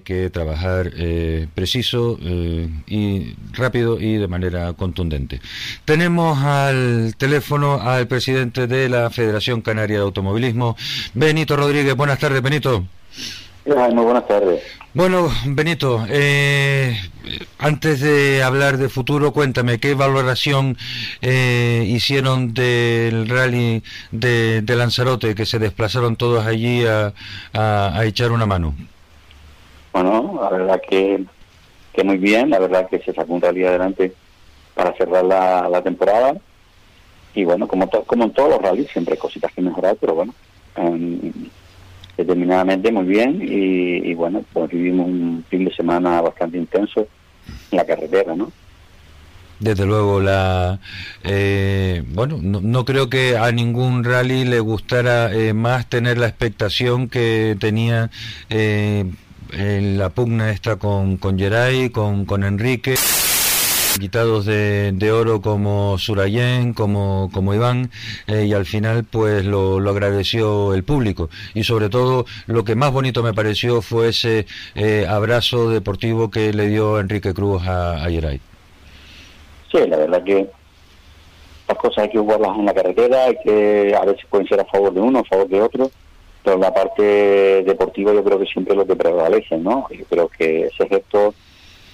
[0.08, 5.42] que trabajar eh, preciso eh, y rápido y de manera contundente.
[5.84, 10.78] Tenemos al teléfono al presidente de la Federación Canaria de Automovilismo,
[11.14, 11.94] Benito Rodríguez.
[11.94, 12.86] Buenas tardes, Benito.
[13.66, 14.64] Muy buenas tardes.
[14.94, 16.98] Bueno, Benito, eh,
[17.60, 20.78] antes de hablar de futuro, cuéntame, ¿qué valoración
[21.22, 27.12] hicieron del rally de, Lanzarote, que se desplazaron todos allí a
[28.06, 28.74] echar una mano?
[29.98, 31.26] Bueno, la verdad que,
[31.92, 34.14] que muy bien, la verdad que se sacó un rally adelante
[34.76, 36.36] para cerrar la, temporada.
[37.34, 40.36] Y bueno, como, como en todos los rallies, siempre hay cositas que mejorar, pero bueno,
[42.16, 43.40] determinadamente muy bien.
[43.42, 47.08] Y, bueno, pues vivimos un fin de semana bastante intenso
[47.72, 48.52] en la carretera, ¿no?
[49.60, 50.80] desde luego la
[51.24, 57.10] eh, bueno no, creo que a ningún rally le gustara eh, más tener la expectación
[57.10, 58.12] que tenía
[58.52, 59.12] eh,
[59.52, 62.96] la pugna esta con con Geray con con Enrique
[64.00, 67.90] quitados de, de, oro como Surayen, como, como Iván,
[68.28, 71.30] y al final pues lo, lo, agradeció el público.
[71.56, 74.46] Y sobre todo lo que más bonito me pareció fue ese
[75.10, 78.40] abrazo deportivo que le dio Enrique Cruz a, a Geray.
[79.72, 80.48] Sí, la verdad que
[81.68, 84.66] las cosas hay que jugarlas en la carretera, hay que a veces pueden ser a
[84.66, 85.92] favor de uno, a favor de otro,
[86.48, 87.04] pero la parte
[87.66, 89.86] deportiva yo creo que siempre es lo que prevalece, ¿no?
[89.92, 91.34] Yo creo que ese gesto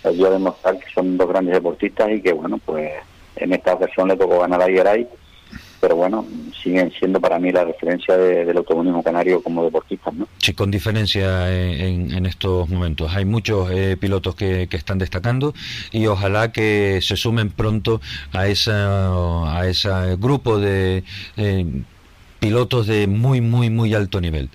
[0.04, 2.92] ayuda a demostrar que son dos grandes deportistas y que, bueno, pues
[3.38, 5.08] en esta ocasión le tocó ganar a Yeray
[5.84, 6.26] pero bueno,
[6.64, 10.30] siguen siendo para mí la referencia del automovilismo canario como deportistas, ¿no?
[10.38, 13.14] Sí, con diferencia en, estos momentos.
[13.14, 15.54] Hay muchos eh, pilotos que, están destacando
[15.92, 18.00] y ojalá que se sumen pronto
[18.32, 21.04] a esa a ese grupo de
[21.36, 21.66] eh,
[22.44, 24.50] pilotos de muy, muy, muy alto nivel.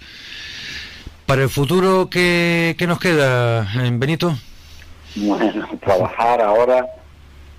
[1.27, 4.37] Para el futuro, ¿qué, qué nos queda, eh, Benito?
[5.17, 6.87] Bueno, trabajar ahora,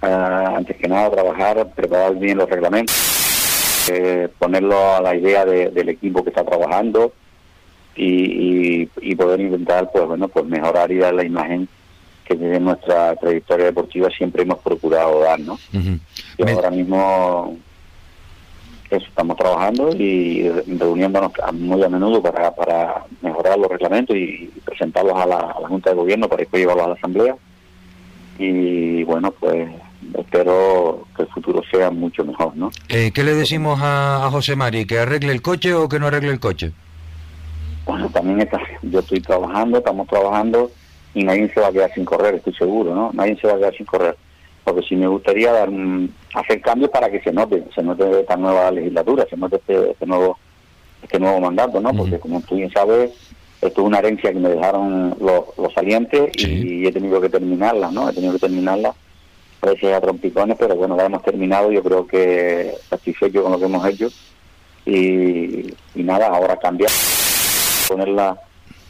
[0.02, 2.96] antes que nada, trabajar, preparar bien los reglamentos
[3.92, 7.12] eh, ponerlo a la idea del equipo que está trabajando
[7.96, 8.86] y,
[9.16, 11.68] poder intentar pues bueno pues mejorar y dar la imagen
[12.24, 17.58] que desde nuestra trayectoria deportiva siempre hemos procurado dar no y ahora mismo
[18.90, 25.16] eso estamos trabajando y reuniéndonos muy a menudo para, para mejorar los reglamentos y, presentarlos
[25.16, 27.36] a la, a la Junta de Gobierno para después llevarlos a la Asamblea
[28.38, 29.70] y bueno pues
[30.18, 32.72] espero que el futuro sea mucho mejor, ¿no?
[32.88, 34.86] Eh, ¿Qué le decimos a, José Mari?
[34.86, 36.72] ¿Que arregle el coche o que no arregle el coche?
[37.86, 40.72] Bueno, también está, yo estoy trabajando, estamos trabajando
[41.14, 43.12] y nadie se va a quedar sin correr, estoy seguro, ¿no?
[43.14, 44.16] Nadie se va a quedar sin correr.
[44.70, 45.70] Porque sí me gustaría dar,
[46.34, 50.06] hacer cambios para que se note, se note esta nueva legislatura, se note este, este
[50.06, 50.38] nuevo
[51.02, 51.94] este nuevo mandato, ¿no?
[51.94, 53.12] Porque como tú bien sabes,
[53.62, 57.30] esto es una herencia que me dejaron los, los salientes y, y he tenido que
[57.30, 58.10] terminarla, ¿no?
[58.10, 58.94] He tenido que terminarla
[59.60, 63.66] parece a trompicones, pero bueno, la hemos terminado, yo creo que satisfecho con lo que
[63.66, 64.10] hemos hecho
[64.86, 66.92] y, nada, ahora cambiar,
[67.88, 68.40] ponerla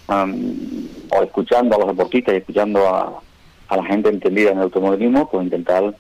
[0.08, 3.22] o escuchando a los deportistas y escuchando a,
[3.70, 5.94] a la gente entendida en el automovilismo, pues intentar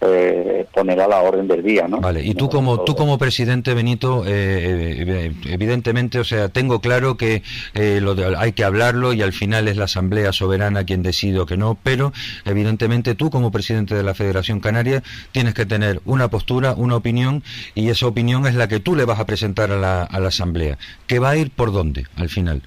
[0.00, 2.00] eh, poner a la orden del día, ¿no?
[2.00, 7.16] Vale, y tú como tú como presidente Benito, eh, eh, evidentemente, o sea, tengo claro
[7.16, 7.42] que
[7.74, 11.46] eh, lo hay que hablarlo y al final es la Asamblea Soberana quien decide o
[11.46, 12.12] que no, pero
[12.44, 17.42] evidentemente tú como presidente de la Federación Canaria tienes que tener una postura, una opinión
[17.74, 20.28] y esa opinión es la que tú le vas a presentar a la, a la
[20.28, 20.78] Asamblea.
[21.08, 22.62] ¿Qué va a ir por dónde al final?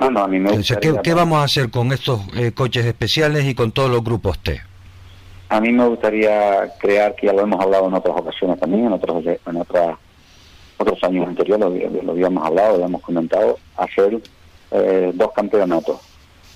[0.00, 2.20] No, a mí me ¿qué, ¿qué, vamos a hacer con estos
[2.54, 4.60] coches especiales y con todos los grupos T?
[5.48, 8.92] A mí me gustaría crear, que ya lo hemos hablado en otras ocasiones también, en
[8.92, 9.96] otros en otras,
[10.78, 14.20] otros años anteriores lo, habíamos hablado, lo habíamos comentado, hacer
[14.72, 16.00] eh, dos campeonatos,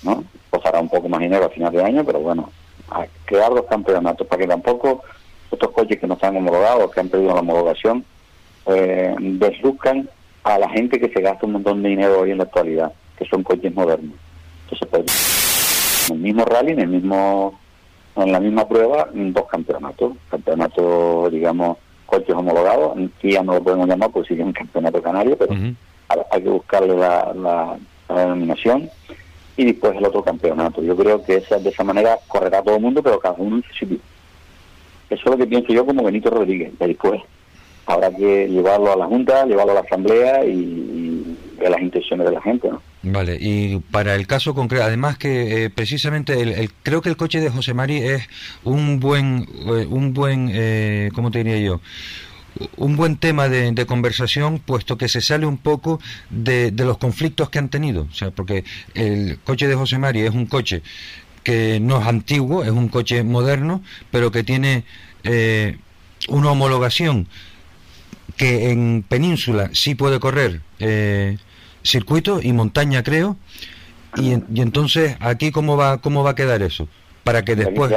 [0.03, 0.23] ¿no?
[0.49, 2.51] Costará un poco más dinero a final de año, pero bueno,
[3.25, 5.03] crear dos campeonatos para que tampoco
[5.51, 8.03] estos coches que no están homologados, que han perdido la homologación,
[8.65, 10.09] eh, desluzcan
[10.43, 13.25] a la gente que se gasta un montón de dinero hoy en la actualidad, que
[13.25, 14.15] son coches modernos.
[14.63, 17.59] Entonces, pues, en el mismo rally, en el mismo
[18.15, 23.87] en la misma prueba dos campeonatos, campeonato, digamos, coches homologados, aquí ya no lo podemos
[23.87, 25.53] llamar porque sigue un campeonato canario, pero
[26.31, 27.77] hay que buscarle la,
[28.09, 28.89] denominación
[29.55, 30.81] y después el otro campeonato.
[30.81, 33.63] Yo creo que esa, de esa manera correrá todo el mundo, pero cada uno en
[33.63, 33.99] su sitio.
[35.09, 36.71] Eso es lo que pienso yo como Benito Rodríguez.
[36.79, 37.21] Después
[37.85, 41.28] habrá que llevarlo a la Junta, llevarlo a la Asamblea y, y
[41.67, 42.81] las intenciones de la gente, ¿no?
[43.01, 47.39] Vale, y para el caso concreto, además que eh, precisamente el, creo que el coche
[47.39, 48.27] de José Mari es
[48.65, 51.81] un buen, eh, un buen, eh, ¿cómo te diría yo?
[52.75, 57.59] Un buen tema de, conversación, puesto que se sale un poco de, los conflictos que
[57.59, 58.07] han tenido.
[58.09, 58.65] O sea, porque
[58.95, 60.81] el coche de José Mari es un coche
[61.43, 63.81] que no es antiguo, es un coche moderno,
[64.11, 64.83] pero que tiene
[66.27, 67.27] una homologación
[68.35, 70.61] que en península sí puede correr
[71.83, 73.37] circuito y montaña, creo.
[74.15, 76.87] Y, y, entonces, aquí cómo va cómo va a quedar eso,
[77.23, 77.93] para que después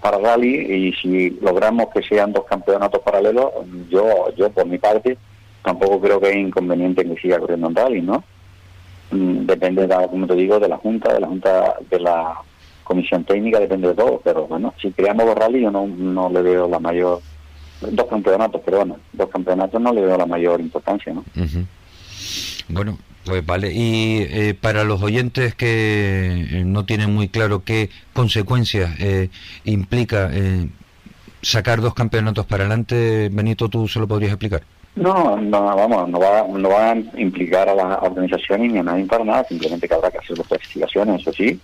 [0.00, 3.50] para rally y si logramos que sean dos campeonatos paralelos,
[3.88, 5.16] yo yo por mi parte
[5.62, 8.24] tampoco creo que es inconveniente que siga corriendo en rally, ¿no?
[9.10, 12.40] Mm, depende, de, como te digo, de la junta, de la junta de la
[12.84, 16.42] comisión técnica, depende de todo, pero bueno, si creamos dos rally yo no, no le
[16.42, 17.20] veo la mayor
[17.80, 21.24] dos campeonatos, pero bueno, dos campeonatos no le veo la mayor importancia, ¿no?
[22.68, 23.72] Bueno, pues vale.
[23.72, 29.30] Y eh, para los oyentes que eh, no tienen muy claro qué consecuencias eh,
[29.64, 30.30] implica
[31.42, 34.62] sacar dos campeonatos para adelante, Benito, ¿tú se lo podrías explicar?
[34.96, 39.06] No, no, vamos, no va, no va a implicar a las organizaciones ni a nadie
[39.06, 41.58] para nada, simplemente que habrá que hacer dos clasificaciones, eso sí,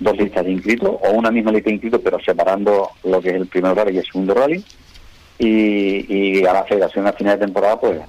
[0.00, 3.36] dos listas de inscritos o una misma lista de inscritos, pero separando lo que es
[3.36, 4.64] el primer rally y el segundo rally.
[5.40, 8.00] Y, y a la federación a final de temporada, pues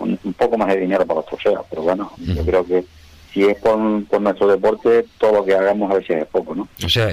[0.00, 2.84] un, poco más de dinero para los trofeos, pero bueno, yo creo que
[3.32, 6.68] si es por, nuestro deporte, todo lo que hagamos a veces es poco, ¿no?
[6.84, 7.08] O sea,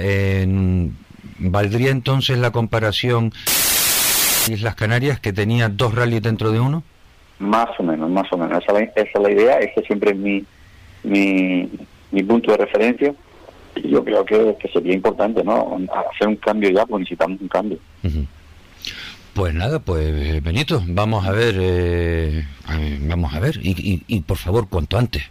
[1.38, 3.32] ¿valdría entonces la comparación
[4.48, 6.82] Islas Canarias que tenía dos rallies dentro de uno?
[7.38, 8.62] Más o menos, más o menos.
[8.64, 10.44] Esa, es la idea, ese siempre es mi,
[11.04, 11.68] mi,
[12.10, 13.14] mi punto de referencia.
[13.76, 15.78] Y yo creo que, sería importante, ¿no?
[16.12, 17.78] Hacer un cambio ya, pues necesitamos un cambio.
[19.38, 22.44] Pues nada, pues Benito, vamos a ver, eh,
[23.02, 25.22] vamos a ver, y, y, por favor, cuanto antes.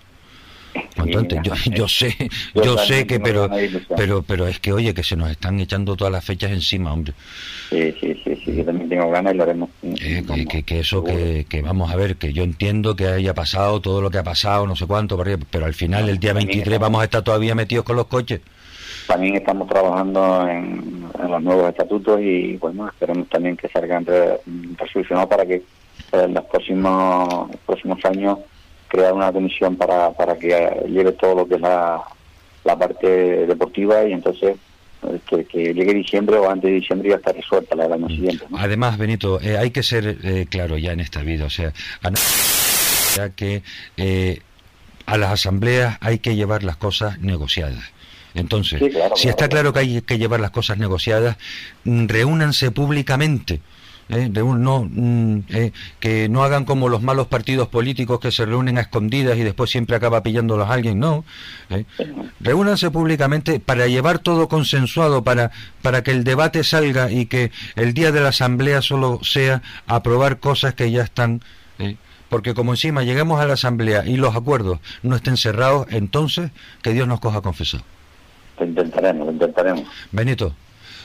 [0.95, 1.39] Cuanto antes.
[1.43, 2.15] Yo, yo sé,
[2.55, 3.49] yo, sé que, pero,
[3.97, 7.15] pero, pero es que, oye, que se nos están echando todas las fechas encima, hombre.
[7.69, 9.69] Sí, sí, sí, sí yo también tengo ganas y lo haremos.
[9.83, 13.81] Eh, que, que, eso, que, que vamos a ver, que yo entiendo que haya pasado
[13.81, 15.21] todo lo que ha pasado, no sé cuánto,
[15.51, 18.39] pero al final, el día 23, vamos a estar todavía metidos con los coches.
[19.07, 24.05] También estamos trabajando en, los nuevos estatutos y bueno, esperemos también que salgan
[24.77, 25.63] resolucionados para que eh,
[26.11, 28.39] en los próximos, próximos años
[28.87, 30.49] crear una comisión para, para que
[30.87, 32.03] lleve todo lo que es la,
[32.63, 34.57] la parte deportiva y entonces
[35.03, 38.45] eh, que, llegue diciembre o antes de diciembre ya está resuelta la del año siguiente.
[38.57, 40.17] Además, Benito, eh, hay que ser
[40.49, 41.73] claro ya en esta vida, o sea,
[43.15, 43.63] ya que
[45.05, 47.96] a las asambleas hay que llevar las cosas negociadas.
[48.37, 48.81] Entonces,
[49.15, 51.37] si está claro que hay que llevar las cosas negociadas,
[51.83, 53.61] mm, reúnanse públicamente.
[54.09, 54.29] ¿eh?
[54.29, 58.81] no, mm, eh, que no hagan como los malos partidos políticos que se reúnen a
[58.81, 61.25] escondidas y después siempre acaba pillándolos a alguien, no.
[61.69, 61.85] ¿eh?
[62.39, 65.51] Reúnanse públicamente para llevar todo consensuado, para,
[65.81, 70.39] para que el debate salga y que el día de la asamblea solo sea aprobar
[70.39, 71.41] cosas que ya están.
[72.29, 76.51] Porque como encima lleguemos a la asamblea y los acuerdos no estén cerrados, entonces
[76.81, 77.85] que Dios nos coja confesado.
[78.59, 79.83] Lo intentaremos, lo intentaremos.
[80.11, 80.53] Benito,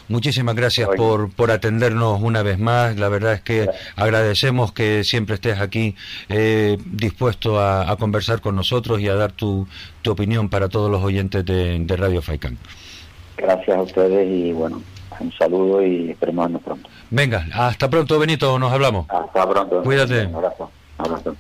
[0.09, 2.97] muchísimas gracias por, por atendernos una vez más.
[2.97, 5.95] La verdad es que agradecemos que siempre estés aquí
[6.29, 9.66] eh, dispuesto a, conversar con nosotros y a dar tu,
[10.03, 12.59] tu opinión para todos los oyentes de, Radio Faicán.
[13.37, 14.83] Gracias a ustedes y bueno,
[15.20, 16.89] un saludo y esperemos vernos pronto.
[17.11, 19.07] Venga, hasta pronto Benito, nos hablamos.
[19.11, 19.83] Hasta pronto.
[19.83, 20.27] Cuídate.
[20.27, 20.70] Un abrazo.
[20.99, 21.37] Un abrazo.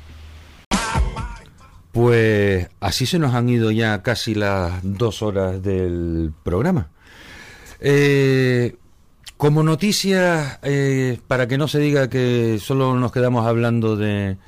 [1.92, 6.88] Pues así se nos han ido ya casi las dos horas del programa.
[7.80, 8.76] Eh,
[9.36, 14.38] como noticia, eh, para que no se diga que solo nos quedamos hablando de,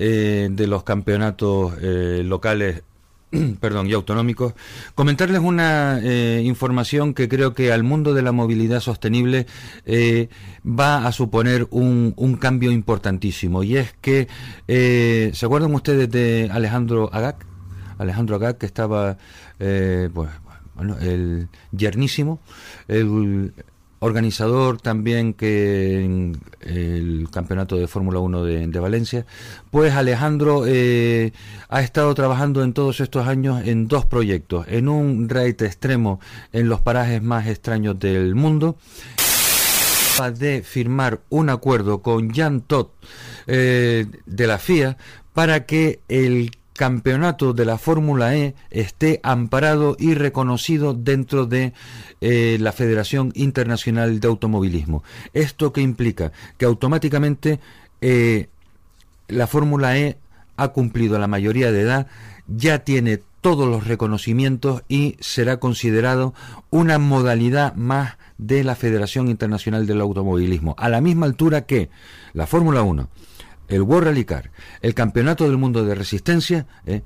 [0.00, 2.82] eh, de los campeonatos locales
[3.60, 4.54] perdón, y autonómicos,
[4.94, 9.46] comentarles una eh, información que creo que al mundo de la movilidad sostenible
[9.84, 10.28] eh,
[10.66, 13.62] va a suponer un, cambio importantísimo.
[13.62, 14.28] Y es que,
[14.68, 17.44] eh, ¿se acuerdan ustedes de Alejandro Agac?
[17.98, 19.18] Alejandro Agac, que estaba,
[19.58, 22.40] bueno, el yernísimo,
[22.86, 23.52] el
[24.00, 29.26] organizador también que en el campeonato de Fórmula 1 de, Valencia,
[29.70, 31.32] pues Alejandro eh,
[31.68, 36.20] ha estado trabajando en todos estos años en dos proyectos, en un raid extremo
[36.52, 38.76] en los parajes más extraños del mundo,
[40.38, 42.90] de firmar un acuerdo con Jan Todt
[43.46, 44.96] eh, de la FIA
[45.32, 51.72] para que el campeonato de la Fórmula E esté amparado y reconocido dentro de
[52.20, 55.02] eh, la Federación Internacional de Automovilismo.
[55.34, 56.30] ¿Esto qué implica?
[56.56, 57.58] Que automáticamente
[58.00, 58.46] eh,
[59.26, 60.18] la Fórmula E
[60.56, 62.06] ha cumplido la mayoría de edad,
[62.46, 66.32] ya tiene todos los reconocimientos y será considerado
[66.70, 71.90] una modalidad más de la Federación Internacional del Automovilismo, a la misma altura que
[72.34, 73.08] la Fórmula 1,
[73.68, 74.50] el World Rally Car,
[74.80, 77.02] el Campeonato del Mundo de Resistencia, eh,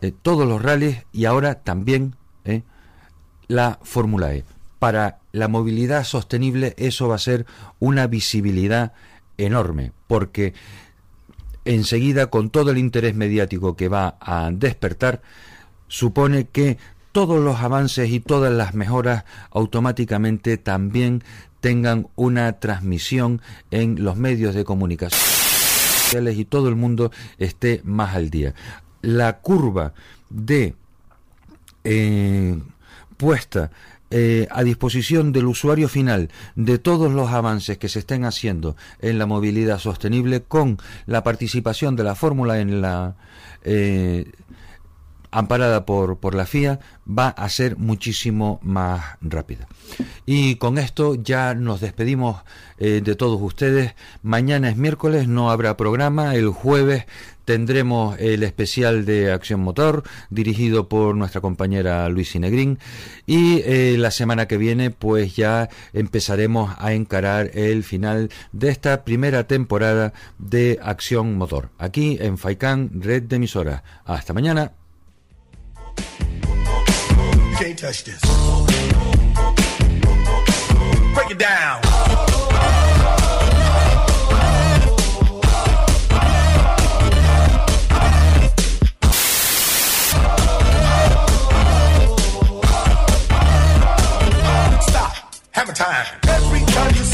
[0.00, 2.62] eh, todos los rallies y ahora también eh,
[3.46, 4.44] la Fórmula E.
[4.78, 7.46] Para la movilidad sostenible eso va a ser
[7.78, 8.92] una visibilidad
[9.38, 10.54] enorme, porque
[11.64, 15.22] enseguida con todo el interés mediático que va a despertar,
[15.86, 16.78] supone que
[17.12, 21.22] todos los avances y todas las mejoras automáticamente también
[21.60, 23.40] tengan una transmisión
[23.70, 25.51] en los medios de comunicación
[26.12, 28.54] y todo el mundo esté más al día.
[29.00, 29.94] La curva
[30.28, 30.74] de
[31.84, 32.58] eh,
[33.16, 33.70] puesta
[34.10, 39.18] eh, a disposición del usuario final de todos los avances que se estén haciendo en
[39.18, 40.76] la movilidad sostenible con
[41.06, 43.16] la participación de la fórmula en la
[43.64, 44.30] eh,
[45.32, 49.66] amparada por, por la FIA, va a ser muchísimo más rápida.
[50.26, 52.42] Y con esto ya nos despedimos
[52.78, 53.94] eh, de todos ustedes.
[54.22, 56.34] Mañana es miércoles, no habrá programa.
[56.34, 57.06] El jueves
[57.44, 62.78] tendremos el especial de Acción Motor, dirigido por nuestra compañera Luis Negrín.
[63.26, 69.04] Y eh, la semana que viene, pues ya empezaremos a encarar el final de esta
[69.04, 73.82] primera temporada de Acción Motor, aquí en Faicán, red de emisoras.
[74.04, 74.72] Hasta mañana.
[77.58, 78.20] Can't touch this.
[81.14, 81.82] Break it down.
[94.82, 95.34] Stop.
[95.52, 96.06] Have a time.
[96.28, 97.04] Every time you